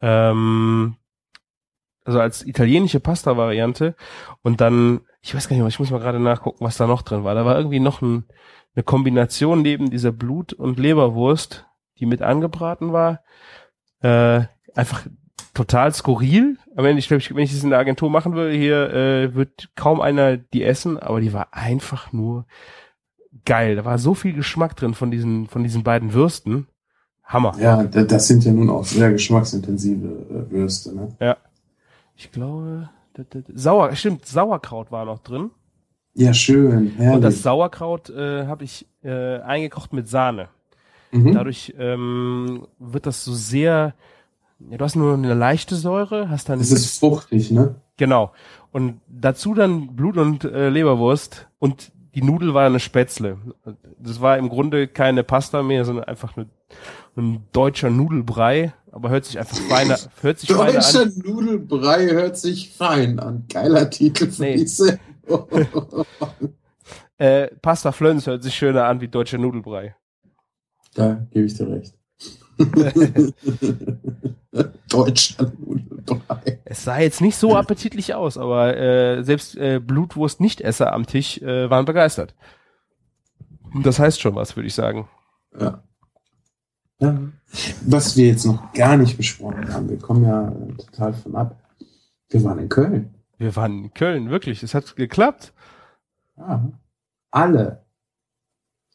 Ähm, 0.00 0.96
also 2.04 2.18
als 2.18 2.46
italienische 2.46 3.00
Pasta-Variante. 3.00 3.94
Und 4.42 4.60
dann, 4.62 5.02
ich 5.22 5.34
weiß 5.34 5.48
gar 5.48 5.54
nicht, 5.54 5.60
mehr, 5.62 5.68
ich 5.68 5.78
muss 5.78 5.90
mal 5.90 6.00
gerade 6.00 6.18
nachgucken, 6.20 6.64
was 6.64 6.76
da 6.76 6.86
noch 6.86 7.02
drin 7.02 7.24
war. 7.24 7.34
Da 7.34 7.44
war 7.44 7.56
irgendwie 7.56 7.80
noch 7.80 8.02
ein, 8.02 8.24
eine 8.74 8.82
Kombination 8.82 9.62
neben 9.62 9.90
dieser 9.90 10.12
Blut- 10.12 10.52
und 10.52 10.78
Leberwurst, 10.78 11.66
die 11.98 12.06
mit 12.06 12.22
angebraten 12.22 12.92
war. 12.92 13.20
Äh, 14.00 14.42
einfach 14.74 15.06
total 15.54 15.92
skurril. 15.94 16.56
Am 16.76 16.84
Ende, 16.84 16.98
ich 16.98 17.08
glaube, 17.08 17.22
wenn 17.30 17.44
ich 17.44 17.52
das 17.52 17.62
in 17.62 17.70
der 17.70 17.78
Agentur 17.78 18.10
machen 18.10 18.34
würde, 18.34 18.52
hier 18.56 18.90
äh, 18.92 19.34
wird 19.34 19.70
kaum 19.76 20.00
einer 20.00 20.36
die 20.36 20.64
essen, 20.64 20.98
aber 20.98 21.20
die 21.20 21.32
war 21.32 21.48
einfach 21.52 22.12
nur 22.12 22.46
geil. 23.44 23.76
Da 23.76 23.84
war 23.84 23.98
so 23.98 24.14
viel 24.14 24.32
Geschmack 24.32 24.74
drin 24.76 24.94
von 24.94 25.10
diesen, 25.10 25.46
von 25.46 25.62
diesen 25.62 25.82
beiden 25.84 26.12
Würsten. 26.14 26.66
Hammer. 27.24 27.54
Ja, 27.60 27.84
da- 27.84 28.02
das 28.02 28.26
sind 28.26 28.44
ja 28.44 28.52
nun 28.52 28.68
auch 28.68 28.84
sehr 28.84 29.12
geschmacksintensive 29.12 30.06
äh, 30.48 30.50
Würste, 30.50 30.94
ne? 30.94 31.14
Ich 32.16 32.30
glaube, 32.32 32.90
Sauer, 33.54 33.94
stimmt, 33.94 34.26
Sauerkraut 34.26 34.90
war 34.90 35.04
noch 35.04 35.18
drin. 35.20 35.50
Ja, 36.14 36.34
schön, 36.34 36.88
Und 36.88 36.98
herrlich. 36.98 37.22
das 37.22 37.42
Sauerkraut 37.42 38.10
äh, 38.10 38.46
habe 38.46 38.64
ich 38.64 38.86
äh, 39.02 39.38
eingekocht 39.40 39.92
mit 39.92 40.08
Sahne. 40.08 40.48
mhm. 41.10 41.32
Dadurch 41.34 41.74
ähm, 41.78 42.66
wird 42.78 43.06
das 43.06 43.24
so 43.24 43.32
sehr, 43.32 43.94
ja, 44.70 44.76
du 44.76 44.84
hast 44.84 44.94
nur 44.96 45.14
eine 45.14 45.34
leichte 45.34 45.74
Säure, 45.74 46.28
hast 46.28 46.48
dann 46.48 46.60
Es 46.60 46.70
ist 46.70 46.98
fruchtig, 47.00 47.50
ne? 47.50 47.76
Genau. 47.96 48.32
Und 48.72 49.00
dazu 49.08 49.54
dann 49.54 49.94
Blut 49.96 50.16
und 50.16 50.44
äh, 50.44 50.68
Leberwurst 50.68 51.48
und 51.58 51.92
die 52.14 52.22
Nudel 52.22 52.52
war 52.52 52.66
eine 52.66 52.80
Spätzle. 52.80 53.38
Das 53.98 54.20
war 54.20 54.36
im 54.36 54.48
Grunde 54.50 54.86
keine 54.88 55.24
Pasta 55.24 55.62
mehr, 55.62 55.84
sondern 55.86 56.04
einfach 56.04 56.36
eine, 56.36 56.46
ein 57.16 57.44
deutscher 57.52 57.88
Nudelbrei, 57.88 58.74
aber 58.92 59.08
hört 59.08 59.24
sich 59.24 59.38
einfach 59.38 59.56
feiner, 59.56 59.98
hört 60.20 60.38
sich 60.38 60.52
feiner 60.52 60.72
Deutscher 60.74 61.02
an. 61.02 61.12
Nudelbrei 61.24 62.06
hört 62.12 62.36
sich 62.38 62.72
fein 62.72 63.18
an. 63.18 63.44
Geiler 63.52 63.90
Titel 63.90 64.30
für 64.30 64.42
Nee. 64.42 64.56
diese. 64.56 64.98
Äh, 67.18 67.48
Pasta 67.62 67.92
Flöns 67.92 68.26
hört 68.26 68.42
sich 68.42 68.52
schöner 68.54 68.86
an 68.86 69.00
wie 69.00 69.06
deutscher 69.06 69.38
Nudelbrei. 69.38 69.94
da 70.94 71.24
gebe 71.30 71.46
ich 71.46 71.54
dir 71.54 71.68
recht. 71.68 71.94
Deutscher 74.88 75.52
Nudelbrei. 75.58 76.60
Es 76.64 76.82
sah 76.84 76.98
jetzt 76.98 77.20
nicht 77.20 77.36
so 77.36 77.56
appetitlich 77.56 78.14
aus, 78.14 78.36
aber 78.36 78.76
äh, 78.76 79.22
selbst 79.22 79.56
äh, 79.56 79.78
Blutwurst-Nichtesser 79.78 80.92
am 80.92 81.06
Tisch 81.06 81.38
äh, 81.40 81.70
waren 81.70 81.84
begeistert. 81.84 82.34
Und 83.72 83.86
Das 83.86 83.98
heißt 84.00 84.20
schon 84.20 84.34
was, 84.34 84.56
würde 84.56 84.66
ich 84.66 84.74
sagen. 84.74 85.08
Ja. 85.58 85.82
Ja. 87.02 87.18
Was 87.84 88.16
wir 88.16 88.26
jetzt 88.28 88.46
noch 88.46 88.72
gar 88.72 88.96
nicht 88.96 89.16
besprochen 89.16 89.72
haben, 89.72 89.90
wir 89.90 89.98
kommen 89.98 90.24
ja 90.24 90.48
äh, 90.48 90.72
total 90.74 91.12
von 91.12 91.36
ab. 91.36 91.56
Wir 92.30 92.42
waren 92.44 92.58
in 92.58 92.68
Köln. 92.68 93.14
Wir 93.38 93.54
waren 93.56 93.84
in 93.84 93.94
Köln, 93.94 94.30
wirklich. 94.30 94.62
Es 94.62 94.74
hat 94.74 94.96
geklappt. 94.96 95.52
Ja. 96.38 96.66
Alle. 97.30 97.84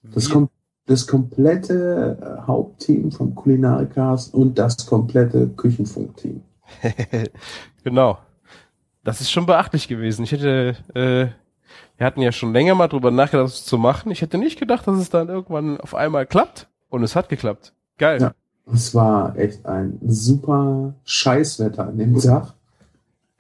Das, 0.02 0.30
kom 0.30 0.50
das 0.86 1.06
komplette 1.06 2.18
äh, 2.22 2.48
Hauptteam 2.48 3.12
vom 3.12 3.36
Kulinarikast 3.36 4.34
und 4.34 4.58
das 4.58 4.86
komplette 4.86 5.50
Küchenfunkteam. 5.50 6.42
genau. 7.84 8.18
Das 9.04 9.22
ist 9.22 9.32
schon 9.32 9.46
beachtlich 9.46 9.88
gewesen. 9.88 10.24
Ich 10.24 10.32
hätte, 10.32 10.76
äh, 10.96 11.28
wir 11.98 12.06
hatten 12.06 12.22
ja 12.22 12.32
schon 12.32 12.54
länger 12.54 12.76
mal 12.76 12.88
drüber 12.88 13.12
nachgedacht, 13.12 13.48
das 13.48 13.66
zu 13.66 13.78
machen. 13.78 14.12
Ich 14.12 14.22
hätte 14.22 14.38
nicht 14.38 14.60
gedacht, 14.60 14.88
dass 14.88 14.98
es 14.98 15.10
dann 15.10 15.30
irgendwann 15.30 15.80
auf 15.80 15.94
einmal 15.94 16.26
klappt. 16.26 16.68
Und 16.90 17.04
es 17.04 17.16
hat 17.16 17.30
geklappt. 17.30 17.74
Geil. 17.98 18.22
Ja. 18.22 18.34
Es 18.72 18.94
war 18.94 19.38
echt 19.38 19.66
ein 19.66 19.98
super 20.06 20.94
Scheißwetter 21.06 21.88
an 21.88 21.98
dem 21.98 22.20
Tag. 22.20 22.54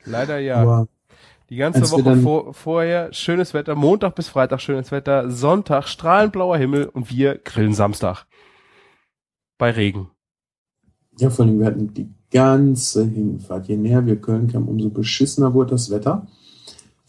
Leider 0.05 0.39
ja. 0.39 0.55
Aber 0.55 0.87
Die 1.49 1.57
ganze 1.57 1.89
Woche 1.91 2.17
vor, 2.17 2.53
vorher 2.53 3.13
schönes 3.13 3.53
Wetter, 3.53 3.75
Montag 3.75 4.15
bis 4.15 4.29
Freitag 4.29 4.61
schönes 4.61 4.91
Wetter, 4.91 5.29
Sonntag 5.29 5.29
schönes 5.29 5.31
Wetter, 5.31 5.31
Montag 5.31 5.31
bis 5.31 5.31
Freitag 5.31 5.31
schönes 5.31 5.31
Wetter, 5.31 5.31
Sonntag 5.31 5.87
strahlend 5.87 6.33
blauer 6.33 6.57
Himmel 6.57 6.85
und 6.87 7.11
wir 7.11 7.37
grillen 7.37 7.73
Samstag. 7.73 8.25
Bei 9.57 9.71
Regen. 9.71 10.09
Ja, 11.19 11.29
vor 11.29 11.45
allem, 11.45 11.59
wir 11.59 11.65
hatten 11.65 11.93
die 11.93 12.13
ganze 12.31 13.05
Hinfahrt. 13.05 13.67
Je 13.67 13.77
näher 13.77 14.05
wir 14.05 14.21
Köln 14.21 14.47
kamen, 14.47 14.67
umso 14.67 14.89
beschissener 14.89 15.53
wurde 15.53 15.71
das 15.71 15.89
Wetter. 15.89 16.27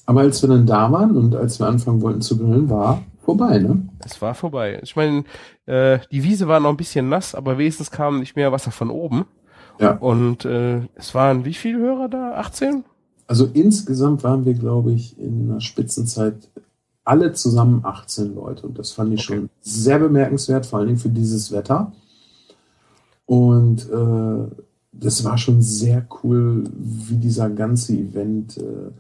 Aber 0.07 0.21
als 0.21 0.41
wir 0.43 0.49
dann 0.49 0.67
da 0.67 0.91
waren 0.91 1.17
und 1.17 1.35
als 1.35 1.61
wir 1.61 1.67
anfangen 1.67 2.01
wollten 2.01 2.23
zu 2.23 2.39
grillen, 2.39 2.71
war 2.71 3.03
vorbei, 3.29 3.59
ne? 3.59 3.87
Es 4.07 4.23
war 4.23 4.35
vorbei. 4.35 4.81
Ich 4.83 4.97
meine, 4.97 5.23
äh, 5.67 5.99
die 6.11 6.23
Wiese 6.25 6.49
war 6.49 6.61
noch 6.61 6.71
ein 6.71 6.79
bisschen 6.79 7.11
nass, 7.11 7.35
aber 7.35 7.59
wenigstens 7.59 7.91
kam 7.91 8.21
nicht 8.21 8.37
mehr 8.37 8.53
Wasser 8.53 8.71
von 8.71 8.89
oben. 8.89 9.27
Ja. 9.79 9.91
Und 9.99 10.47
äh, 10.47 10.81
es 10.95 11.15
waren 11.15 11.45
wie 11.45 11.53
viele 11.53 11.79
Hörer 11.79 12.09
da? 12.09 12.33
18? 12.37 12.85
Also 13.27 13.47
insgesamt 13.53 14.25
waren 14.25 14.47
wir, 14.47 14.55
glaube 14.55 14.93
ich, 14.93 15.19
in 15.19 15.51
einer 15.51 15.61
Spitzenzeit 15.61 16.49
alle 17.05 17.35
zusammen 17.35 17.81
18 17.85 18.35
Leute. 18.35 18.67
Und 18.67 18.79
das 18.79 18.93
fand 18.93 19.13
ich 19.13 19.21
Okay. 19.29 19.37
schon 19.41 19.51
sehr 19.61 19.99
bemerkenswert, 19.99 20.65
vor 20.65 20.79
allen 20.79 20.89
Dingen 20.89 20.99
für 20.99 21.11
dieses 21.11 21.53
Wetter. 21.53 21.93
Und 23.27 23.91
äh, 23.91 24.51
das 24.93 25.23
war 25.23 25.37
schon 25.37 25.61
sehr 25.61 26.07
cool, 26.23 26.65
wie 26.79 27.17
dieser 27.17 27.51
ganze 27.51 27.93
Event 27.93 28.57
äh, 28.57 28.91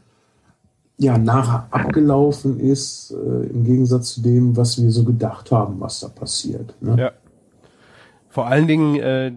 ja 0.99 1.16
nachher 1.16 1.68
abgelaufen 1.70 2.59
ist, 2.59 3.12
äh, 3.12 3.46
im 3.46 3.64
Gegensatz 3.64 4.14
zu 4.14 4.22
dem, 4.22 4.57
was 4.57 4.80
wir 4.82 4.90
so 4.90 5.05
gedacht 5.05 5.51
haben, 5.51 5.80
was 5.80 6.01
da 6.01 6.09
passiert. 6.09 6.74
Ne? 6.80 6.96
Ja. 6.99 7.12
Vor 8.28 8.46
allen 8.46 8.66
Dingen, 8.66 8.96
äh, 8.96 9.32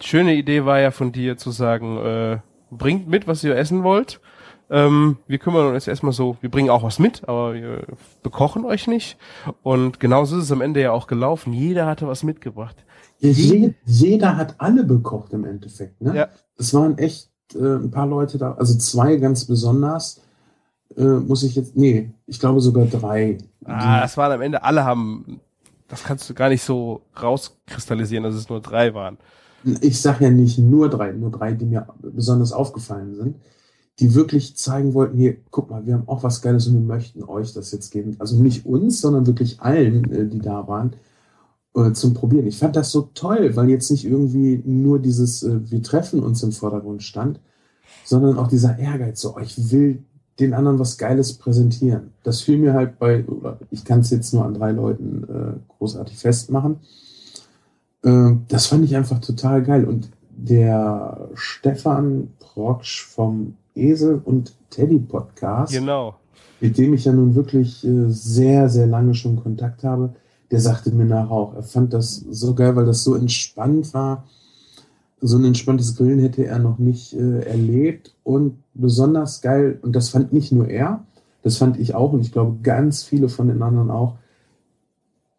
schöne 0.00 0.34
Idee 0.34 0.64
war 0.64 0.80
ja 0.80 0.90
von 0.90 1.12
dir 1.12 1.36
zu 1.36 1.52
sagen, 1.52 1.96
äh, 1.98 2.38
bringt 2.70 3.08
mit, 3.08 3.26
was 3.26 3.44
ihr 3.44 3.56
essen 3.56 3.84
wollt. 3.84 4.20
Ähm, 4.68 5.18
wir 5.28 5.38
kümmern 5.38 5.72
uns 5.72 5.86
erstmal 5.86 6.12
so, 6.12 6.36
wir 6.40 6.50
bringen 6.50 6.70
auch 6.70 6.82
was 6.82 6.98
mit, 6.98 7.28
aber 7.28 7.54
wir 7.54 7.84
bekochen 8.24 8.64
euch 8.64 8.88
nicht. 8.88 9.16
Und 9.62 10.00
genauso 10.00 10.36
ist 10.36 10.44
es 10.44 10.52
am 10.52 10.60
Ende 10.60 10.80
ja 10.80 10.90
auch 10.90 11.06
gelaufen. 11.06 11.52
Jeder 11.52 11.86
hatte 11.86 12.08
was 12.08 12.24
mitgebracht. 12.24 12.84
Ja, 13.20 13.30
je, 13.30 13.74
jeder 13.84 14.36
hat 14.36 14.56
alle 14.58 14.82
bekocht 14.82 15.32
im 15.32 15.44
Endeffekt. 15.44 16.02
Ne? 16.02 16.16
Ja. 16.16 16.28
Es 16.58 16.74
waren 16.74 16.98
echt 16.98 17.30
äh, 17.54 17.76
ein 17.76 17.92
paar 17.92 18.08
Leute 18.08 18.38
da, 18.38 18.54
also 18.54 18.76
zwei 18.76 19.16
ganz 19.16 19.44
besonders. 19.44 20.25
Äh, 20.96 21.02
muss 21.02 21.42
ich 21.42 21.54
jetzt, 21.56 21.76
nee, 21.76 22.10
ich 22.26 22.38
glaube 22.38 22.60
sogar 22.60 22.86
drei. 22.86 23.38
Ah, 23.64 24.00
das 24.00 24.16
waren 24.16 24.32
am 24.32 24.40
Ende, 24.40 24.62
alle 24.62 24.84
haben, 24.84 25.40
das 25.88 26.04
kannst 26.04 26.28
du 26.28 26.34
gar 26.34 26.48
nicht 26.48 26.62
so 26.62 27.02
rauskristallisieren, 27.20 28.24
dass 28.24 28.34
es 28.34 28.48
nur 28.48 28.60
drei 28.60 28.94
waren. 28.94 29.18
ich 29.80 30.00
sage 30.00 30.24
ja 30.24 30.30
nicht 30.30 30.58
nur 30.58 30.88
drei, 30.88 31.12
nur 31.12 31.30
drei, 31.30 31.52
die 31.52 31.66
mir 31.66 31.86
besonders 32.00 32.52
aufgefallen 32.52 33.14
sind, 33.14 33.36
die 33.98 34.14
wirklich 34.14 34.56
zeigen 34.56 34.94
wollten, 34.94 35.16
hier, 35.16 35.36
guck 35.50 35.70
mal, 35.70 35.86
wir 35.86 35.94
haben 35.94 36.08
auch 36.08 36.22
was 36.22 36.42
Geiles 36.42 36.66
und 36.66 36.74
wir 36.74 36.80
möchten 36.80 37.24
euch 37.24 37.52
das 37.52 37.72
jetzt 37.72 37.90
geben. 37.90 38.16
Also 38.18 38.40
nicht 38.40 38.66
uns, 38.66 39.00
sondern 39.00 39.26
wirklich 39.26 39.60
allen, 39.60 40.10
äh, 40.12 40.26
die 40.26 40.38
da 40.38 40.68
waren, 40.68 40.94
äh, 41.74 41.92
zum 41.92 42.14
Probieren. 42.14 42.46
Ich 42.46 42.58
fand 42.58 42.76
das 42.76 42.90
so 42.90 43.10
toll, 43.14 43.56
weil 43.56 43.68
jetzt 43.70 43.90
nicht 43.90 44.04
irgendwie 44.04 44.62
nur 44.64 44.98
dieses, 44.98 45.42
äh, 45.42 45.70
wir 45.70 45.82
treffen 45.82 46.22
uns 46.22 46.42
im 46.42 46.52
Vordergrund 46.52 47.02
stand, 47.02 47.40
sondern 48.04 48.38
auch 48.38 48.48
dieser 48.48 48.78
Ehrgeiz, 48.78 49.20
so, 49.20 49.36
oh, 49.36 49.40
ich 49.40 49.70
will 49.72 50.04
den 50.38 50.52
anderen 50.54 50.78
was 50.78 50.98
Geiles 50.98 51.34
präsentieren. 51.34 52.12
Das 52.22 52.42
fiel 52.42 52.58
mir 52.58 52.74
halt 52.74 52.98
bei, 52.98 53.24
oder 53.24 53.58
ich 53.70 53.84
kann 53.84 54.00
es 54.00 54.10
jetzt 54.10 54.34
nur 54.34 54.44
an 54.44 54.54
drei 54.54 54.72
Leuten 54.72 55.24
äh, 55.24 55.74
großartig 55.78 56.18
festmachen. 56.18 56.76
Äh, 58.02 58.32
das 58.48 58.66
fand 58.66 58.84
ich 58.84 58.96
einfach 58.96 59.20
total 59.20 59.62
geil. 59.62 59.84
Und 59.84 60.10
der 60.30 61.28
Stefan 61.34 62.28
Proksch 62.38 63.04
vom 63.06 63.54
Esel 63.74 64.20
und 64.24 64.54
Teddy 64.70 64.98
Podcast, 64.98 65.72
Genau. 65.72 66.16
mit 66.60 66.76
dem 66.76 66.92
ich 66.94 67.04
ja 67.06 67.12
nun 67.12 67.34
wirklich 67.34 67.84
äh, 67.86 68.08
sehr, 68.08 68.68
sehr 68.68 68.86
lange 68.86 69.14
schon 69.14 69.42
Kontakt 69.42 69.84
habe, 69.84 70.14
der 70.50 70.60
sagte 70.60 70.90
mir 70.92 71.06
nach 71.06 71.30
auch, 71.30 71.54
er 71.54 71.62
fand 71.62 71.92
das 71.92 72.16
so 72.30 72.54
geil, 72.54 72.76
weil 72.76 72.86
das 72.86 73.02
so 73.02 73.14
entspannt 73.14 73.92
war. 73.94 74.24
So 75.20 75.38
ein 75.38 75.44
entspanntes 75.44 75.96
Grillen 75.96 76.18
hätte 76.18 76.44
er 76.46 76.58
noch 76.58 76.78
nicht 76.78 77.14
äh, 77.14 77.40
erlebt 77.40 78.14
und 78.22 78.58
besonders 78.74 79.40
geil, 79.40 79.78
und 79.82 79.96
das 79.96 80.10
fand 80.10 80.32
nicht 80.32 80.52
nur 80.52 80.68
er, 80.68 81.04
das 81.42 81.56
fand 81.56 81.78
ich 81.78 81.94
auch 81.94 82.12
und 82.12 82.20
ich 82.20 82.32
glaube 82.32 82.58
ganz 82.62 83.02
viele 83.02 83.28
von 83.28 83.48
den 83.48 83.62
anderen 83.62 83.90
auch. 83.90 84.16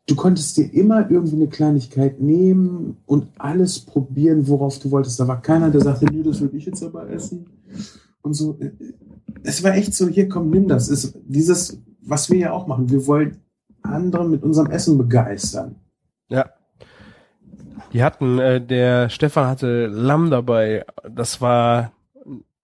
Du 0.08 0.16
konntest 0.16 0.56
dir 0.56 0.74
immer 0.74 1.12
irgendwie 1.12 1.36
eine 1.36 1.48
Kleinigkeit 1.48 2.22
nehmen 2.22 2.98
und 3.06 3.28
alles 3.38 3.80
probieren, 3.80 4.48
worauf 4.48 4.80
du 4.80 4.90
wolltest. 4.90 5.20
Da 5.20 5.28
war 5.28 5.42
keiner, 5.42 5.70
der 5.70 5.82
sagte, 5.82 6.06
nö, 6.06 6.24
das 6.24 6.40
will 6.40 6.56
ich 6.56 6.66
jetzt 6.66 6.82
aber 6.82 7.10
essen. 7.10 7.46
Und 8.22 8.34
so, 8.34 8.58
es 9.44 9.64
war 9.64 9.76
echt 9.76 9.94
so, 9.94 10.08
hier 10.08 10.30
komm, 10.30 10.50
nimm 10.50 10.68
das. 10.68 10.88
Ist 10.88 11.14
dieses, 11.26 11.78
was 12.02 12.30
wir 12.30 12.40
ja 12.40 12.52
auch 12.54 12.68
machen. 12.68 12.90
Wir 12.90 13.06
wollen 13.06 13.38
andere 13.82 14.28
mit 14.28 14.44
unserem 14.44 14.72
Essen 14.72 14.98
begeistern. 14.98 15.76
Ja. 16.30 16.50
Die 17.94 18.04
hatten, 18.04 18.40
äh, 18.40 18.62
der 18.62 19.10
Stefan 19.10 19.48
hatte 19.48 19.88
Lamm 19.88 20.30
dabei, 20.30 20.86
das 21.10 21.42
war 21.42 21.92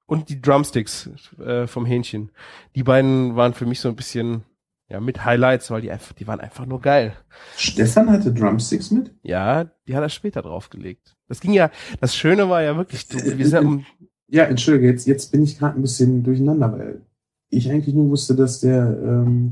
und 0.05 0.29
die 0.29 0.41
Drumsticks 0.41 1.09
äh, 1.39 1.65
vom 1.65 1.85
Hähnchen. 1.85 2.31
Die 2.75 2.83
beiden 2.83 3.35
waren 3.35 3.53
für 3.53 3.65
mich 3.65 3.79
so 3.79 3.89
ein 3.89 3.95
bisschen 3.95 4.43
ja 4.89 4.99
mit 4.99 5.25
Highlights, 5.25 5.71
weil 5.71 5.81
die 5.81 5.91
einfach, 5.91 6.13
die 6.13 6.27
waren 6.27 6.39
einfach 6.39 6.65
nur 6.65 6.81
geil. 6.81 7.13
Stefan 7.57 8.11
hatte 8.11 8.33
Drumsticks 8.33 8.91
mit? 8.91 9.11
Ja, 9.23 9.65
die 9.87 9.95
hat 9.95 10.03
er 10.03 10.09
später 10.09 10.41
draufgelegt. 10.41 11.15
Das 11.27 11.39
ging 11.39 11.53
ja, 11.53 11.71
das 11.99 12.15
Schöne 12.15 12.49
war 12.49 12.61
ja 12.61 12.75
wirklich, 12.75 13.07
du, 13.07 13.17
wir 13.37 13.47
sind 13.47 13.65
um, 13.65 13.85
Ja, 14.27 14.43
entschuldige, 14.43 14.87
jetzt, 14.87 15.07
jetzt 15.07 15.31
bin 15.31 15.43
ich 15.43 15.57
gerade 15.57 15.79
ein 15.79 15.81
bisschen 15.81 16.23
durcheinander, 16.23 16.71
weil 16.71 17.01
ich 17.49 17.71
eigentlich 17.71 17.95
nur 17.95 18.09
wusste, 18.09 18.35
dass 18.35 18.59
der, 18.59 18.97
ähm, 19.03 19.51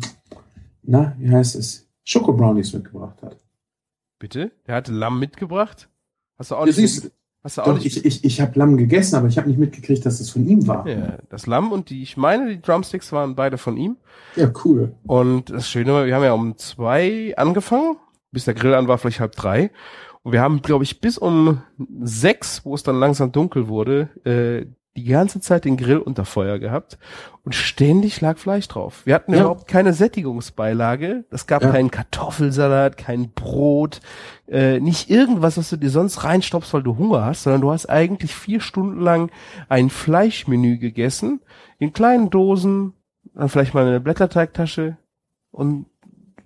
na, 0.84 1.16
wie 1.18 1.30
heißt 1.30 1.56
es, 1.56 1.88
Schoko 2.04 2.34
Brownies 2.34 2.74
mitgebracht 2.74 3.22
hat. 3.22 3.38
Bitte, 4.22 4.52
der 4.68 4.76
hatte 4.76 4.94
Lamm 4.94 5.20
mitgebracht. 5.20 5.90
Hast 6.38 6.52
du 6.52 6.56
auch 6.56 6.66
Ja, 6.66 6.74
nicht, 6.82 7.12
hast 7.44 7.58
du 7.58 7.62
auch 7.62 7.66
doch, 7.66 7.74
nicht 7.76 7.86
ich 7.98 8.06
ich, 8.06 8.24
ich 8.24 8.40
habe 8.42 8.58
Lamm 8.58 8.78
gegessen, 8.78 9.16
aber 9.16 9.28
ich 9.28 9.38
habe 9.38 9.50
nicht 9.50 9.60
mitgekriegt, 9.60 10.06
dass 10.06 10.20
es 10.20 10.30
von 10.30 10.48
ihm 10.48 10.68
war. 10.68 10.88
ja, 10.88 11.18
das 11.30 11.48
Lamm 11.48 11.72
und 11.72 11.90
die, 11.90 12.02
ich 12.04 12.16
meine, 12.16 12.48
die 12.50 12.62
Drumsticks 12.62 13.12
waren 13.12 13.36
beide 13.36 13.58
von 13.58 13.76
ihm. 13.78 13.98
Ja, 14.36 14.52
cool. 14.64 14.94
Und 15.06 15.50
das 15.50 15.70
Schöne 15.70 15.92
war, 15.94 16.06
wir 16.06 16.16
haben 16.16 16.24
ja 16.24 16.34
um 16.34 16.58
zwei 16.58 17.34
angefangen, 17.36 17.98
bis 18.32 18.46
der 18.46 18.54
Grill 18.54 18.74
an 18.76 18.88
war, 18.88 18.98
vielleicht 18.98 19.20
halb 19.20 19.36
drei. 19.36 19.72
Und 20.24 20.34
wir 20.34 20.42
haben, 20.42 20.62
glaube 20.62 20.84
ich, 20.84 21.02
bis 21.02 21.18
um 21.18 21.64
sechs, 22.02 22.64
wo 22.64 22.76
es 22.76 22.84
dann 22.84 23.00
langsam 23.00 23.32
dunkel 23.32 23.68
wurde, 23.68 24.10
äh, 24.24 24.68
die 24.98 25.06
ganze 25.06 25.40
Zeit 25.40 25.64
den 25.64 25.78
Grill 25.78 26.00
unter 26.00 26.26
Feuer 26.26 26.60
gehabt 26.60 26.98
und 27.44 27.56
ständig 27.56 28.20
lag 28.20 28.38
Fleisch 28.38 28.68
drauf. 28.68 29.06
Wir 29.06 29.16
hatten 29.16 29.34
Ja. 29.34 29.42
überhaupt 29.42 29.68
keine 29.68 29.94
Sättigungsbeilage. 29.94 31.24
Es 31.32 31.48
gab 31.48 31.64
Ja. 31.64 31.72
keinen 31.72 31.92
Kartoffelsalat, 31.92 32.98
kein 32.98 33.32
Brot, 33.32 34.02
äh, 34.48 34.80
nicht 34.82 35.10
irgendwas, 35.10 35.58
was 35.58 35.70
du 35.70 35.78
dir 35.78 35.90
sonst 35.90 36.24
reinstopfst, 36.26 36.74
weil 36.74 36.84
du 36.84 36.98
Hunger 36.98 37.24
hast, 37.26 37.44
sondern 37.44 37.62
du 37.62 37.72
hast 37.72 37.86
eigentlich 37.90 38.36
vier 38.36 38.60
Stunden 38.60 39.00
lang 39.00 39.32
ein 39.70 39.90
Fleischmenü 39.90 40.78
gegessen, 40.78 41.40
in 41.80 41.94
kleinen 41.94 42.30
Dosen, 42.30 42.94
dann 43.34 43.48
vielleicht 43.48 43.74
mal 43.74 43.86
eine 43.88 44.02
Blätterteigtasche 44.02 44.98
und 45.52 45.86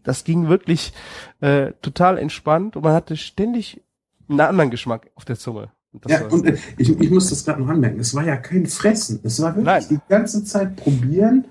das 0.04 0.24
ging 0.24 0.50
wirklich 0.50 0.94
äh, 1.42 1.72
total 1.82 2.20
entspannt 2.20 2.76
und 2.76 2.84
man 2.84 2.94
hatte 2.94 3.18
ständig 3.18 3.82
einen 4.30 4.40
anderen 4.40 4.70
Geschmack 4.70 5.10
auf 5.16 5.26
der 5.26 5.36
Zunge. 5.36 5.70
Das 6.02 6.12
Ja, 6.12 6.28
und 6.28 6.46
äh, 6.46 6.58
ich, 6.78 6.90
ich 7.00 7.12
muss 7.12 7.30
das 7.30 7.44
gerade 7.46 7.62
noch 7.62 7.70
anmerken. 7.70 8.00
Es 8.00 8.14
war 8.14 8.26
ja 8.26 8.38
kein 8.38 8.66
Fressen. 8.66 9.20
Es 9.24 9.42
war 9.42 9.56
wirklich 9.56 9.66
Nein. 9.66 9.84
die 9.90 10.00
ganze 10.10 10.44
Zeit 10.44 10.76
probieren. 10.76 11.46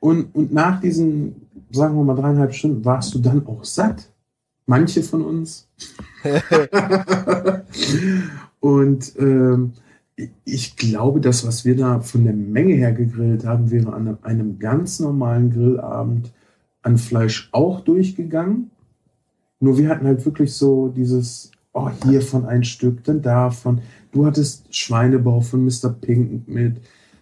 Und, 0.00 0.34
und 0.34 0.52
nach 0.52 0.80
diesen, 0.80 1.48
sagen 1.70 1.96
wir 1.96 2.04
mal, 2.04 2.14
dreieinhalb 2.14 2.54
Stunden 2.54 2.84
warst 2.84 3.14
du 3.14 3.18
dann 3.18 3.46
auch 3.46 3.64
satt. 3.64 4.08
Manche 4.66 5.02
von 5.02 5.24
uns. 5.24 5.68
und 8.60 9.12
ähm, 9.18 9.72
ich- 10.44 10.76
glaube, 10.76 11.20
das, 11.20 11.46
was 11.46 11.64
wir 11.64 11.76
da 11.76 12.00
von 12.00 12.24
der 12.24 12.32
Menge 12.34 12.74
her 12.74 12.92
gegrillt 12.92 13.44
haben, 13.44 13.70
wäre 13.70 13.92
an 13.92 14.18
einem 14.22 14.58
ganz 14.58 15.00
normalen 15.00 15.50
Grillabend 15.50 16.32
an 16.82 16.98
Fleisch 16.98 17.48
auch 17.52 17.80
durchgegangen. 17.80 18.70
Nur 19.60 19.78
wir 19.78 19.88
hatten 19.88 20.06
halt 20.06 20.24
wirklich 20.24 20.52
so 20.54 20.88
dieses, 20.88 21.50
oh, 21.78 22.08
hiervon 22.08 22.44
ein 22.46 22.64
Stück, 22.64 23.04
dann 23.04 23.22
davon. 23.22 23.80
Du 24.12 24.26
hattest 24.26 24.74
Schweinebauch 24.74 25.42
von 25.42 25.64
Mr. 25.64 25.90
Pink 25.90 26.48
mit. 26.48 26.76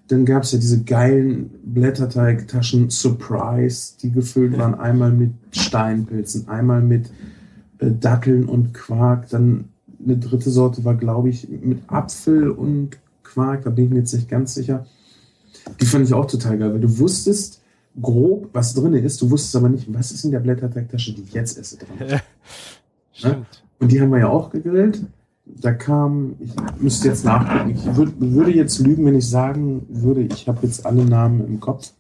Dann 0.09 0.25
gab 0.25 0.45
es 0.45 0.53
ja 0.53 0.59
diese 0.59 0.85
geilen 0.85 1.51
Blätterteigtaschen 1.65 2.91
Surprise, 2.91 3.95
die 4.01 4.13
gefüllt 4.13 4.57
waren. 4.57 4.75
Einmal 4.75 5.11
mit 5.11 5.33
Steinpilzen, 5.51 6.49
einmal 6.49 6.81
mit 6.81 7.11
äh, 7.79 7.91
Datteln 7.91 8.45
und 8.45 8.73
Quark. 8.73 9.29
Dann 9.31 9.67
eine 10.05 10.17
dritte 10.17 10.51
Sorte 10.51 10.85
war, 10.85 10.95
glaube 10.95 11.29
ich, 11.29 11.49
mit 11.49 11.83
Apfel 11.89 12.51
und 12.51 12.99
Quark. 13.25 13.65
Da 13.65 13.71
bin 13.71 13.87
ich 13.87 13.91
mir 13.91 13.99
jetzt 13.99 14.15
nicht 14.15 14.29
ganz 14.29 14.55
sicher. 14.55 14.87
Die 15.81 15.87
fand 15.87 16.07
ich 16.07 16.15
auch 16.15 16.27
total 16.27 16.59
geil, 16.59 16.73
weil 16.73 16.81
du 16.81 16.99
wusstest 16.99 17.61
grob, 18.01 18.51
was 18.53 18.75
drin 18.75 18.95
ist. 18.95 19.21
Du 19.21 19.31
wusstest 19.31 19.57
aber 19.57 19.69
nicht, 19.69 19.93
was 19.93 20.13
ist 20.13 20.25
in 20.25 20.31
der 20.31 20.41
Blätterteigtasche, 20.41 21.15
die 21.15 21.23
ich 21.23 21.33
jetzt 21.33 21.59
esse 21.59 21.79
drin. 21.79 22.21
Stimmt. 23.13 23.66
Und 23.79 23.93
die 23.93 24.01
haben 24.01 24.11
wir 24.11 24.21
ja 24.21 24.29
auch 24.29 24.51
gegrillt. 24.51 25.05
da 25.45 25.73
kam, 25.73 26.35
ich 26.41 26.53
müsste 26.81 27.09
jetzt 27.09 27.25
nachgucken, 27.25 27.71
ich 27.71 27.97
würd, 27.97 28.15
würde 28.19 28.53
jetzt 28.53 28.79
lügen, 28.81 29.05
wenn 29.05 29.15
ich 29.15 29.29
sagen 29.29 29.87
würde, 29.89 30.23
ich 30.23 30.49
habe 30.49 30.67
jetzt 30.67 30.85
alle 30.85 31.05
Namen 31.05 31.47
im 31.47 31.61
Kopf 31.61 31.93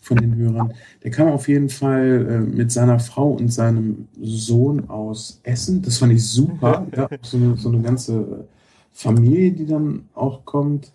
von 0.00 0.16
den 0.16 0.34
Hörern. 0.36 0.72
Der 1.04 1.10
kam 1.10 1.28
auf 1.28 1.48
jeden 1.48 1.68
Fall 1.68 2.26
äh, 2.28 2.40
mit 2.40 2.72
seiner 2.72 2.98
Frau 2.98 3.32
und 3.32 3.52
seinem 3.52 4.08
Sohn 4.20 4.88
aus 4.88 5.40
Essen. 5.42 5.82
Das 5.82 5.98
fand 5.98 6.12
ich 6.12 6.26
super. 6.26 6.86
ja, 6.96 7.08
so, 7.22 7.36
eine, 7.36 7.56
so 7.56 7.68
eine 7.68 7.82
ganze 7.82 8.46
Familie, 8.90 9.52
die 9.52 9.66
dann 9.66 10.08
auch 10.14 10.44
kommt. 10.44 10.92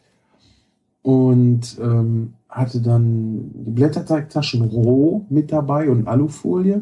Und 1.03 1.77
ähm, 1.81 2.33
hatte 2.49 2.81
dann 2.81 3.51
die 3.53 3.71
Blätterteigtaschen 3.71 4.61
roh 4.61 5.25
mit 5.29 5.51
dabei 5.51 5.89
und 5.89 6.07
Alufolie 6.07 6.81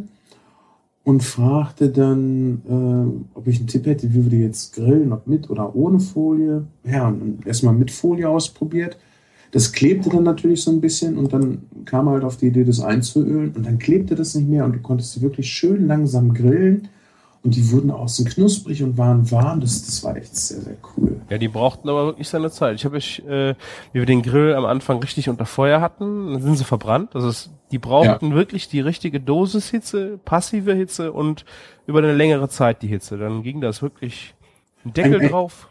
und 1.04 1.24
fragte 1.24 1.90
dann, 1.90 2.62
äh, 2.68 3.38
ob 3.38 3.48
ich 3.48 3.58
einen 3.58 3.68
Tipp 3.68 3.86
hätte, 3.88 4.14
wie 4.14 4.24
wir 4.24 4.30
die 4.30 4.42
jetzt 4.42 4.76
grillen, 4.76 5.12
ob 5.14 5.26
mit 5.28 5.50
oder 5.50 5.76
ohne 5.76 6.00
Folie. 6.00 6.66
Ja, 6.84 7.08
und 7.08 7.46
erstmal 7.46 7.74
mit 7.74 7.92
Folie 7.92 8.30
ausprobiert. 8.30 8.98
Das 9.52 9.74
klebte 9.74 10.10
dann 10.10 10.24
natürlich 10.24 10.62
so 10.62 10.72
ein 10.72 10.80
bisschen 10.80 11.18
und 11.18 11.34
dann 11.34 11.64
kam 11.86 12.08
halt 12.08 12.24
auf 12.24 12.38
die 12.38 12.48
Idee, 12.48 12.64
das 12.64 12.80
einzuölen 12.80 13.52
und 13.56 13.66
dann 13.66 13.80
klebte 13.80 14.16
das 14.16 14.36
nicht 14.36 14.48
mehr 14.48 14.64
und 14.64 14.76
du 14.76 14.80
konntest 14.80 15.22
wirklich 15.22 15.52
schön 15.52 15.88
langsam 15.88 16.34
grillen 16.34 16.88
und 17.44 17.56
die 17.56 17.72
wurden 17.72 17.90
auch 17.90 18.08
so 18.08 18.24
knusprig 18.24 18.84
und 18.84 18.98
waren 18.98 19.30
warm. 19.32 19.62
Das, 19.62 19.84
das 19.84 20.04
war 20.04 20.16
echt 20.16 20.36
sehr, 20.36 20.62
sehr 20.62 20.78
cool. 20.96 21.22
Ja, 21.30 21.40
die 21.40 21.48
brauchten 21.48 21.90
aber 21.90 22.06
wirklich 22.06 22.30
seine 22.30 22.52
Zeit. 22.52 22.76
Ich 22.76 22.86
habe, 22.86 23.00
ich, 23.00 23.26
äh, 23.26 23.56
wie 23.94 24.00
wir 24.00 24.06
den 24.06 24.22
Grill 24.22 24.54
am 24.54 24.66
Anfang 24.66 25.00
richtig 25.00 25.28
unter 25.28 25.48
Feuer 25.48 25.82
hatten, 25.82 26.34
dann 26.34 26.42
sind 26.42 26.58
sie 26.58 26.64
verbrannt. 26.64 27.16
Also 27.16 27.30
es, 27.30 27.50
die 27.72 27.80
brauchten 27.80 28.30
ja. 28.30 28.36
wirklich 28.36 28.70
die 28.70 28.80
richtige 28.80 29.20
Dosishitze, 29.20 30.20
passive 30.24 30.74
Hitze 30.74 31.12
und 31.12 31.46
über 31.88 32.00
eine 32.00 32.14
längere 32.14 32.48
Zeit 32.48 32.84
die 32.84 32.88
Hitze. 32.88 33.18
Dann 33.18 33.42
ging 33.42 33.60
das 33.60 33.82
wirklich 33.82 34.36
ein 34.86 34.94
Deckel 34.94 35.22
ein, 35.22 35.30
drauf. 35.30 35.68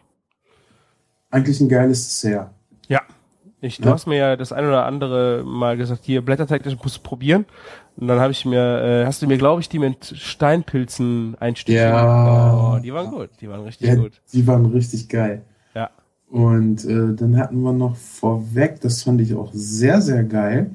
Eigentlich 1.31 1.61
ein 1.61 1.69
geiles 1.69 2.09
Dessert. 2.09 2.51
Ja, 2.89 3.03
ich, 3.61 3.77
du 3.77 3.85
ja. 3.85 3.93
hast 3.93 4.07
mir 4.07 4.17
ja 4.17 4.37
das 4.37 4.53
ein 4.53 4.67
oder 4.67 4.87
andere 4.87 5.45
Mal 5.45 5.77
gesagt, 5.77 6.05
hier 6.05 6.23
Blätterteig, 6.25 6.63
das 6.63 6.75
musst 6.83 6.97
du 6.97 7.01
probieren. 7.03 7.45
Und 8.01 8.09
dann 8.09 8.19
habe 8.19 8.33
ich 8.33 8.47
mir, 8.47 9.03
äh, 9.03 9.07
hast 9.07 9.21
du 9.21 9.27
mir, 9.27 9.37
glaube 9.37 9.61
ich, 9.61 9.69
die 9.69 9.79
mit 9.79 10.15
Steinpilzen 10.17 11.37
einstückt. 11.39 11.77
Ja. 11.77 12.77
Oh, 12.77 12.79
die 12.79 12.95
waren 12.95 13.11
gut, 13.11 13.29
die 13.41 13.49
waren 13.49 13.63
richtig 13.65 13.89
ja, 13.89 13.95
gut. 13.95 14.13
Die 14.33 14.47
waren 14.47 14.67
richtig 14.67 15.09
geil. 15.09 15.43
Ja. 15.75 15.91
Und 16.31 16.85
äh, 16.87 17.15
dann 17.15 17.37
hatten 17.37 17.61
wir 17.61 17.75
noch 17.75 17.97
vorweg, 17.97 18.81
das 18.81 19.03
fand 19.03 19.21
ich 19.21 19.35
auch 19.35 19.51
sehr, 19.53 20.01
sehr 20.01 20.25
geil, 20.25 20.71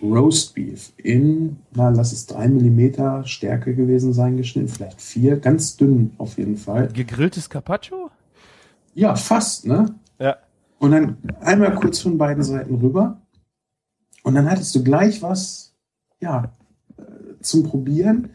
Roast 0.00 0.54
Beef 0.54 0.92
in, 0.96 1.56
na, 1.74 1.88
lass 1.88 2.12
es 2.12 2.26
drei 2.26 2.46
Millimeter 2.46 3.24
Stärke 3.24 3.74
gewesen 3.74 4.12
sein, 4.12 4.36
geschnitten, 4.36 4.68
vielleicht 4.68 5.00
vier, 5.00 5.38
ganz 5.38 5.76
dünn 5.76 6.12
auf 6.18 6.38
jeden 6.38 6.56
Fall. 6.56 6.88
Gegrilltes 6.88 7.50
Carpaccio? 7.50 8.10
Ja, 8.94 9.16
fast, 9.16 9.66
ne? 9.66 9.94
Ja. 10.20 10.36
Und 10.78 10.92
dann 10.92 11.16
einmal 11.40 11.74
kurz 11.74 11.98
von 12.00 12.18
beiden 12.18 12.44
Seiten 12.44 12.76
rüber. 12.76 13.20
Und 14.22 14.34
dann 14.34 14.48
hattest 14.48 14.74
du 14.74 14.84
gleich 14.84 15.22
was, 15.22 15.73
ja, 16.24 16.44
äh, 16.96 17.02
zum 17.40 17.62
Probieren. 17.62 18.30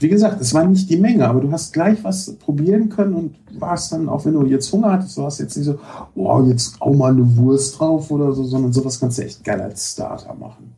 Wie 0.00 0.08
gesagt, 0.08 0.40
es 0.40 0.54
war 0.54 0.64
nicht 0.64 0.90
die 0.90 0.96
Menge, 0.96 1.28
aber 1.28 1.40
du 1.40 1.52
hast 1.52 1.72
gleich 1.72 2.02
was 2.02 2.34
probieren 2.36 2.88
können 2.88 3.14
und 3.14 3.36
warst 3.60 3.92
dann, 3.92 4.08
auch 4.08 4.24
wenn 4.24 4.32
du 4.34 4.44
jetzt 4.46 4.72
Hunger 4.72 4.92
hattest, 4.92 5.16
du 5.16 5.22
hast 5.22 5.38
jetzt 5.38 5.56
nicht 5.56 5.66
so, 5.66 5.78
oh, 6.16 6.42
jetzt 6.42 6.80
auch 6.80 6.94
mal 6.94 7.12
eine 7.12 7.36
Wurst 7.36 7.78
drauf 7.78 8.10
oder 8.10 8.32
so, 8.32 8.44
sondern 8.44 8.72
sowas 8.72 8.98
kannst 8.98 9.18
du 9.18 9.22
echt 9.22 9.44
geil 9.44 9.60
als 9.60 9.92
Starter 9.92 10.34
machen. 10.34 10.74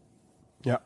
Ja. 0.65 0.81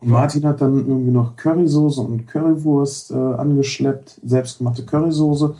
Und 0.00 0.10
Martin 0.10 0.44
hat 0.44 0.60
dann 0.60 0.86
irgendwie 0.86 1.10
noch 1.10 1.36
Currysoße 1.36 2.00
und 2.00 2.26
Currywurst 2.26 3.10
äh, 3.10 3.14
angeschleppt, 3.14 4.20
selbstgemachte 4.24 4.84
Currysoße. 4.84 5.54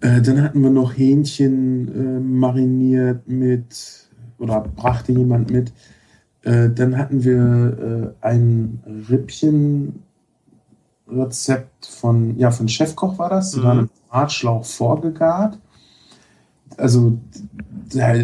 Äh, 0.00 0.22
dann 0.22 0.42
hatten 0.42 0.62
wir 0.62 0.70
noch 0.70 0.96
Hähnchen 0.96 1.88
äh, 1.88 2.20
mariniert 2.20 3.28
mit, 3.28 4.08
oder 4.38 4.60
brachte 4.60 5.12
jemand 5.12 5.50
mit. 5.50 5.72
Äh, 6.42 6.70
dann 6.70 6.96
hatten 6.96 7.22
wir 7.24 8.14
äh, 8.22 8.26
ein 8.26 8.82
Rippchen-Rezept 9.08 11.86
von, 11.86 12.38
ja, 12.38 12.50
von 12.50 12.68
Chefkoch 12.68 13.18
war 13.18 13.30
das. 13.30 13.52
Die 13.52 13.60
mhm. 13.60 13.64
waren 13.64 13.78
im 13.80 13.90
Hartschlauch 14.10 14.64
vorgegart. 14.64 15.58
Also, 16.76 17.18
da, 17.92 18.14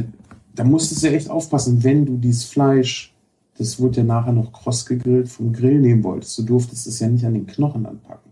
da 0.55 0.65
musstest 0.65 1.03
du 1.03 1.09
echt 1.09 1.29
aufpassen, 1.29 1.85
wenn 1.85 2.07
du 2.07 2.17
dieses 2.17 2.45
Fleisch, 2.45 3.13
das 3.59 3.79
wurde 3.79 3.99
ja 3.99 4.05
nachher 4.05 4.33
noch 4.33 4.53
kross 4.53 4.87
gegrillt, 4.87 5.29
vom 5.29 5.53
Grill 5.53 5.81
nehmen 5.81 6.03
wolltest. 6.05 6.39
Du 6.39 6.43
durftest 6.43 6.87
es 6.87 7.01
ja 7.01 7.09
nicht 7.09 7.25
an 7.25 7.35
den 7.35 7.47
Knochen 7.47 7.87
anpacken 7.87 8.27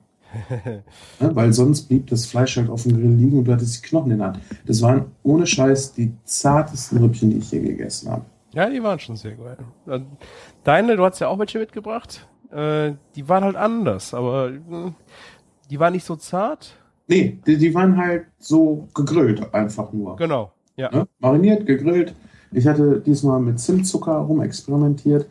ja, 1.20 1.20
weil 1.35 1.53
sonst 1.53 1.82
blieb 1.82 2.07
das 2.09 2.26
Fleisch 2.26 2.57
halt 2.57 2.70
auf 2.70 2.85
dem 2.85 2.97
Grill 2.97 3.14
liegen 3.14 3.39
und 3.39 3.45
du 3.45 3.53
hattest 3.53 3.76
die 3.76 3.89
Knochen 3.89 4.12
in 4.12 4.18
der 4.18 4.28
Hand. 4.28 4.41
Das 4.66 4.82
waren 4.82 5.07
ohne 5.22 5.47
Scheiß 5.47 5.95
die 5.95 6.12
zartesten 6.24 6.99
Rippchen, 6.99 7.30
die 7.30 7.39
ich 7.39 7.51
je 7.51 7.61
gegessen 7.61 8.11
habe. 8.11 8.24
Ja, 8.55 8.68
die 8.68 8.82
waren 8.82 8.98
schon 8.98 9.16
sehr 9.16 9.34
geil. 9.34 9.57
Deine, 10.62 10.96
du 10.96 11.05
hast 11.05 11.18
ja 11.20 11.28
auch 11.28 11.38
welche 11.38 11.59
mitgebracht. 11.59 12.26
Äh, 12.50 12.92
die 13.16 13.28
waren 13.28 13.44
halt 13.44 13.57
anders, 13.57 14.14
aber 14.14 14.48
hm, 14.48 14.94
die 15.70 15.80
waren 15.80 15.92
nicht 15.92 16.05
so 16.05 16.16
zart. 16.16 16.76
Nee, 17.07 17.38
die, 17.46 17.59
die 17.59 17.74
waren 17.74 17.96
halt 17.96 18.26
so 18.38 18.88
gegrillt 18.94 19.52
einfach 19.52 19.92
nur. 19.92 20.16
Genau, 20.16 20.52
ja. 20.76 20.90
Ne? 20.90 21.07
Mariniert, 21.18 21.66
gegrillt. 21.66 22.14
Ich 22.52 22.66
hatte 22.66 23.00
diesmal 23.00 23.40
mit 23.40 23.59
Zimtzucker 23.59 24.16
rumexperimentiert. 24.18 25.26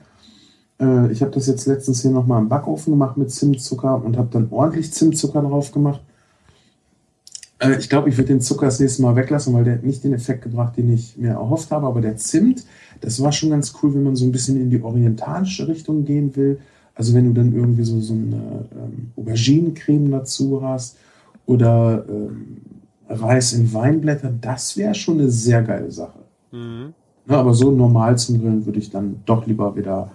Äh, 0.79 1.11
ich 1.11 1.21
habe 1.21 1.31
das 1.31 1.47
jetzt 1.47 1.65
letztens 1.65 2.01
hier 2.01 2.11
nochmal 2.11 2.41
im 2.41 2.49
Backofen 2.49 2.91
gemacht 2.91 3.17
mit 3.17 3.31
Zimtzucker 3.31 4.03
und 4.03 4.17
habe 4.17 4.29
dann 4.31 4.49
ordentlich 4.51 4.91
Zimtzucker 4.91 5.41
drauf 5.41 5.71
gemacht. 5.71 6.01
Äh, 7.63 7.79
ich 7.79 7.89
glaube, 7.89 8.09
ich 8.09 8.17
würde 8.17 8.29
den 8.29 8.41
Zucker 8.41 8.65
das 8.65 8.79
nächste 8.79 9.01
Mal 9.01 9.15
weglassen, 9.15 9.53
weil 9.53 9.63
der 9.63 9.75
hat 9.75 9.83
nicht 9.83 10.03
den 10.03 10.13
Effekt 10.13 10.43
gebracht, 10.43 10.77
den 10.77 10.91
ich 10.91 11.17
mir 11.17 11.31
erhofft 11.31 11.71
habe. 11.71 11.87
Aber 11.87 12.01
der 12.01 12.17
Zimt, 12.17 12.65
das 13.01 13.21
war 13.21 13.31
schon 13.31 13.49
ganz 13.49 13.73
cool, 13.81 13.93
wenn 13.93 14.03
man 14.03 14.15
so 14.15 14.25
ein 14.25 14.31
bisschen 14.31 14.59
in 14.59 14.69
die 14.69 14.81
orientalische 14.81 15.67
Richtung 15.67 16.05
gehen 16.05 16.35
will. 16.35 16.59
Also 16.95 17.13
wenn 17.13 17.25
du 17.25 17.33
dann 17.33 17.53
irgendwie 17.53 17.83
so, 17.83 17.99
so 17.99 18.13
eine 18.13 18.65
ähm, 18.71 19.11
Auberginencreme 19.15 20.11
dazu 20.11 20.61
hast 20.61 20.97
oder 21.45 22.05
ähm, 22.07 22.57
Reis 23.09 23.53
in 23.53 23.73
Weinblätter, 23.73 24.31
das 24.39 24.77
wäre 24.77 24.93
schon 24.93 25.19
eine 25.19 25.29
sehr 25.29 25.63
geile 25.63 25.91
Sache. 25.91 26.19
Mhm. 26.51 26.93
Na, 27.25 27.39
aber 27.39 27.53
so 27.53 27.71
normal 27.71 28.17
zum 28.17 28.39
Grillen 28.39 28.65
würde 28.65 28.79
ich 28.79 28.91
dann 28.91 29.21
doch 29.25 29.47
lieber 29.47 29.75
wieder 29.75 30.11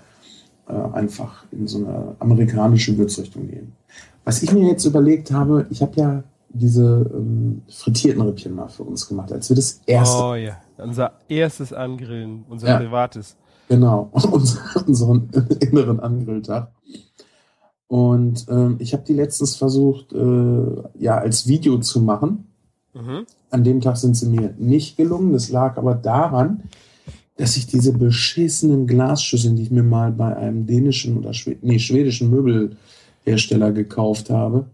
äh, 0.69 0.73
einfach 0.73 1.45
in 1.51 1.67
so 1.67 1.79
eine 1.79 2.15
amerikanische 2.19 2.97
Würzrichtung 2.97 3.49
gehen. 3.49 3.73
Was 4.25 4.43
ich 4.43 4.53
mir 4.53 4.69
jetzt 4.69 4.85
überlegt 4.85 5.33
habe, 5.33 5.67
ich 5.71 5.83
habe 5.83 5.93
ja 5.97 6.23
diese 6.51 7.11
ähm, 7.15 7.63
frittierten 7.69 8.23
Rippchen 8.23 8.55
mal 8.55 8.69
für 8.69 8.85
uns 8.85 9.07
gemacht, 9.07 9.33
als 9.33 9.49
wir 9.49 9.57
das 9.57 9.81
erste. 9.87 10.23
Oh 10.23 10.35
ja, 10.35 10.61
unser 10.77 11.13
erstes 11.29 11.73
Angrillen, 11.73 12.45
unser 12.49 12.69
ja, 12.69 12.79
privates. 12.79 13.37
Genau, 13.69 14.11
unseren 14.87 15.31
inneren 15.61 16.01
Angrilltag. 16.01 16.73
Und 17.87 18.47
ähm, 18.49 18.77
ich 18.81 18.93
habe 18.93 19.05
die 19.05 19.15
letztens 19.15 19.57
versucht, 19.57 20.13
äh, 20.13 20.83
ja, 20.99 21.19
als 21.19 21.47
Video 21.47 21.79
zu 21.79 22.01
machen. 22.01 22.47
Mhm. 22.95 23.27
An 23.51 23.65
dem 23.65 23.81
Tag 23.81 23.97
sind 23.97 24.15
sie 24.15 24.29
mir 24.29 24.55
nicht 24.59 24.97
gelungen. 24.97 25.33
Das 25.33 25.51
lag 25.51 25.79
aber 25.79 25.95
daran, 25.95 26.65
dass 27.37 27.57
ich 27.57 27.67
diese 27.67 27.93
beschissenen 27.93 28.87
Glasschüsseln, 28.87 29.57
die 29.57 29.63
ich 29.63 29.71
mir 29.71 29.83
mal 29.83 30.13
bei 30.13 30.37
einem 30.37 30.67
dänischen 30.67 31.17
oder 31.17 31.33
Schwed 31.33 31.63
nee, 31.63 31.79
schwedischen 31.79 32.31
Möbelhersteller 32.31 33.73
gekauft 33.73 34.29
habe, 34.29 34.67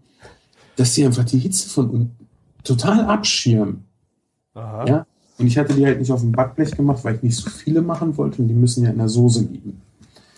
dass 0.75 0.93
die 0.93 1.05
einfach 1.05 1.23
die 1.23 1.39
Hitze 1.39 1.69
von 1.69 2.11
total 2.63 3.05
abschirmen. 3.05 3.85
Aha. 4.53 4.85
Ja? 4.87 5.05
Und 5.37 5.47
ich 5.47 5.57
hatte 5.57 5.73
die 5.73 5.85
halt 5.85 5.99
nicht 5.99 6.11
auf 6.11 6.21
dem 6.21 6.31
Backblech 6.31 6.71
gemacht, 6.71 7.03
weil 7.03 7.15
ich 7.15 7.23
nicht 7.23 7.35
so 7.35 7.49
viele 7.49 7.81
machen 7.81 8.17
wollte 8.17 8.41
und 8.41 8.47
die 8.47 8.53
müssen 8.53 8.83
ja 8.83 8.91
in 8.91 8.97
der 8.97 9.09
Soße 9.09 9.41
liegen. 9.41 9.81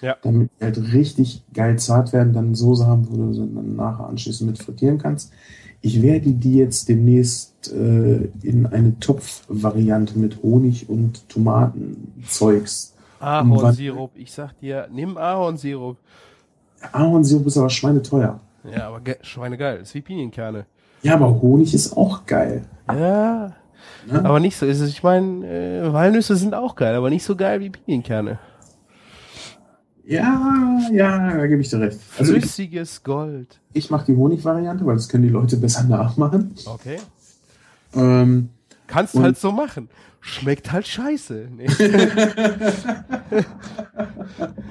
Ja. 0.02 0.16
Damit 0.22 0.50
die 0.60 0.64
halt 0.64 0.94
richtig 0.94 1.44
geil 1.54 1.78
zart 1.80 2.14
werden, 2.14 2.34
dann 2.34 2.48
eine 2.48 2.56
Soße 2.56 2.86
haben, 2.86 3.08
wo 3.10 3.16
du 3.16 3.34
sie 3.34 3.40
dann 3.40 3.76
nachher 3.76 4.08
anschließend 4.08 4.50
mit 4.50 4.62
frittieren 4.62 4.98
kannst. 4.98 5.32
Ich 5.82 6.02
werde 6.02 6.32
die 6.32 6.56
jetzt 6.56 6.90
demnächst 6.90 7.72
äh, 7.72 8.30
in 8.42 8.66
eine 8.66 9.00
Topfvariante 9.00 10.18
mit 10.18 10.42
Honig 10.42 10.90
und 10.90 11.28
Tomatenzeugs. 11.30 12.94
Ahornsirup, 13.20 14.12
ich 14.16 14.32
sag 14.32 14.60
dir, 14.60 14.88
nimm 14.92 15.18
Ahornsirup. 15.18 15.98
Ahornsirup 16.92 17.46
ist 17.48 17.58
aber 17.58 17.70
schweineteuer. 17.70 18.40
Ja, 18.72 18.88
aber 18.88 19.01
ge 19.01 19.18
schweinegeil, 19.22 19.82
ist 19.82 19.93
wie 19.93 20.01
Pinienkerne. 20.01 20.65
Ja, 21.01 21.13
aber 21.13 21.41
Honig 21.41 21.74
ist 21.74 21.95
auch 21.95 22.26
geil. 22.26 22.65
Ja, 22.88 23.53
ne? 24.05 24.26
aber 24.26 24.39
nicht 24.39 24.57
so. 24.57 24.65
Ich 24.65 25.03
meine, 25.03 25.45
äh, 25.47 25.93
Walnüsse 25.93 26.36
sind 26.36 26.53
auch 26.53 26.76
geil, 26.76 26.95
aber 26.95 27.09
nicht 27.09 27.24
so 27.24 27.36
geil 27.36 27.59
wie 27.59 27.70
Pinienkerne. 27.70 28.39
Ja, 30.05 30.80
ja, 30.91 31.36
da 31.36 31.47
gebe 31.47 31.61
ich 31.61 31.70
dir 31.70 31.82
recht. 31.82 31.99
Also 32.18 32.32
Flüssiges 32.32 32.97
ich, 32.97 33.03
Gold. 33.03 33.59
Ich 33.74 33.89
mache 33.89 34.05
die 34.05 34.15
Honig-Variante, 34.15 34.86
weil 34.86 34.95
das 34.95 35.09
können 35.09 35.24
die 35.24 35.30
Leute 35.30 35.57
besser 35.57 35.84
nachmachen. 35.84 36.55
Okay. 36.65 36.97
Ähm, 37.93 38.49
Kannst 38.88 39.15
du 39.15 39.22
halt 39.22 39.38
so 39.38 39.51
machen. 39.51 39.89
Schmeckt 40.22 40.72
halt 40.72 40.88
scheiße. 40.88 41.49
Nee. 41.51 41.68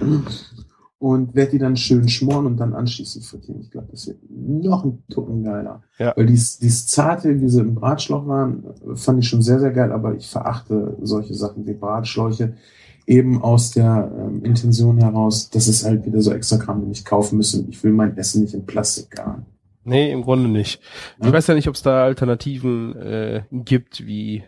und 0.98 1.34
werde 1.34 1.52
die 1.52 1.58
dann 1.58 1.76
schön 1.76 2.08
schmoren 2.08 2.46
und 2.46 2.56
dann 2.58 2.72
anschließend 2.74 3.24
frittieren. 3.24 3.60
Ich 3.60 3.70
glaube, 3.70 3.88
das 3.90 4.06
wird 4.06 4.18
noch 4.30 4.84
ein 4.84 5.02
Tucken 5.10 5.42
geiler. 5.42 5.82
Ja. 5.98 6.14
Weil 6.16 6.26
dies, 6.26 6.58
dies 6.58 6.86
Zarte, 6.86 7.40
wie 7.40 7.48
sie 7.48 7.60
im 7.60 7.74
Bratschlauch 7.74 8.26
waren, 8.26 8.64
fand 8.94 9.18
ich 9.22 9.28
schon 9.28 9.42
sehr, 9.42 9.60
sehr 9.60 9.72
geil, 9.72 9.92
aber 9.92 10.14
ich 10.14 10.26
verachte 10.28 10.96
solche 11.02 11.34
Sachen 11.34 11.66
wie 11.66 11.74
Bratschläuche 11.74 12.54
eben 13.06 13.40
aus 13.42 13.70
der 13.70 14.10
ähm, 14.18 14.42
Intention 14.42 14.98
heraus, 14.98 15.50
dass 15.50 15.68
es 15.68 15.84
halt 15.84 16.04
wieder 16.06 16.20
so 16.22 16.32
extra 16.32 16.56
Kram, 16.56 16.80
den 16.80 16.90
ich 16.90 17.04
kaufen 17.04 17.36
müsse. 17.36 17.64
Ich 17.68 17.84
will 17.84 17.92
mein 17.92 18.16
Essen 18.16 18.42
nicht 18.42 18.54
in 18.54 18.66
Plastik 18.66 19.10
garen. 19.10 19.46
Nee, 19.84 20.10
im 20.10 20.22
Grunde 20.22 20.48
nicht. 20.48 20.80
Ich 21.20 21.26
Ja. 21.26 21.32
weiß 21.32 21.46
ja 21.46 21.54
nicht, 21.54 21.68
ob 21.68 21.76
es 21.76 21.82
da 21.82 22.02
Alternativen 22.02 22.96
äh, 22.96 23.42
gibt, 23.52 24.04
wie 24.06 24.42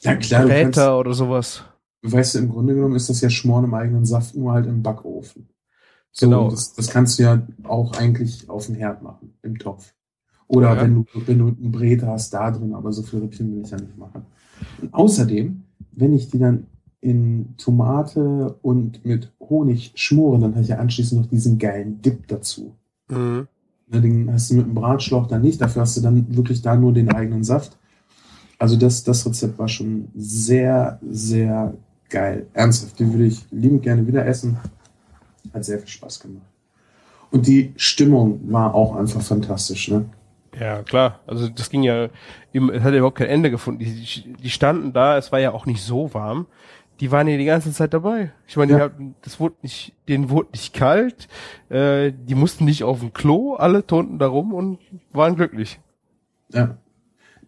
Ja, 0.00 0.16
klar, 0.16 0.42
du 0.42 0.48
kannst, 0.48 0.78
Räter 0.78 0.98
oder 0.98 1.12
sowas. 1.14 1.62
weißt 2.02 2.34
du, 2.34 2.38
im 2.40 2.48
Grunde 2.48 2.74
genommen 2.74 2.96
ist 2.96 3.08
das 3.10 3.20
ja 3.20 3.30
Schmoren 3.30 3.64
im 3.64 3.74
eigenen 3.74 4.04
Saft, 4.04 4.34
nur 4.34 4.52
halt 4.52 4.66
im 4.66 4.82
Backofen. 4.82 5.48
So, 6.14 6.26
Genau. 6.26 6.48
Das, 6.48 6.72
das 6.74 6.88
kannst 6.88 7.18
du 7.18 7.24
ja 7.24 7.42
auch 7.64 7.92
eigentlich 7.98 8.48
auf 8.48 8.66
dem 8.66 8.76
Herd 8.76 9.02
machen, 9.02 9.34
im 9.42 9.58
Topf. 9.58 9.92
Oder 10.46 10.76
Ja. 10.76 10.82
wenn 10.82 10.94
du, 10.94 11.04
wenn 11.26 11.38
du 11.38 11.46
einen 11.48 11.72
Brät 11.72 12.02
hast, 12.02 12.32
da 12.32 12.50
drin, 12.50 12.72
aber 12.74 12.92
so 12.92 13.02
viel 13.02 13.18
Rippchen 13.18 13.52
will 13.52 13.62
ich 13.64 13.70
ja 13.70 13.78
nicht 13.78 13.98
machen. 13.98 14.22
Und 14.80 14.94
außerdem, 14.94 15.62
wenn 15.92 16.12
ich 16.12 16.28
die 16.30 16.38
dann 16.38 16.66
in 17.00 17.54
Tomate 17.58 18.56
und 18.62 19.04
mit 19.04 19.32
Honig 19.40 19.92
schmore, 19.96 20.38
dann 20.38 20.52
habe 20.52 20.62
ich 20.62 20.68
ja 20.68 20.78
anschließend 20.78 21.20
noch 21.20 21.28
diesen 21.28 21.58
geilen 21.58 22.00
Dip 22.00 22.28
dazu. 22.28 22.74
Mhm. 23.10 23.48
Den 23.88 24.32
hast 24.32 24.50
du 24.50 24.54
mit 24.54 24.66
dem 24.66 24.74
Bratschlauch 24.74 25.26
dann 25.26 25.42
nicht, 25.42 25.60
dafür 25.60 25.82
hast 25.82 25.96
du 25.96 26.00
dann 26.00 26.34
wirklich 26.36 26.62
da 26.62 26.76
nur 26.76 26.92
den 26.92 27.10
eigenen 27.10 27.44
Saft. 27.44 27.76
Also 28.58 28.76
das, 28.76 29.02
das 29.02 29.26
Rezept 29.26 29.58
war 29.58 29.68
schon 29.68 30.08
sehr, 30.14 30.98
sehr 31.10 31.74
geil. 32.08 32.46
Ernsthaft, 32.54 32.98
die 32.98 33.10
würde 33.10 33.26
ich 33.26 33.44
liebend 33.50 33.82
gerne 33.82 34.06
wieder 34.06 34.24
essen. 34.26 34.56
Hat 35.52 35.64
sehr 35.64 35.78
viel 35.78 35.88
Spaß 35.88 36.20
gemacht. 36.20 36.46
Und 37.30 37.46
die 37.46 37.72
Stimmung 37.76 38.40
war 38.52 38.74
auch 38.74 38.94
einfach 38.96 39.20
fantastisch. 39.20 39.88
Ne? 39.88 40.04
Ja, 40.58 40.82
klar. 40.82 41.20
Also 41.26 41.48
das 41.48 41.68
ging 41.70 41.82
ja, 41.82 42.04
es 42.52 42.82
hat 42.82 42.92
ja 42.92 42.98
überhaupt 42.98 43.18
kein 43.18 43.28
Ende 43.28 43.50
gefunden. 43.50 43.80
Die, 43.80 43.92
die, 43.92 44.32
die 44.34 44.50
standen 44.50 44.92
da, 44.92 45.18
es 45.18 45.32
war 45.32 45.40
ja 45.40 45.52
auch 45.52 45.66
nicht 45.66 45.82
so 45.82 46.14
warm. 46.14 46.46
Die 47.00 47.10
waren 47.10 47.26
ja 47.26 47.36
die 47.36 47.44
ganze 47.44 47.72
Zeit 47.72 47.92
dabei. 47.92 48.32
Ich 48.46 48.56
meine, 48.56 48.72
die 48.72 48.78
Ja. 48.78 48.84
hatten, 48.84 49.16
das 49.22 49.40
wurde 49.40 49.56
nicht, 49.62 49.94
denen 50.08 50.30
wurde 50.30 50.50
nicht 50.52 50.72
kalt. 50.74 51.26
Äh, 51.70 52.12
die 52.12 52.36
mussten 52.36 52.64
nicht 52.64 52.84
auf 52.84 53.00
dem 53.00 53.12
Klo, 53.12 53.54
alle 53.54 53.84
turnten 53.84 54.20
da 54.20 54.28
rum 54.28 54.54
und 54.54 54.78
waren 55.12 55.34
glücklich. 55.34 55.80
Ja. 56.52 56.76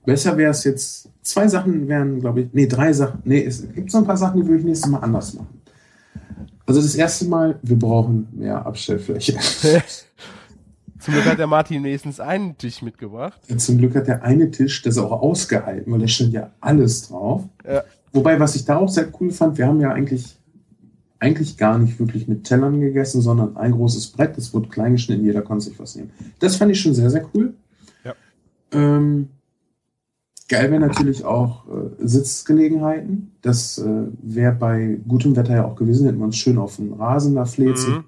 Besser 0.05 0.37
wäre 0.37 0.51
es 0.51 0.65
jetzt, 0.65 1.11
zwei 1.23 1.47
Sachen 1.47 1.87
wären, 1.89 2.21
glaube 2.21 2.41
ich, 2.43 2.49
nee, 2.53 2.67
drei 2.67 2.93
Sachen, 2.93 3.21
nee, 3.25 3.45
es 3.45 3.73
gibt 3.73 3.91
so 3.91 3.99
ein 3.99 4.05
paar 4.05 4.17
Sachen, 4.17 4.41
die 4.41 4.47
würde 4.47 4.61
ich 4.61 4.65
nächstes 4.65 4.91
Mal 4.91 4.99
anders 4.99 5.35
machen. 5.35 5.56
Also 6.67 6.83
das 6.83 6.97
erste 6.97 7.27
Mal, 7.27 7.59
wir 7.63 7.79
brauchen 7.79 8.29
mehr 8.33 8.67
Abstellfläche. 8.67 9.35
Zum 10.99 11.15
Glück 11.15 11.27
hat 11.27 11.39
der 11.39 11.47
Martin 11.47 11.85
wenigstens 11.85 12.19
einen 12.19 12.59
Tisch 12.59 12.83
mitgebracht. 12.83 13.41
Zum 13.59 13.79
Glück 13.79 13.95
hat 13.95 14.09
der 14.09 14.25
eine 14.25 14.51
Tisch 14.51 14.83
das 14.83 14.99
auch 14.99 15.13
ausgehalten, 15.13 15.93
weil 15.93 16.01
da 16.01 16.09
stand 16.09 16.33
ja 16.33 16.51
alles 16.61 17.09
drauf. 17.09 17.45
Ja. 17.65 17.85
Wobei, 18.13 18.41
was 18.41 18.57
ich 18.57 18.65
da 18.65 18.79
auch 18.79 18.89
sehr 18.89 19.07
cool 19.21 19.31
fand, 19.31 19.57
wir 19.57 19.69
haben 19.69 19.81
ja 19.81 19.93
eigentlich, 19.93 20.37
eigentlich 21.21 21.57
gar 21.57 21.79
nicht 21.79 22.01
wirklich 22.01 22.27
mit 22.27 22.43
Tellern 22.43 22.81
gegessen, 22.81 23.21
sondern 23.21 23.57
ein 23.57 23.71
großes 23.71 24.09
Brett, 24.09 24.37
das 24.37 24.53
wurde 24.53 24.69
klein 24.69 24.93
geschnitten, 24.93 25.25
jeder 25.25 25.43
konnte 25.43 25.67
sich 25.67 25.79
was 25.79 25.95
nehmen. 25.95 26.11
Das 26.41 26.57
fand 26.57 26.73
ich 26.73 26.81
schon 26.81 26.95
sehr, 26.95 27.11
sehr 27.11 27.25
cool. 27.35 27.55
Ja. 28.05 28.15
Ähm, 28.73 29.29
geil 30.49 30.71
wäre 30.71 30.81
natürlich 30.81 31.25
auch 31.25 31.65
äh, 31.67 32.07
Sitzgelegenheiten. 32.07 33.33
Das 33.43 33.79
äh, 33.79 34.07
wäre 34.23 34.53
bei 34.53 34.99
gutem 35.07 35.37
Wetter 35.37 35.55
ja 35.55 35.65
auch 35.65 35.77
gewesen, 35.77 36.07
hätten 36.07 36.19
wir 36.19 36.27
uns 36.27 36.37
schön 36.37 36.59
auf 36.59 36.77
den 36.77 36.93
Rasen 36.93 37.35
da 37.35 37.45
flezen. 37.45 37.95
Mhm. 37.95 38.05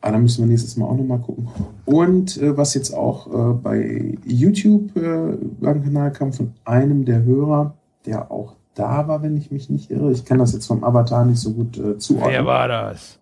Aber 0.00 0.12
da 0.12 0.18
müssen 0.18 0.44
wir 0.44 0.48
nächstes 0.48 0.76
Mal 0.76 0.86
auch 0.86 0.96
nochmal 0.96 1.18
gucken. 1.18 1.48
Und 1.84 2.36
äh, 2.40 2.56
was 2.56 2.74
jetzt 2.74 2.94
auch 2.94 3.26
äh, 3.26 3.54
bei 3.54 4.16
YouTube 4.24 4.96
äh, 4.96 5.32
über 5.32 5.74
den 5.74 5.82
Kanal 5.82 6.12
kam 6.12 6.32
von 6.32 6.52
einem 6.64 7.04
der 7.04 7.24
Hörer, 7.24 7.74
der 8.06 8.30
auch 8.30 8.54
da 8.74 9.08
war, 9.08 9.22
wenn 9.22 9.36
ich 9.36 9.50
mich 9.50 9.68
nicht 9.70 9.90
irre. 9.90 10.12
Ich 10.12 10.24
kann 10.24 10.38
das 10.38 10.52
jetzt 10.52 10.66
vom 10.66 10.84
Avatar 10.84 11.24
nicht 11.24 11.40
so 11.40 11.52
gut 11.52 11.76
äh, 11.78 11.98
zuordnen. 11.98 12.32
Wer 12.32 12.46
war 12.46 12.68
das? 12.68 13.18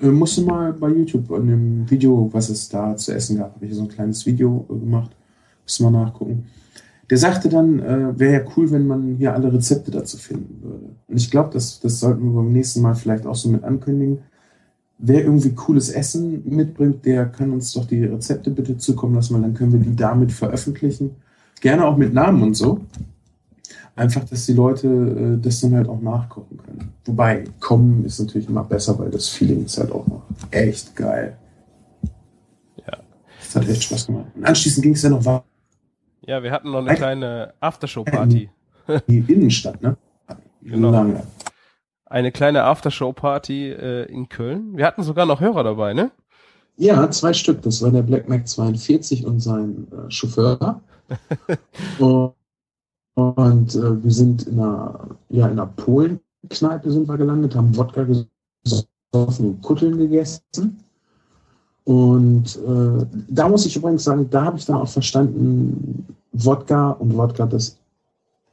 Äh, 0.00 0.08
musste 0.08 0.42
mal 0.42 0.72
bei 0.72 0.88
YouTube 0.88 1.30
in 1.30 1.46
dem 1.46 1.90
Video, 1.90 2.28
was 2.32 2.48
es 2.48 2.68
da 2.68 2.96
zu 2.96 3.14
essen 3.14 3.38
gab, 3.38 3.54
habe 3.54 3.66
ich 3.66 3.74
so 3.74 3.82
ein 3.82 3.88
kleines 3.88 4.26
Video 4.26 4.66
gemacht. 4.68 5.10
Müssen 5.64 5.84
wir 5.86 5.90
nachgucken. 5.92 6.46
Der 7.10 7.18
sagte 7.18 7.48
dann, 7.48 7.78
äh, 7.80 8.18
wäre 8.18 8.32
ja 8.32 8.50
cool, 8.56 8.70
wenn 8.70 8.86
man 8.86 9.14
hier 9.16 9.32
alle 9.32 9.52
Rezepte 9.52 9.90
dazu 9.90 10.16
finden 10.16 10.60
würde. 10.62 10.86
Und 11.06 11.16
ich 11.16 11.30
glaube, 11.30 11.50
das, 11.52 11.78
das 11.80 12.00
sollten 12.00 12.24
wir 12.24 12.42
beim 12.42 12.52
nächsten 12.52 12.80
Mal 12.80 12.94
vielleicht 12.94 13.26
auch 13.26 13.36
so 13.36 13.48
mit 13.48 13.62
ankündigen. 13.62 14.18
Wer 14.98 15.24
irgendwie 15.24 15.50
cooles 15.50 15.90
Essen 15.90 16.42
mitbringt, 16.46 17.04
der 17.04 17.26
kann 17.26 17.52
uns 17.52 17.72
doch 17.72 17.84
die 17.84 18.04
Rezepte 18.04 18.50
bitte 18.50 18.76
zukommen 18.78 19.14
lassen, 19.14 19.34
weil 19.34 19.42
dann 19.42 19.54
können 19.54 19.72
wir 19.72 19.78
die 19.78 19.94
damit 19.94 20.32
veröffentlichen. 20.32 21.10
Gerne 21.60 21.86
auch 21.86 21.96
mit 21.96 22.12
Namen 22.12 22.42
und 22.42 22.54
so. 22.54 22.80
Einfach, 23.94 24.24
dass 24.24 24.46
die 24.46 24.52
Leute 24.52 24.88
äh, 24.88 25.42
das 25.42 25.60
dann 25.60 25.74
halt 25.74 25.88
auch 25.88 26.00
nachkochen 26.00 26.58
können. 26.58 26.92
Wobei, 27.04 27.44
kommen 27.60 28.04
ist 28.04 28.18
natürlich 28.18 28.48
immer 28.48 28.64
besser, 28.64 28.98
weil 28.98 29.10
das 29.10 29.28
Feeling 29.28 29.64
ist 29.64 29.78
halt 29.78 29.92
auch 29.92 30.06
noch 30.06 30.22
echt 30.50 30.96
geil. 30.96 31.36
Ja. 32.86 32.98
Das 33.38 33.56
hat 33.56 33.68
echt 33.68 33.84
Spaß 33.84 34.06
gemacht. 34.06 34.26
Und 34.34 34.44
anschließend 34.44 34.82
ging 34.82 34.94
es 34.94 35.02
ja 35.02 35.10
noch 35.10 35.24
weiter 35.24 35.44
Ja, 36.26 36.42
wir 36.42 36.50
hatten 36.50 36.70
noch 36.70 36.84
eine 36.84 36.94
kleine 36.94 37.54
Aftershow-Party. 37.60 38.50
die 39.08 39.18
Innenstadt, 39.28 39.80
ne? 39.80 39.96
Genau. 40.62 41.22
Eine 42.04 42.32
kleine 42.32 42.64
Aftershow-Party 42.64 43.70
äh, 43.70 44.04
in 44.12 44.28
Köln. 44.28 44.76
Wir 44.76 44.86
hatten 44.86 45.02
sogar 45.02 45.26
noch 45.26 45.40
Hörer 45.40 45.64
dabei, 45.64 45.94
ne? 45.94 46.10
Ja, 46.76 47.10
zwei 47.10 47.32
Stück. 47.32 47.62
Das 47.62 47.82
war 47.82 47.90
der 47.90 48.02
Black 48.02 48.28
Mac 48.28 48.46
42 48.46 49.24
und 49.24 49.40
sein 49.40 49.86
äh, 49.92 50.10
Chauffeur. 50.10 50.80
und 51.98 52.34
und 53.16 53.74
äh, 53.74 54.04
wir 54.04 54.10
sind 54.10 54.46
in 54.46 54.60
einer, 54.60 55.16
ja, 55.30 55.46
in 55.46 55.52
einer 55.52 55.66
Polen-Kneipe 55.66 56.90
sind 56.90 57.08
wir 57.08 57.16
gelandet, 57.16 57.54
haben 57.54 57.74
Wodka 57.74 58.04
gesoffen 58.04 58.86
und 59.12 59.62
Kutteln 59.62 59.96
gegessen. 59.96 60.84
Und 61.86 62.56
äh, 62.56 63.06
da 63.28 63.48
muss 63.48 63.64
ich 63.64 63.76
übrigens 63.76 64.02
sagen, 64.02 64.28
da 64.28 64.44
habe 64.44 64.58
ich 64.58 64.66
dann 64.66 64.76
auch 64.76 64.88
verstanden, 64.88 66.04
Wodka 66.32 66.90
und 66.90 67.16
Wodka, 67.16 67.46
das 67.46 67.78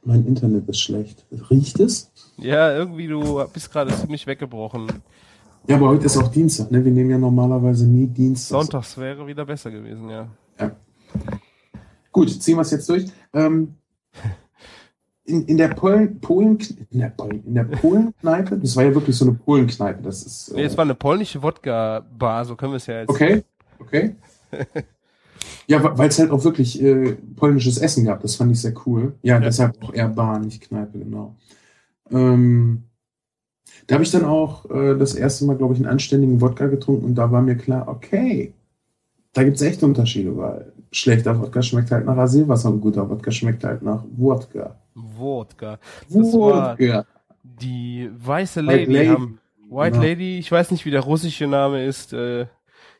mein 0.04 0.24
Internet 0.24 0.68
ist 0.68 0.80
schlecht. 0.80 1.26
Riecht 1.50 1.80
es? 1.80 2.12
Ja, 2.36 2.72
irgendwie 2.72 3.08
du 3.08 3.44
bist 3.52 3.72
gerade 3.72 3.92
ziemlich 3.92 4.26
weggebrochen. 4.28 4.86
Ja, 5.66 5.76
aber 5.76 5.88
heute 5.88 6.06
ist 6.06 6.16
auch 6.16 6.28
Dienstag, 6.28 6.70
ne? 6.70 6.84
Wir 6.84 6.92
nehmen 6.92 7.10
ja 7.10 7.18
normalerweise 7.18 7.86
nie 7.86 8.06
Dienstag. 8.06 8.60
Sonntags 8.60 8.96
wäre 8.98 9.26
wieder 9.26 9.44
besser 9.44 9.70
gewesen, 9.72 10.08
ja. 10.10 10.28
Gut, 12.12 12.30
ziehen 12.40 12.56
wir 12.56 12.62
es 12.62 12.70
jetzt 12.70 12.88
durch. 12.88 13.06
Ähm, 13.32 13.74
in, 15.26 15.44
in 15.46 15.56
der 15.56 15.68
Polen, 15.68 16.20
Polen, 16.20 16.58
in 16.90 16.98
der 16.98 17.08
Polen, 17.10 17.42
in 17.46 17.54
der 17.54 17.64
Polenkneipe, 17.64 18.58
das 18.58 18.76
war 18.76 18.84
ja 18.84 18.94
wirklich 18.94 19.16
so 19.16 19.24
eine 19.24 19.34
Polenkneipe, 19.34 20.02
das 20.02 20.22
ist. 20.22 20.48
äh, 20.50 20.56
Nee, 20.56 20.64
es 20.64 20.76
war 20.76 20.84
eine 20.84 20.94
polnische 20.94 21.42
Wodka-Bar, 21.42 22.44
so 22.44 22.56
können 22.56 22.72
wir 22.72 22.76
es 22.76 22.86
ja 22.86 23.00
jetzt. 23.00 23.10
okay, 23.10 23.42
okay. 23.78 24.14
ja, 25.66 25.98
weil 25.98 26.08
es 26.08 26.18
halt 26.18 26.30
auch 26.30 26.44
wirklich 26.44 26.80
äh, 26.82 27.12
polnisches 27.36 27.78
Essen 27.78 28.04
gab, 28.04 28.20
das 28.20 28.36
fand 28.36 28.52
ich 28.52 28.60
sehr 28.60 28.74
cool. 28.86 29.14
Ja, 29.22 29.34
Ja. 29.34 29.40
deshalb 29.40 29.82
auch 29.82 29.92
eher 29.94 30.08
Bar, 30.08 30.38
nicht 30.40 30.62
Kneipe, 30.68 30.98
genau. 30.98 31.36
Ähm, 32.10 32.84
da 33.86 33.94
habe 33.94 34.04
ich 34.04 34.10
dann 34.10 34.24
auch 34.24 34.70
äh, 34.70 34.96
das 34.96 35.14
erste 35.14 35.46
Mal, 35.46 35.56
glaube 35.56 35.74
ich, 35.74 35.80
einen 35.80 35.88
anständigen 35.88 36.40
Wodka 36.40 36.66
getrunken 36.66 37.04
und 37.06 37.14
da 37.14 37.30
war 37.32 37.42
mir 37.42 37.56
klar, 37.56 37.88
okay, 37.88 38.52
da 39.32 39.42
gibt 39.42 39.56
es 39.56 39.62
echt 39.62 39.82
Unterschiede, 39.82 40.36
weil 40.36 40.72
schlechter 40.92 41.40
Wodka 41.40 41.62
schmeckt 41.62 41.90
halt 41.90 42.04
nach 42.06 42.16
Rasierwasser 42.16 42.68
und 42.70 42.80
guter 42.80 43.08
Wodka 43.08 43.30
schmeckt 43.30 43.64
halt 43.64 43.82
nach 43.82 44.04
Wodka. 44.16 44.76
Wodka. 44.94 45.78
Das 46.08 46.14
war 46.32 46.78
Wodka. 46.78 47.06
die 47.42 48.10
weiße 48.14 48.66
White 48.66 48.76
Lady. 48.84 48.92
Lady. 48.92 49.08
Haben, 49.08 49.40
White 49.70 49.92
Genau. 49.92 50.02
Lady, 50.04 50.38
ich 50.38 50.50
weiß 50.50 50.70
nicht, 50.70 50.84
wie 50.84 50.90
der 50.90 51.00
russische 51.00 51.46
Name 51.46 51.84
ist. 51.84 52.12
Äh, 52.12 52.46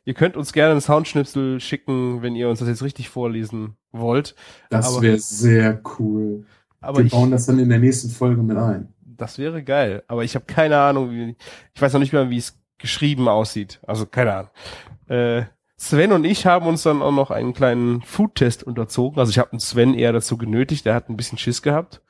ihr 0.05 0.14
könnt 0.14 0.36
uns 0.36 0.53
gerne 0.53 0.72
einen 0.72 0.80
Soundschnipsel 0.80 1.61
schicken, 1.61 2.22
wenn 2.22 2.34
ihr 2.36 2.49
uns 2.49 2.59
das 2.59 2.68
jetzt 2.68 2.82
richtig 2.82 3.09
vorlesen 3.09 3.76
wollt. 3.92 4.34
Das 4.70 5.01
wäre 5.01 5.18
sehr 5.18 5.80
cool. 5.99 6.45
Aber 6.80 6.99
Wir 6.99 7.07
ich, 7.07 7.12
bauen 7.12 7.30
das 7.30 7.47
dann 7.47 7.59
in 7.59 7.68
der 7.68 7.78
nächsten 7.78 8.11
Folge 8.11 8.42
mit 8.42 8.57
ein. 8.57 8.92
das 9.03 9.38
wäre 9.38 9.62
geil. 9.62 10.03
Aber 10.09 10.24
ich 10.24 10.34
habe 10.34 10.45
keine 10.47 10.78
Ahnung, 10.78 11.11
wie, 11.11 11.36
ich 11.74 11.80
weiß 11.80 11.92
noch 11.92 12.01
nicht 12.01 12.12
mal, 12.12 12.28
wie 12.30 12.38
es 12.38 12.59
geschrieben 12.78 13.28
aussieht. 13.28 13.80
Also 13.86 14.05
keine 14.07 14.34
Ahnung. 14.34 14.51
Äh, 15.09 15.45
Sven 15.89 16.12
und 16.12 16.24
ich 16.24 16.47
haben 16.47 16.66
uns 16.66 16.82
dann 16.82 17.03
auch 17.03 17.12
noch 17.12 17.30
einen 17.30 17.53
kleinen 17.53 18.03
Foodtest 18.03 18.64
unterzogen. 18.64 19.18
Also 19.18 19.30
ich 19.30 19.39
habe 19.39 19.59
Sven 19.59 19.95
eher 19.95 20.12
dazu 20.12 20.37
genötigt, 20.39 20.87
der 20.87 20.95
hat 20.95 21.09
ein 21.09 21.16
bisschen 21.16 21.39
Schiss 21.39 21.62
gehabt. 21.62 22.01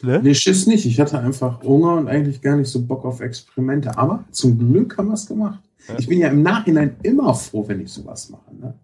Ne? 0.00 0.20
Nee, 0.22 0.34
Schiss 0.34 0.66
nicht. 0.66 0.86
Ich 0.86 1.00
hatte 1.00 1.18
einfach 1.18 1.62
Hunger 1.62 1.94
und 1.94 2.08
eigentlich 2.08 2.40
gar 2.40 2.56
nicht 2.56 2.68
so 2.68 2.84
Bock 2.84 3.04
auf 3.04 3.20
Experimente. 3.20 3.98
Aber 3.98 4.24
zum 4.30 4.56
Glück 4.58 4.96
haben 4.96 5.08
wir 5.08 5.14
es 5.14 5.26
gemacht. 5.26 5.60
Ja. 5.88 5.96
Ich 5.98 6.06
bin 6.06 6.20
ja 6.20 6.28
im 6.28 6.42
Nachhinein 6.42 6.96
immer 7.02 7.34
froh, 7.34 7.66
wenn 7.66 7.80
ich 7.80 7.92
sowas 7.92 8.30
mache. 8.30 8.54
Ne? 8.54 8.74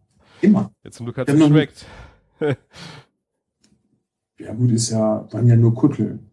Immer. 0.40 0.72
Ja, 0.82 0.90
zum 0.90 1.06
Glück 1.06 1.18
hat 1.18 1.28
es 1.28 1.38
geschmeckt. 1.38 1.86
Ja 4.36 4.52
gut, 4.52 4.72
ist 4.72 4.90
ja, 4.90 5.26
waren 5.32 5.46
ja 5.46 5.54
nur 5.54 5.74
Kutteln. 5.74 6.30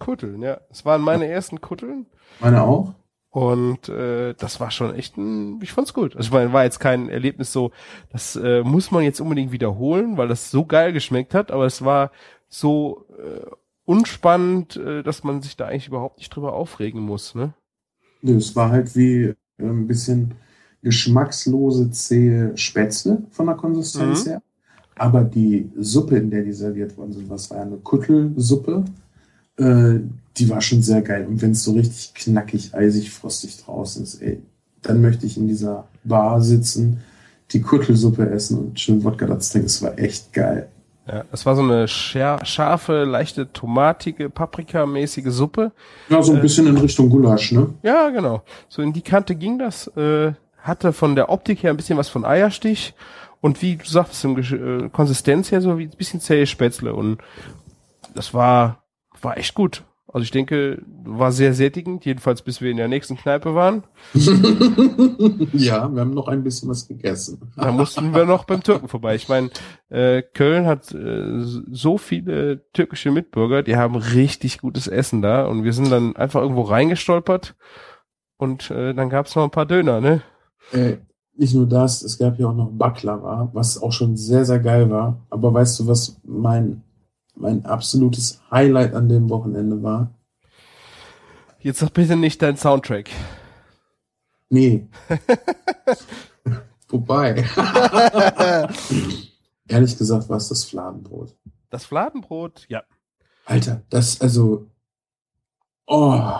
Kutteln, 0.00 0.42
ja. 0.42 0.60
Es 0.70 0.84
waren 0.84 1.00
meine 1.00 1.28
ersten 1.28 1.60
Kutteln. 1.60 2.06
Meine 2.40 2.62
auch? 2.62 2.94
Und 3.34 3.88
äh, 3.88 4.32
das 4.34 4.60
war 4.60 4.70
schon 4.70 4.94
echt 4.94 5.16
ein, 5.16 5.60
ich 5.60 5.72
fand's 5.72 5.92
gut. 5.92 6.14
Also 6.14 6.28
ich 6.28 6.32
meine, 6.32 6.52
war 6.52 6.62
jetzt 6.62 6.78
kein 6.78 7.08
Erlebnis 7.08 7.52
so, 7.52 7.72
das 8.12 8.36
äh, 8.36 8.62
muss 8.62 8.92
man 8.92 9.02
jetzt 9.02 9.20
unbedingt 9.20 9.50
wiederholen, 9.50 10.16
weil 10.16 10.28
das 10.28 10.52
so 10.52 10.64
geil 10.64 10.92
geschmeckt 10.92 11.34
hat, 11.34 11.50
aber 11.50 11.66
es 11.66 11.84
war 11.84 12.12
so 12.48 13.06
äh, 13.18 13.44
unspannend, 13.86 14.76
äh, 14.76 15.02
dass 15.02 15.24
man 15.24 15.42
sich 15.42 15.56
da 15.56 15.66
eigentlich 15.66 15.88
überhaupt 15.88 16.18
nicht 16.18 16.30
drüber 16.30 16.52
aufregen 16.52 17.00
muss, 17.00 17.34
ne? 17.34 17.54
Nö, 18.22 18.36
es 18.36 18.54
war 18.54 18.70
halt 18.70 18.94
wie 18.94 19.24
äh, 19.24 19.34
ein 19.58 19.88
bisschen 19.88 20.34
geschmackslose, 20.82 21.90
zähe 21.90 22.56
Spätzle 22.56 23.24
von 23.30 23.46
der 23.46 23.56
Konsistenz 23.56 24.26
Mhm. 24.26 24.30
her. 24.30 24.42
Aber 24.96 25.24
die 25.24 25.70
Suppe, 25.76 26.18
in 26.18 26.30
der 26.30 26.44
die 26.44 26.52
serviert 26.52 26.96
worden 26.96 27.12
sind, 27.12 27.28
was 27.28 27.50
war 27.50 27.58
ja 27.58 27.64
eine 27.64 27.78
Kuttelsuppe, 27.78 28.84
äh, 29.58 30.00
die 30.36 30.50
war 30.50 30.60
schon 30.60 30.82
sehr 30.82 31.02
geil. 31.02 31.26
Und 31.26 31.42
wenn 31.42 31.52
es 31.52 31.64
so 31.64 31.72
richtig 31.72 32.12
knackig, 32.14 32.74
eisig, 32.74 33.10
frostig 33.10 33.62
draußen 33.64 34.02
ist, 34.02 34.20
ey, 34.20 34.40
dann 34.82 35.00
möchte 35.00 35.26
ich 35.26 35.36
in 35.36 35.48
dieser 35.48 35.86
Bar 36.02 36.40
sitzen, 36.40 37.00
die 37.52 37.60
Kuttelsuppe 37.60 38.28
essen 38.28 38.58
und 38.58 38.80
schön 38.80 39.04
Wodka 39.04 39.26
dazu 39.26 39.52
trinken. 39.52 39.66
Es 39.66 39.82
war 39.82 39.98
echt 39.98 40.32
geil. 40.32 40.68
Ja, 41.06 41.24
das 41.30 41.44
war 41.44 41.54
so 41.54 41.62
eine 41.62 41.86
scharfe, 41.86 43.04
leichte, 43.04 43.52
tomatige, 43.52 44.30
paprikamäßige 44.30 45.28
Suppe. 45.28 45.72
Ja, 46.08 46.22
so 46.22 46.32
ein 46.32 46.40
bisschen 46.40 46.66
in 46.66 46.78
Richtung 46.78 47.10
Gulasch, 47.10 47.52
ne? 47.52 47.68
Ja, 47.82 48.08
genau. 48.08 48.42
So 48.68 48.80
in 48.80 48.94
die 48.94 49.02
Kante 49.02 49.34
ging 49.34 49.58
das. 49.58 49.86
Äh, 49.96 50.32
hatte 50.62 50.94
von 50.94 51.14
der 51.14 51.28
Optik 51.28 51.62
her 51.62 51.70
ein 51.70 51.76
bisschen 51.76 51.98
was 51.98 52.08
von 52.08 52.24
Eierstich. 52.24 52.94
Und 53.42 53.60
wie 53.60 53.76
du 53.76 53.84
sagtest, 53.84 54.24
im 54.24 54.34
Gesch 54.34 54.52
äh, 54.52 54.88
Konsistenz 54.88 55.52
her 55.52 55.60
so 55.60 55.78
wie 55.78 55.84
ein 55.84 55.90
bisschen 55.90 56.20
zähe 56.20 56.46
Spätzle. 56.46 56.94
Und 56.94 57.18
das 58.14 58.32
war, 58.32 58.82
war 59.24 59.38
echt 59.38 59.54
gut. 59.54 59.84
Also 60.14 60.22
ich 60.22 60.30
denke, 60.30 60.80
war 61.02 61.32
sehr 61.32 61.54
sättigend, 61.54 62.04
jedenfalls 62.04 62.42
bis 62.42 62.60
wir 62.60 62.70
in 62.70 62.76
der 62.76 62.86
nächsten 62.86 63.16
Kneipe 63.16 63.56
waren. 63.56 63.82
ja, 64.14 65.92
wir 65.92 66.00
haben 66.00 66.14
noch 66.14 66.28
ein 66.28 66.44
bisschen 66.44 66.68
was 66.68 66.86
gegessen. 66.86 67.50
Da 67.56 67.72
mussten 67.72 68.14
wir 68.14 68.24
noch 68.24 68.44
beim 68.44 68.62
Türken 68.62 68.86
vorbei. 68.86 69.16
Ich 69.16 69.28
meine, 69.28 69.50
äh, 69.88 70.22
Köln 70.22 70.66
hat 70.66 70.94
äh, 70.94 71.40
so 71.40 71.98
viele 71.98 72.70
türkische 72.72 73.10
Mitbürger, 73.10 73.64
die 73.64 73.76
haben 73.76 73.96
richtig 73.96 74.58
gutes 74.58 74.86
Essen 74.86 75.20
da. 75.20 75.46
Und 75.46 75.64
wir 75.64 75.72
sind 75.72 75.90
dann 75.90 76.14
einfach 76.14 76.42
irgendwo 76.42 76.62
reingestolpert. 76.62 77.56
Und 78.36 78.70
äh, 78.70 78.94
dann 78.94 79.10
gab's 79.10 79.34
noch 79.34 79.42
ein 79.42 79.50
paar 79.50 79.66
Döner, 79.66 80.00
ne? 80.00 80.22
Äh, 80.70 80.98
nicht 81.36 81.54
nur 81.54 81.66
das, 81.66 82.02
es 82.02 82.18
gab 82.18 82.38
ja 82.38 82.46
auch 82.46 82.54
noch 82.54 82.70
Baklava, 82.70 83.50
was 83.52 83.82
auch 83.82 83.92
schon 83.92 84.16
sehr, 84.16 84.44
sehr 84.44 84.60
geil 84.60 84.90
war. 84.90 85.26
Aber 85.30 85.52
weißt 85.52 85.80
du, 85.80 85.88
was 85.88 86.20
mein, 86.24 86.82
mein 87.34 87.64
absolutes 87.66 88.40
Highlight 88.50 88.94
an 88.94 89.08
dem 89.08 89.28
Wochenende 89.30 89.82
war? 89.82 90.10
Jetzt 91.60 91.78
sag 91.78 91.92
bitte 91.94 92.16
nicht 92.16 92.42
dein 92.42 92.56
Soundtrack. 92.56 93.10
Nee. 94.50 94.86
Wobei. 96.88 97.44
Ehrlich 99.68 99.96
gesagt 99.96 100.28
war 100.28 100.36
es 100.36 100.48
das 100.48 100.64
Fladenbrot. 100.64 101.34
Das 101.70 101.86
Fladenbrot, 101.86 102.66
ja. 102.68 102.82
Alter, 103.46 103.82
das, 103.90 104.20
also. 104.20 104.68
Oh. 105.86 106.38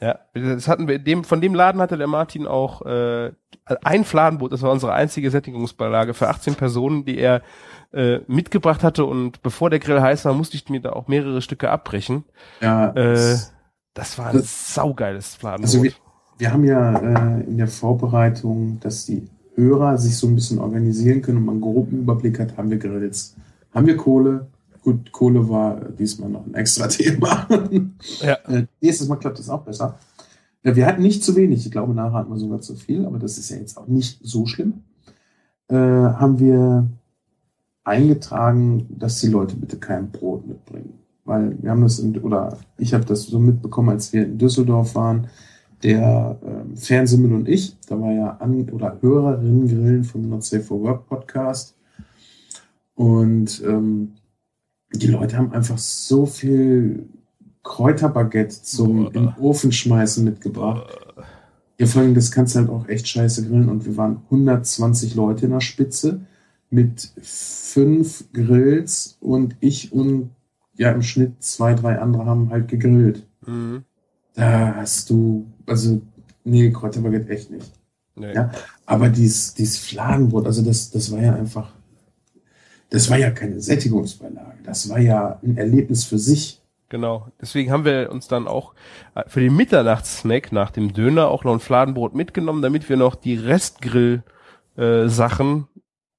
Ja, 0.00 0.18
das 0.34 0.68
hatten 0.68 0.88
wir, 0.88 0.98
dem, 0.98 1.24
von 1.24 1.40
dem 1.40 1.54
Laden 1.54 1.80
hatte 1.80 1.96
der 1.96 2.06
Martin 2.06 2.46
auch 2.46 2.82
äh, 2.82 3.32
ein 3.82 4.04
Fladenbrot, 4.04 4.52
das 4.52 4.60
war 4.62 4.70
unsere 4.70 4.92
einzige 4.92 5.30
Sättigungsbeilage 5.30 6.12
für 6.12 6.28
18 6.28 6.54
Personen, 6.54 7.04
die 7.06 7.18
er 7.18 7.40
äh, 7.92 8.18
mitgebracht 8.26 8.84
hatte 8.84 9.06
und 9.06 9.42
bevor 9.42 9.70
der 9.70 9.78
Grill 9.78 10.00
heiß 10.02 10.26
war, 10.26 10.34
musste 10.34 10.56
ich 10.56 10.68
mir 10.68 10.80
da 10.82 10.90
auch 10.92 11.08
mehrere 11.08 11.40
Stücke 11.40 11.70
abbrechen. 11.70 12.24
Ja. 12.60 12.90
Äh, 12.90 13.14
das- 13.14 13.52
das 13.94 14.18
war 14.18 14.26
ein 14.26 14.42
saugeiles 14.42 15.34
Fladenbrot. 15.36 15.64
Also 15.64 15.82
wir, 15.82 15.92
wir 16.36 16.52
haben 16.52 16.64
ja 16.64 16.98
äh, 17.38 17.40
in 17.44 17.56
der 17.56 17.66
Vorbereitung, 17.68 18.78
dass 18.80 19.06
die 19.06 19.26
Hörer 19.54 19.96
sich 19.96 20.18
so 20.18 20.26
ein 20.26 20.34
bisschen 20.34 20.58
organisieren 20.58 21.22
können 21.22 21.38
und 21.38 21.46
man 21.46 21.54
einen 21.54 21.62
groben 21.62 22.00
Überblick 22.00 22.38
hat, 22.38 22.58
haben 22.58 22.68
wir 22.68 22.76
Grills, 22.76 23.34
haben 23.74 23.86
wir 23.86 23.96
Kohle. 23.96 24.48
Gut, 24.86 25.10
Kohle 25.10 25.48
war 25.48 25.80
diesmal 25.98 26.30
noch 26.30 26.46
ein 26.46 26.54
extra 26.54 26.86
Thema. 26.86 27.48
Ja. 28.20 28.34
Äh, 28.46 28.66
nächstes 28.80 29.08
Mal 29.08 29.16
klappt 29.16 29.40
das 29.40 29.50
auch 29.50 29.64
besser. 29.64 29.98
Wir 30.62 30.86
hatten 30.86 31.02
nicht 31.02 31.24
zu 31.24 31.34
wenig, 31.34 31.66
ich 31.66 31.72
glaube, 31.72 31.92
nachher 31.92 32.12
hatten 32.12 32.30
wir 32.30 32.38
sogar 32.38 32.60
zu 32.60 32.76
viel, 32.76 33.04
aber 33.04 33.18
das 33.18 33.36
ist 33.36 33.50
ja 33.50 33.56
jetzt 33.56 33.76
auch 33.76 33.88
nicht 33.88 34.20
so 34.22 34.46
schlimm. 34.46 34.84
Äh, 35.66 35.74
haben 35.74 36.38
wir 36.38 36.88
eingetragen, 37.82 38.86
dass 38.88 39.18
die 39.18 39.26
Leute 39.26 39.56
bitte 39.56 39.76
kein 39.76 40.12
Brot 40.12 40.46
mitbringen. 40.46 40.92
Weil 41.24 41.60
wir 41.60 41.72
haben 41.72 41.82
das, 41.82 41.98
in, 41.98 42.16
oder 42.18 42.56
ich 42.78 42.94
habe 42.94 43.04
das 43.04 43.24
so 43.24 43.40
mitbekommen, 43.40 43.88
als 43.88 44.12
wir 44.12 44.24
in 44.24 44.38
Düsseldorf 44.38 44.94
waren, 44.94 45.26
der 45.82 46.38
ähm, 46.46 46.76
Fernsehmüll 46.76 47.32
und 47.32 47.48
ich, 47.48 47.76
da 47.88 48.00
war 48.00 48.12
ja 48.12 48.36
an 48.36 48.70
oder 48.70 48.98
Hörerinnen 49.00 49.66
grillen 49.66 50.04
vom 50.04 50.28
Not 50.28 50.44
Safe 50.44 50.62
for 50.62 50.80
Work 50.80 51.08
Podcast. 51.08 51.74
Und 52.94 53.60
ähm, 53.66 54.12
die 54.98 55.08
Leute 55.08 55.36
haben 55.36 55.52
einfach 55.52 55.78
so 55.78 56.26
viel 56.26 57.08
Kräuterbaguette 57.62 58.62
zum 58.62 59.12
den 59.12 59.34
Ofen 59.38 59.72
schmeißen 59.72 60.24
mitgebracht. 60.24 60.86
Ja, 61.78 61.86
vor 61.86 62.02
allem, 62.02 62.14
das 62.14 62.30
kannst 62.30 62.54
du 62.54 62.60
halt 62.60 62.70
auch 62.70 62.88
echt 62.88 63.08
scheiße 63.08 63.46
grillen. 63.46 63.68
Und 63.68 63.84
wir 63.84 63.96
waren 63.96 64.22
120 64.30 65.14
Leute 65.14 65.46
in 65.46 65.52
der 65.52 65.60
Spitze 65.60 66.20
mit 66.70 67.12
fünf 67.20 68.24
Grills 68.32 69.18
und 69.20 69.56
ich 69.60 69.92
und 69.92 70.30
ja 70.76 70.90
im 70.92 71.02
Schnitt 71.02 71.42
zwei, 71.42 71.74
drei 71.74 71.98
andere 71.98 72.24
haben 72.26 72.50
halt 72.50 72.68
gegrillt. 72.68 73.26
Mhm. 73.46 73.84
Da 74.34 74.76
hast 74.76 75.10
du, 75.10 75.46
also, 75.66 76.00
nee, 76.44 76.70
Kräuterbaguette 76.70 77.28
echt 77.30 77.50
nicht. 77.50 77.72
Nee. 78.14 78.34
Ja. 78.34 78.50
Aber 78.86 79.08
dieses, 79.08 79.54
dieses 79.54 79.78
Fladenbrot, 79.78 80.46
also 80.46 80.62
das, 80.62 80.90
das 80.90 81.10
war 81.10 81.20
ja 81.20 81.34
einfach, 81.34 81.72
das 82.90 83.10
war 83.10 83.18
ja 83.18 83.30
keine 83.30 83.60
Sättigungsbeilage. 83.60 84.58
Das 84.64 84.88
war 84.88 84.98
ja 84.98 85.38
ein 85.42 85.56
Erlebnis 85.56 86.04
für 86.04 86.18
sich. 86.18 86.60
Genau. 86.88 87.26
Deswegen 87.40 87.72
haben 87.72 87.84
wir 87.84 88.10
uns 88.12 88.28
dann 88.28 88.46
auch 88.46 88.74
äh, 89.14 89.24
für 89.26 89.40
den 89.40 89.56
Mitternachtssnack 89.56 90.52
nach 90.52 90.70
dem 90.70 90.92
Döner 90.92 91.26
auch 91.28 91.42
noch 91.44 91.52
ein 91.52 91.60
Fladenbrot 91.60 92.14
mitgenommen, 92.14 92.62
damit 92.62 92.88
wir 92.88 92.96
noch 92.96 93.16
die 93.16 93.34
Restgrill-Sachen 93.34 95.66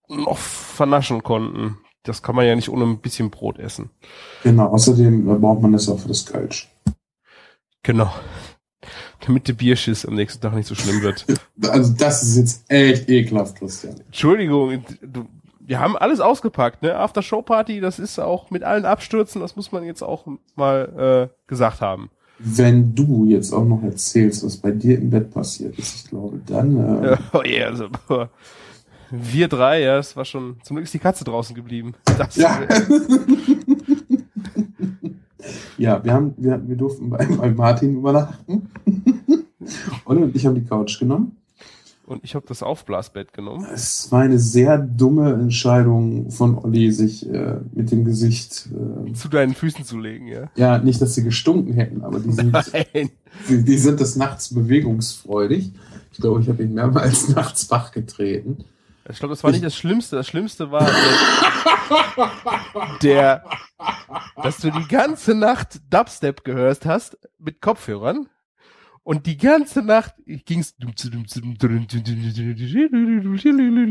noch 0.09 0.37
vernaschen 0.37 1.23
konnten. 1.23 1.77
Das 2.03 2.21
kann 2.21 2.35
man 2.35 2.45
ja 2.45 2.55
nicht 2.55 2.69
ohne 2.69 2.85
ein 2.85 2.99
bisschen 2.99 3.29
Brot 3.29 3.59
essen. 3.59 3.89
Genau, 4.43 4.67
außerdem 4.67 5.29
äh, 5.29 5.35
braucht 5.35 5.61
man 5.61 5.73
das 5.73 5.89
auch 5.89 5.99
für 5.99 6.07
das 6.09 6.25
Kölsch. 6.25 6.69
Genau. 7.83 8.11
Damit 9.25 9.47
der 9.47 9.53
Bierschiss 9.53 10.05
am 10.05 10.15
nächsten 10.15 10.41
Tag 10.41 10.53
nicht 10.53 10.67
so 10.67 10.75
schlimm 10.75 11.01
wird. 11.01 11.25
Also 11.69 11.93
das 11.93 12.21
ist 12.21 12.37
jetzt 12.37 12.69
echt 12.69 13.09
ekelhaft, 13.09 13.57
Christian. 13.57 13.99
Entschuldigung, 14.05 14.85
du, 15.01 15.25
wir 15.67 15.79
haben 15.79 15.97
alles 15.97 16.21
ausgepackt, 16.21 16.81
ne? 16.81 16.95
After-Show-Party, 16.95 17.81
das 17.81 17.99
ist 17.99 18.17
auch 18.19 18.49
mit 18.51 18.63
allen 18.63 18.85
Abstürzen, 18.85 19.41
das 19.41 19.57
muss 19.57 19.73
man 19.73 19.83
jetzt 19.83 20.01
auch 20.01 20.25
mal 20.55 21.29
äh, 21.29 21.47
gesagt 21.47 21.81
haben. 21.81 22.09
Wenn 22.39 22.95
du 22.95 23.25
jetzt 23.25 23.51
auch 23.51 23.65
noch 23.65 23.83
erzählst, 23.83 24.45
was 24.45 24.57
bei 24.57 24.71
dir 24.71 24.97
im 24.97 25.09
Bett 25.09 25.29
passiert 25.31 25.77
ist, 25.77 25.95
ich 25.95 26.09
glaube, 26.09 26.39
dann 26.45 27.03
äh, 27.03 27.11
Ja, 27.11 27.17
oh 27.33 27.41
yeah, 27.43 27.67
also, 27.67 27.89
wir 29.11 29.47
drei, 29.49 29.81
ja, 29.81 29.97
das 29.97 30.15
war 30.15 30.23
schon, 30.23 30.55
zum 30.63 30.77
Glück 30.77 30.85
ist 30.85 30.93
die 30.93 30.99
Katze 30.99 31.25
draußen 31.25 31.53
geblieben. 31.53 31.95
Das, 32.17 32.37
Ja. 32.37 32.61
ja, 35.77 36.01
wir 36.03 36.13
haben, 36.13 36.33
wir, 36.37 36.61
wir 36.65 36.77
durften 36.77 37.09
bei, 37.09 37.25
bei 37.25 37.49
Martin 37.51 37.97
übernachten. 37.97 38.69
Und 40.05 40.33
ich 40.33 40.45
haben 40.45 40.55
die 40.55 40.63
Couch 40.63 40.97
genommen. 40.97 41.35
Und 42.07 42.23
ich 42.23 42.35
habe 42.35 42.45
das 42.47 42.63
Aufblasbett 42.63 43.33
genommen. 43.33 43.67
Es 43.73 44.09
war 44.13 44.21
eine 44.21 44.39
sehr 44.39 44.77
dumme 44.77 45.33
Entscheidung 45.33 46.31
von 46.31 46.57
Olli, 46.57 46.89
sich 46.93 47.29
äh, 47.29 47.57
mit 47.73 47.91
dem 47.91 48.05
Gesicht, 48.05 48.69
äh, 49.07 49.11
Zu 49.11 49.27
deinen 49.27 49.53
Füßen 49.53 49.83
zu 49.83 49.97
legen, 49.99 50.25
ja. 50.27 50.49
ja, 50.55 50.77
nicht, 50.77 51.01
dass 51.01 51.15
sie 51.15 51.23
gestunken 51.25 51.73
hätten, 51.73 52.05
aber 52.05 52.21
die 52.21 52.31
sind, 52.31 52.55
die, 53.49 53.61
die 53.61 53.77
sind 53.77 53.99
des 53.99 54.15
Nachts 54.15 54.53
bewegungsfreudig. 54.53 55.73
Ich 56.13 56.19
glaube, 56.19 56.39
ich 56.39 56.47
habe 56.47 56.63
ihn 56.63 56.73
mehrmals 56.73 57.27
nachts 57.35 57.69
wach 57.71 57.91
getreten. 57.91 58.63
Ich 59.09 59.19
glaube, 59.19 59.33
das 59.33 59.43
war 59.43 59.51
nicht 59.51 59.65
das 59.65 59.75
Schlimmste. 59.75 60.15
Das 60.15 60.27
Schlimmste 60.27 60.71
war 60.71 60.89
der, 63.01 63.03
der, 63.03 63.43
dass 64.41 64.59
du 64.59 64.71
die 64.71 64.87
ganze 64.87 65.35
Nacht 65.35 65.81
Dubstep 65.89 66.45
gehört 66.45 66.85
hast 66.85 67.17
mit 67.37 67.59
Kopfhörern. 67.61 68.29
Und 69.07 69.25
die 69.25 69.37
ganze 69.37 69.83
Nacht 69.83 70.15
ging's. 70.25 70.75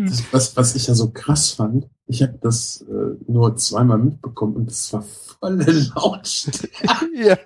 Das, 0.05 0.25
was, 0.31 0.57
was 0.59 0.77
ich 0.77 0.89
ja 0.89 0.95
so 0.95 1.11
krass 1.11 1.53
fand, 1.53 1.89
ich 2.07 2.23
habe 2.23 2.39
das 2.43 2.83
äh, 2.83 3.15
nur 3.27 3.57
zweimal 3.57 3.97
mitbekommen 3.97 4.57
und 4.57 4.71
es 4.71 4.93
war 4.93 5.01
volle 5.01 5.65
Lautstärke. 5.95 6.69
Ja. 7.15 7.39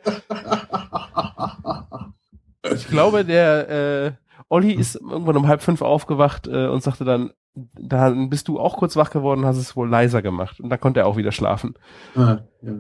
Ich 2.75 2.89
glaube, 2.89 3.25
der 3.25 3.69
äh, 3.69 4.13
Olli 4.49 4.73
ist 4.73 4.97
irgendwann 4.97 5.37
um 5.37 5.47
halb 5.47 5.63
fünf 5.63 5.81
aufgewacht 5.81 6.49
äh, 6.49 6.67
und 6.67 6.83
sagte 6.83 7.05
dann, 7.05 7.31
dann 7.55 8.31
bist 8.31 8.49
du 8.49 8.59
auch 8.59 8.79
kurz 8.79 8.97
wach 8.97 9.13
geworden, 9.13 9.47
hast 9.47 9.59
es 9.59 9.77
wohl 9.77 9.89
leiser 9.89 10.23
gemacht. 10.23 10.59
Und 10.59 10.71
dann 10.71 10.81
konnte 10.81 10.99
er 10.99 11.07
auch 11.07 11.17
wieder 11.17 11.31
schlafen. 11.31 11.75
Ah, 12.17 12.39
ja. 12.63 12.73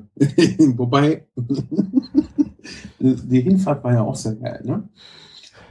Wobei, 0.76 1.28
die 2.98 3.40
Hinfahrt 3.40 3.82
war 3.84 3.92
ja 3.92 4.02
auch 4.02 4.16
sehr 4.16 4.34
geil, 4.34 4.62
ne? 4.64 4.82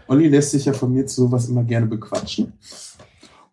Olli 0.08 0.28
lässt 0.28 0.52
sich 0.52 0.66
ja 0.66 0.74
von 0.74 0.92
mir 0.94 1.06
zu 1.06 1.22
sowas 1.22 1.48
immer 1.50 1.64
gerne 1.64 1.86
bequatschen. 1.86 2.54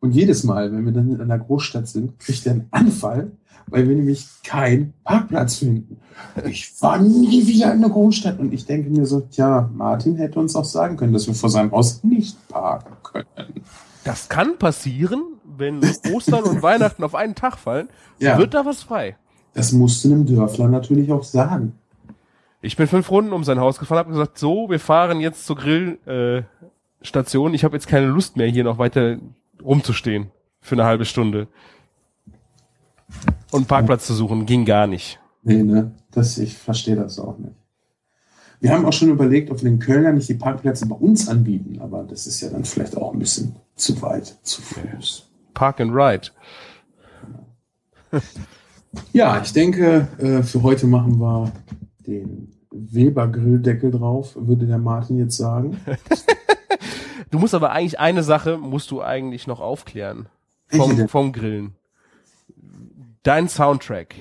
Und 0.01 0.12
jedes 0.12 0.43
Mal, 0.45 0.72
wenn 0.72 0.84
wir 0.87 0.93
dann 0.93 1.11
in 1.11 1.20
einer 1.20 1.39
Großstadt 1.39 1.87
sind, 1.89 2.18
kriegt 2.18 2.47
er 2.47 2.53
einen 2.53 2.68
Anfall, 2.70 3.32
weil 3.66 3.87
wir 3.89 3.95
nämlich 3.97 4.26
keinen 4.45 4.95
Parkplatz 5.05 5.57
finden. 5.57 5.99
Ich 6.47 6.72
war 6.80 6.99
nie 6.99 7.47
wieder 7.47 7.66
in 7.72 7.84
einer 7.84 7.91
Großstadt 7.91 8.39
und 8.39 8.55
ich 8.55 8.64
denke 8.64 8.89
mir 8.91 9.05
so, 9.05 9.20
tja, 9.20 9.68
Martin 9.74 10.16
hätte 10.16 10.39
uns 10.39 10.57
auch 10.57 10.64
sagen 10.64 10.97
können, 10.97 11.12
dass 11.12 11.26
wir 11.26 11.34
vor 11.34 11.51
seinem 11.51 11.72
Haus 11.72 12.03
nicht 12.05 12.37
parken 12.49 12.95
können. 13.03 13.26
Das 14.05 14.28
kann 14.28 14.57
passieren, 14.59 15.20
wenn 15.59 15.80
Ostern 16.14 16.45
und 16.45 16.62
Weihnachten 16.62 17.03
auf 17.05 17.14
einen 17.14 17.34
Tag 17.34 17.59
fallen, 17.59 17.89
Ja. 18.18 18.39
wird 18.39 18.55
da 18.55 18.64
was 18.64 18.82
frei. 18.82 19.16
Das 19.53 19.72
musst 19.72 20.05
du 20.05 20.09
einem 20.12 20.24
Dörfler 20.26 20.68
natürlich 20.68 21.11
auch 21.12 21.24
sagen. 21.24 21.72
Ich 22.67 22.77
bin 22.77 22.89
fünf 22.89 23.11
Runden 23.12 23.33
um 23.33 23.45
sein 23.45 23.61
Haus 23.61 23.79
gefahren, 23.79 23.99
habe 24.01 24.11
gesagt, 24.11 24.39
so, 24.39 24.69
wir 24.69 24.81
fahren 24.81 25.21
jetzt 25.21 25.47
zur 25.47 25.55
Grillstation. 25.55 27.53
Äh, 27.53 27.55
ich 27.55 27.62
habe 27.62 27.77
jetzt 27.77 27.87
keine 27.87 28.07
Lust 28.07 28.37
mehr, 28.37 28.49
hier 28.49 28.64
noch 28.64 28.79
weiter 28.79 29.19
rumzustehen 29.62 30.33
für 30.61 30.75
eine 30.75 30.83
halbe 30.83 31.05
Stunde. 31.05 31.47
Und 33.53 33.59
einen 33.61 33.67
Parkplatz 33.67 34.09
zu 34.09 34.14
suchen, 34.14 34.47
ging 34.47 34.64
gar 34.64 34.89
nicht. 34.89 35.21
Nee, 35.45 35.62
ne? 35.62 35.93
Das, 36.11 36.39
ich 36.39 36.59
verstehe 36.59 36.97
das 36.97 37.21
auch 37.21 37.39
nicht. 37.39 37.55
Wir 38.59 38.73
haben 38.73 38.85
auch 38.85 38.93
schon 38.93 39.11
überlegt, 39.11 39.53
ob 39.53 39.62
wir 39.62 39.71
den 39.71 39.79
Kölnern 39.79 40.17
nicht 40.17 40.29
die 40.29 40.35
Parkplätze 40.35 40.87
bei 40.87 40.97
uns 40.97 41.29
anbieten, 41.29 41.79
aber 41.81 42.03
das 42.03 42.27
ist 42.27 42.41
ja 42.41 42.51
dann 42.51 42.64
vielleicht 42.64 42.97
auch 42.97 43.12
ein 43.12 43.21
bisschen 43.21 43.55
zu 43.77 44.03
weit, 44.03 44.39
zu 44.43 44.61
Fuß. 44.61 45.31
Park 45.55 45.81
and 45.81 45.93
Ride. 45.95 46.31
Ja, 49.12 49.41
ich 49.41 49.53
denke, 49.53 50.09
äh, 50.19 50.43
für 50.43 50.62
heute 50.62 50.89
machen 50.89 51.21
wir 51.21 51.53
den 52.07 52.55
Weber-Grilldeckel 52.77 53.91
drauf, 53.91 54.37
würde 54.39 54.66
der 54.66 54.79
Martin 54.79 55.18
jetzt 55.18 55.37
sagen. 55.37 55.77
Du 57.31 57.41
musst 57.41 57.55
aber 57.55 57.72
eigentlich 57.72 57.99
eine 57.99 58.22
Sache 58.22 58.57
musst 58.57 58.91
du 58.91 59.03
eigentlich 59.03 59.47
noch 59.47 59.61
aufklären. 59.61 60.29
Vom, 60.68 61.09
vom 61.09 61.33
Grillen. 61.33 61.74
Dein 63.22 63.49
Soundtrack. 63.49 64.14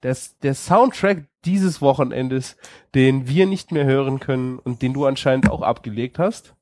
Das, 0.00 0.38
der 0.38 0.54
Soundtrack 0.54 1.26
dieses 1.44 1.80
Wochenendes, 1.80 2.56
den 2.94 3.28
wir 3.28 3.46
nicht 3.46 3.72
mehr 3.72 3.84
hören 3.84 4.20
können 4.20 4.58
und 4.58 4.82
den 4.82 4.92
du 4.92 5.06
anscheinend 5.06 5.50
auch 5.50 5.62
abgelegt 5.62 6.18
hast. 6.18 6.54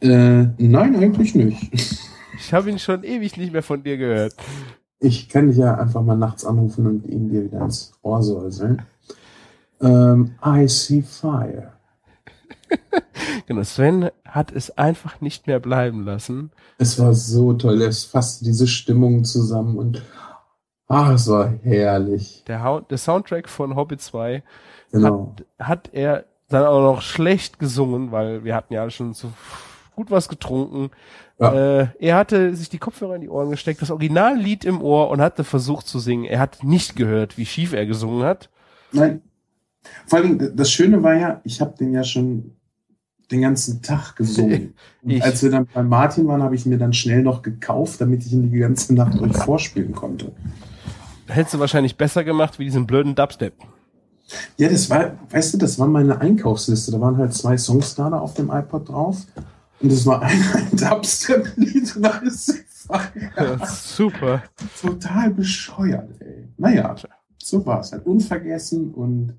Äh, 0.00 0.46
nein, 0.58 0.96
eigentlich 0.96 1.34
nicht. 1.34 1.98
Ich 2.40 2.54
habe 2.54 2.70
ihn 2.70 2.78
schon 2.78 3.02
ewig 3.02 3.36
nicht 3.36 3.52
mehr 3.52 3.64
von 3.64 3.82
dir 3.82 3.96
gehört. 3.96 4.32
Ich 5.00 5.28
kann 5.28 5.48
dich 5.48 5.56
ja 5.56 5.74
einfach 5.74 6.02
mal 6.02 6.16
nachts 6.16 6.44
anrufen 6.44 6.86
und 6.86 7.04
ihn 7.04 7.30
dir 7.30 7.44
wieder 7.44 7.60
ins 7.62 7.94
Ohr 8.02 8.22
säuseln. 8.22 8.82
Ähm, 9.80 10.34
I 10.44 10.68
see 10.68 11.02
fire. 11.02 11.72
Genau, 13.46 13.62
Sven 13.62 14.10
hat 14.26 14.52
es 14.52 14.76
einfach 14.76 15.20
nicht 15.22 15.46
mehr 15.46 15.58
bleiben 15.58 16.04
lassen. 16.04 16.50
Es 16.76 16.98
war 16.98 17.14
so 17.14 17.54
toll, 17.54 17.80
es 17.82 18.04
fasste 18.04 18.44
diese 18.44 18.66
Stimmung 18.66 19.24
zusammen 19.24 19.78
und 19.78 20.02
ach, 20.86 21.12
es 21.12 21.28
war 21.28 21.48
herrlich. 21.62 22.44
Der, 22.46 22.62
Hau- 22.62 22.80
der 22.80 22.98
Soundtrack 22.98 23.48
von 23.48 23.74
Hobbit 23.74 24.02
2 24.02 24.42
Genau. 24.92 25.34
hat 25.58 25.90
er 25.92 26.24
dann 26.48 26.66
auch 26.66 26.80
noch 26.82 27.00
schlecht 27.02 27.58
gesungen, 27.58 28.12
weil 28.12 28.44
wir 28.44 28.54
hatten 28.54 28.74
ja 28.74 28.88
schon 28.90 29.14
so 29.14 29.32
gut 29.96 30.10
was 30.10 30.28
getrunken. 30.28 30.90
Ja. 31.38 31.52
Äh, 31.80 31.88
er 31.98 32.16
hatte 32.16 32.54
sich 32.54 32.68
die 32.68 32.78
Kopfhörer 32.78 33.14
in 33.14 33.22
die 33.22 33.28
Ohren 33.30 33.50
gesteckt, 33.50 33.80
das 33.80 33.90
Originallied 33.90 34.64
im 34.66 34.82
Ohr 34.82 35.08
und 35.10 35.20
hatte 35.22 35.42
versucht 35.44 35.86
zu 35.86 35.98
singen. 36.00 36.24
Er 36.24 36.40
hat 36.40 36.62
nicht 36.64 36.96
gehört, 36.96 37.38
wie 37.38 37.46
schief 37.46 37.72
er 37.72 37.86
gesungen 37.86 38.24
hat. 38.24 38.50
Nein. 38.92 39.22
Vor 40.06 40.18
allem, 40.18 40.56
das 40.56 40.70
Schöne 40.70 41.02
war 41.02 41.14
ja, 41.14 41.40
ich 41.44 41.60
habe 41.60 41.74
den 41.78 41.92
ja 41.92 42.04
schon 42.04 42.56
den 43.30 43.42
ganzen 43.42 43.82
Tag 43.82 44.16
gesungen. 44.16 44.74
Und 45.02 45.22
als 45.22 45.42
wir 45.42 45.50
dann 45.50 45.66
bei 45.72 45.82
Martin 45.82 46.26
waren, 46.26 46.42
habe 46.42 46.54
ich 46.54 46.64
ihn 46.66 46.70
mir 46.70 46.78
dann 46.78 46.92
schnell 46.92 47.22
noch 47.22 47.42
gekauft, 47.42 48.00
damit 48.00 48.24
ich 48.24 48.32
ihn 48.32 48.50
die 48.50 48.58
ganze 48.58 48.94
Nacht 48.94 49.18
durch 49.20 49.36
vorspielen 49.36 49.92
konnte. 49.92 50.32
Hättest 51.26 51.54
du 51.54 51.58
wahrscheinlich 51.58 51.96
besser 51.96 52.24
gemacht 52.24 52.58
wie 52.58 52.64
diesen 52.64 52.86
blöden 52.86 53.14
Dubstep. 53.14 53.54
Ja, 54.56 54.68
das 54.68 54.88
war, 54.90 55.12
weißt 55.30 55.54
du, 55.54 55.58
das 55.58 55.78
war 55.78 55.86
meine 55.86 56.20
Einkaufsliste. 56.20 56.92
Da 56.92 57.00
waren 57.00 57.16
halt 57.16 57.32
zwei 57.34 57.56
Songs 57.56 57.94
da 57.94 58.08
auf 58.18 58.34
dem 58.34 58.50
iPod 58.50 58.88
drauf. 58.88 59.26
Und 59.80 59.92
das 59.92 60.04
war 60.06 60.22
ein, 60.22 60.42
ein 60.54 60.76
Dubstep-Lied 60.76 61.96
und 61.96 62.04
alles 62.06 62.64
Ja, 63.36 63.66
super. 63.66 64.42
total 64.80 65.30
bescheuert, 65.30 66.10
ey. 66.20 66.48
Naja, 66.56 66.96
so 67.38 67.64
war 67.64 67.80
es 67.80 67.92
halt. 67.92 68.04
Unvergessen 68.06 68.92
und 68.92 69.34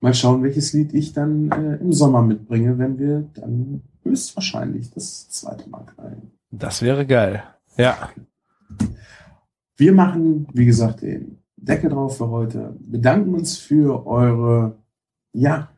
mal 0.00 0.14
schauen, 0.14 0.42
welches 0.42 0.72
Lied 0.72 0.94
ich 0.94 1.12
dann 1.12 1.50
äh, 1.50 1.76
im 1.76 1.92
Sommer 1.92 2.22
mitbringe, 2.22 2.78
wenn 2.78 2.98
wir 2.98 3.28
dann 3.34 3.82
höchstwahrscheinlich 4.02 4.90
das 4.90 5.28
zweite 5.28 5.68
Mal 5.68 5.84
knallen. 5.94 6.30
Das 6.50 6.82
wäre 6.82 7.06
geil. 7.06 7.42
Ja. 7.76 8.10
Wir 9.76 9.92
machen, 9.92 10.46
wie 10.52 10.66
gesagt, 10.66 11.02
den 11.02 11.38
Deckel 11.56 11.90
drauf 11.90 12.16
für 12.16 12.28
heute. 12.28 12.74
Bedanken 12.80 13.34
uns 13.34 13.58
für 13.58 14.06
eure, 14.06 14.76
ja, 15.32 15.70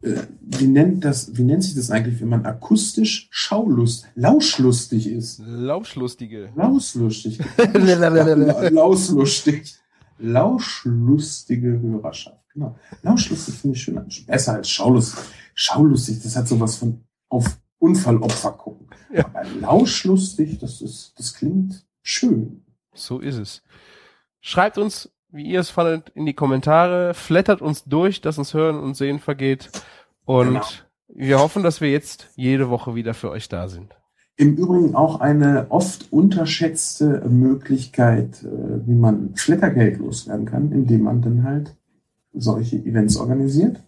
äh, 0.00 0.22
wie 0.40 0.66
nennt 0.66 1.04
das, 1.04 1.36
wie 1.36 1.42
nennt 1.42 1.64
sich 1.64 1.74
das 1.74 1.90
eigentlich, 1.90 2.20
wenn 2.20 2.28
man 2.28 2.46
akustisch 2.46 3.28
schaulust, 3.30 4.06
lauschlustig 4.14 5.10
ist? 5.10 5.42
Lauschlustige. 5.44 6.50
Lauslustig. 6.56 7.38
Lauslustig. 8.70 9.76
Lauschlustige 10.18 11.80
Hörerschaft. 11.80 12.41
Genau. 12.54 12.76
Lauschlustig 13.02 13.54
finde 13.54 13.76
ich 13.76 13.82
schön. 13.82 14.00
Besser 14.26 14.54
als 14.54 14.68
schaulustig. 14.68 15.20
Schaulustig, 15.54 16.22
das 16.22 16.36
hat 16.36 16.48
sowas 16.48 16.76
von 16.76 17.04
auf 17.28 17.58
Unfallopfer 17.78 18.52
gucken. 18.52 18.88
Ja. 19.12 19.24
Aber 19.26 19.44
lauschlustig, 19.60 20.58
das 20.58 20.80
ist, 20.80 21.14
das 21.18 21.34
klingt 21.34 21.84
schön. 22.02 22.64
So 22.94 23.18
ist 23.20 23.36
es. 23.36 23.62
Schreibt 24.40 24.78
uns, 24.78 25.10
wie 25.30 25.44
ihr 25.46 25.60
es 25.60 25.70
fandet, 25.70 26.10
in 26.14 26.26
die 26.26 26.34
Kommentare. 26.34 27.14
Flattert 27.14 27.62
uns 27.62 27.84
durch, 27.84 28.20
dass 28.20 28.38
uns 28.38 28.54
Hören 28.54 28.78
und 28.78 28.96
Sehen 28.96 29.18
vergeht. 29.18 29.70
Und 30.24 30.48
Genau. 30.48 30.64
wir 31.08 31.38
hoffen, 31.38 31.62
dass 31.62 31.80
wir 31.80 31.90
jetzt 31.90 32.28
jede 32.36 32.68
Woche 32.70 32.94
wieder 32.94 33.14
für 33.14 33.30
euch 33.30 33.48
da 33.48 33.68
sind. 33.68 33.94
Im 34.36 34.56
Übrigen 34.56 34.94
auch 34.94 35.20
eine 35.20 35.66
oft 35.70 36.12
unterschätzte 36.12 37.22
Möglichkeit, 37.28 38.42
äh, 38.42 38.86
wie 38.86 38.94
man 38.94 39.34
Flattergeld 39.36 39.98
loswerden 39.98 40.46
kann, 40.46 40.72
indem 40.72 41.02
man 41.02 41.20
dann 41.22 41.44
halt 41.44 41.76
solche 42.32 42.76
Events 42.76 43.16
organisiert. 43.16 43.82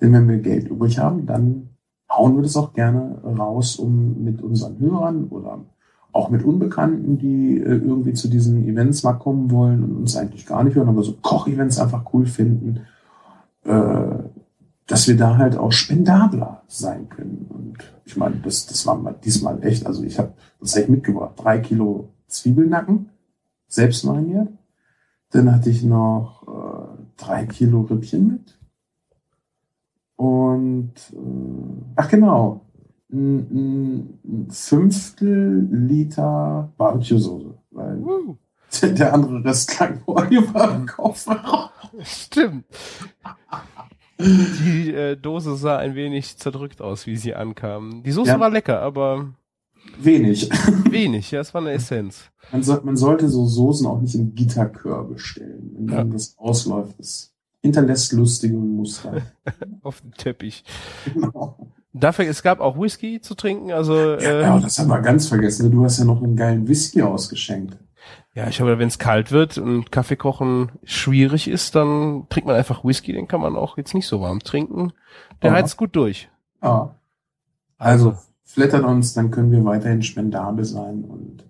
Denn 0.00 0.12
wenn 0.12 0.28
wir 0.28 0.38
Geld 0.38 0.68
übrig 0.68 0.98
haben, 0.98 1.26
dann 1.26 1.70
hauen 2.10 2.36
wir 2.36 2.42
das 2.42 2.56
auch 2.56 2.72
gerne 2.72 3.22
raus, 3.24 3.76
um 3.76 4.22
mit 4.24 4.42
unseren 4.42 4.78
Hörern 4.78 5.28
oder 5.28 5.64
auch 6.12 6.28
mit 6.28 6.44
Unbekannten, 6.44 7.18
die 7.18 7.58
äh, 7.58 7.76
irgendwie 7.76 8.12
zu 8.12 8.28
diesen 8.28 8.68
Events 8.68 9.02
mal 9.02 9.14
kommen 9.14 9.50
wollen 9.50 9.82
und 9.82 9.96
uns 9.96 10.16
eigentlich 10.16 10.46
gar 10.46 10.62
nicht 10.62 10.74
hören, 10.76 10.88
aber 10.88 11.02
so 11.02 11.16
Koch-Events 11.22 11.78
einfach 11.78 12.04
cool 12.12 12.26
finden, 12.26 12.80
äh, 13.64 14.18
dass 14.86 15.08
wir 15.08 15.16
da 15.16 15.38
halt 15.38 15.56
auch 15.56 15.72
spendabler 15.72 16.62
sein 16.66 17.08
können. 17.08 17.46
Und 17.48 17.78
ich 18.04 18.16
meine, 18.16 18.36
das, 18.44 18.66
das 18.66 18.86
war 18.86 18.96
mal 18.96 19.14
diesmal 19.24 19.62
echt, 19.64 19.86
also 19.86 20.02
ich 20.02 20.18
habe 20.18 20.34
ich 20.60 20.88
mitgebracht, 20.88 21.32
drei 21.36 21.60
Kilo 21.60 22.10
Zwiebelnacken, 22.26 23.08
selbst 23.68 24.04
mariniert. 24.04 24.48
Dann 25.30 25.50
hatte 25.50 25.70
ich 25.70 25.82
noch 25.82 26.42
äh, 26.46 26.71
drei 27.16 27.46
Kilo 27.46 27.82
Rippchen 27.82 28.26
mit. 28.28 28.58
Und 30.16 30.94
äh, 31.12 31.82
ach 31.96 32.08
genau, 32.08 32.66
ein, 33.10 34.18
ein, 34.24 34.50
Fünftel 34.50 35.68
Liter 35.70 36.72
Barbecue-Soße. 36.76 37.54
Weil 37.70 38.02
Woo. 38.02 38.36
der, 38.80 38.88
der 38.92 39.14
andere 39.14 39.44
Rest 39.44 39.78
lag 39.80 39.98
vor 40.04 40.26
im 40.30 40.86
Kofferraum. 40.86 41.70
Stimmt. 42.02 42.64
Die 44.18 44.94
äh, 44.94 45.16
Dose 45.16 45.56
sah 45.56 45.78
ein 45.78 45.94
wenig 45.94 46.36
zerdrückt 46.38 46.80
aus, 46.80 47.06
wie 47.06 47.16
sie 47.16 47.34
ankam. 47.34 48.02
Die 48.04 48.12
Soße 48.12 48.30
Ja. 48.30 48.40
war 48.40 48.50
lecker, 48.50 48.80
aber 48.80 49.34
Wenig. 49.98 50.48
wenig. 50.90 51.30
Ja, 51.30 51.40
es 51.40 51.52
war 51.54 51.60
eine 51.60 51.72
Essenz. 51.72 52.30
Man, 52.50 52.62
soll, 52.62 52.80
man 52.84 52.96
sollte 52.96 53.28
so 53.28 53.46
Soßen 53.46 53.86
auch 53.86 54.00
nicht 54.00 54.14
in 54.14 54.34
Gitterkörbe 54.34 55.18
stellen. 55.18 55.70
Wenn 55.76 55.86
dann 55.86 56.08
Ja. 56.08 56.12
das 56.12 56.34
ausläuft, 56.38 56.98
das 56.98 57.32
hinterlässt 57.60 58.12
lustige 58.12 58.56
Muster. 58.56 59.22
Auf 59.82 60.00
dem 60.00 60.12
Teppich. 60.14 60.64
genau. 61.12 61.56
Dafür, 61.94 62.24
es 62.26 62.42
gab 62.42 62.60
auch 62.60 62.78
Whisky 62.80 63.20
zu 63.20 63.34
trinken, 63.34 63.70
also 63.70 63.94
äh, 63.94 64.42
Ja, 64.42 64.58
das 64.58 64.78
haben 64.78 64.88
wir 64.88 65.00
ganz 65.02 65.28
vergessen. 65.28 65.70
Du 65.70 65.84
hast 65.84 65.98
ja 65.98 66.04
noch 66.06 66.22
einen 66.22 66.36
geilen 66.36 66.66
Whisky 66.66 67.02
ausgeschenkt. 67.02 67.76
Ja, 68.34 68.48
ich 68.48 68.56
glaube, 68.56 68.78
wenn 68.78 68.88
es 68.88 68.98
kalt 68.98 69.30
wird 69.30 69.58
und 69.58 69.92
Kaffee 69.92 70.16
kochen 70.16 70.72
schwierig 70.84 71.48
ist, 71.48 71.74
dann 71.74 72.26
trinkt 72.30 72.46
man 72.46 72.56
einfach 72.56 72.82
Whisky, 72.82 73.12
den 73.12 73.28
kann 73.28 73.42
man 73.42 73.56
auch 73.56 73.76
jetzt 73.76 73.92
nicht 73.94 74.06
so 74.06 74.22
warm 74.22 74.40
trinken. 74.40 74.94
Der 75.42 75.50
Ja. 75.50 75.56
heizt 75.58 75.76
gut 75.76 75.94
durch. 75.94 76.30
Ja. 76.62 76.94
Also, 77.76 78.14
flattert 78.44 78.84
uns, 78.84 79.14
dann 79.14 79.30
können 79.30 79.50
wir 79.52 79.64
weiterhin 79.64 80.02
spendabel 80.02 80.64
sein 80.64 81.04
und 81.04 81.44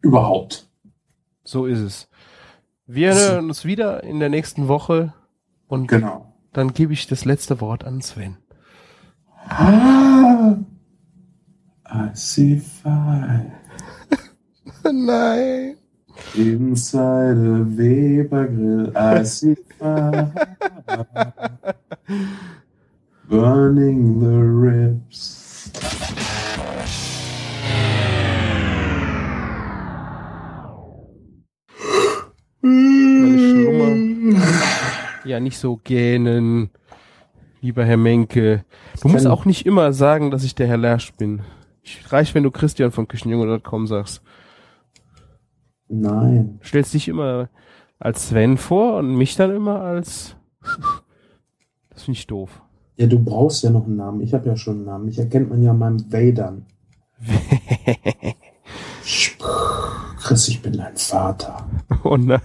überhaupt. 0.00 0.68
So 1.44 1.66
ist 1.66 1.80
es. 1.80 2.08
Wir 2.86 3.14
hören 3.14 3.46
uns 3.46 3.64
wieder 3.64 4.02
in 4.04 4.20
der 4.20 4.28
nächsten 4.28 4.68
Woche 4.68 5.14
und 5.68 5.86
Genau. 5.88 6.32
dann 6.52 6.72
gebe 6.74 6.92
ich 6.92 7.06
das 7.06 7.24
letzte 7.24 7.60
Wort 7.60 7.84
an 7.84 8.00
Sven. 8.02 8.36
Ah, 9.48 10.56
I 11.92 12.10
see 12.14 12.56
fire 12.58 13.52
Nein. 14.84 15.76
inside 16.34 17.38
a 17.38 17.64
Weber 17.76 18.46
grill. 18.46 18.92
I 18.96 19.24
see 19.24 19.56
fire 19.78 20.32
burning 23.28 24.20
the 24.20 24.26
ribs. 24.38 25.43
Ja, 35.24 35.40
nicht 35.40 35.58
so 35.58 35.76
gähnen, 35.76 36.70
lieber 37.60 37.84
Herr 37.84 37.96
Menke. 37.96 38.64
Du 39.02 39.08
musst 39.08 39.26
auch 39.26 39.44
nicht 39.44 39.66
immer 39.66 39.92
sagen, 39.92 40.30
dass 40.30 40.44
ich 40.44 40.54
der 40.54 40.66
Herr 40.66 40.76
Lersch 40.76 41.12
bin. 41.14 41.42
Ich 41.82 42.12
reich, 42.12 42.34
wenn 42.34 42.42
du 42.42 42.50
Christian 42.50 42.92
von 42.92 43.08
Küchenjunge.com 43.08 43.86
sagst. 43.86 44.22
Nein. 45.88 46.58
Du 46.60 46.66
stellst 46.66 46.94
dich 46.94 47.08
immer 47.08 47.48
als 47.98 48.28
Sven 48.28 48.56
vor 48.56 48.96
und 48.98 49.14
mich 49.14 49.36
dann 49.36 49.54
immer 49.54 49.80
als... 49.80 50.36
Das 51.90 52.02
finde 52.02 52.18
ich 52.18 52.26
doof. 52.26 52.63
Ja, 52.96 53.06
du 53.06 53.18
brauchst 53.18 53.64
ja 53.64 53.70
noch 53.70 53.86
einen 53.86 53.96
Namen. 53.96 54.20
Ich 54.20 54.34
habe 54.34 54.48
ja 54.48 54.56
schon 54.56 54.76
einen 54.76 54.84
Namen. 54.84 55.06
Mich 55.06 55.18
erkennt 55.18 55.50
man 55.50 55.62
ja 55.62 55.72
an 55.72 55.78
meinem 55.78 56.12
Vadern. 56.12 56.66
Chris, 60.22 60.48
ich 60.48 60.62
bin 60.62 60.74
dein 60.74 60.96
Vater. 60.96 61.66
Oh 62.04 62.16
nein. 62.16 62.40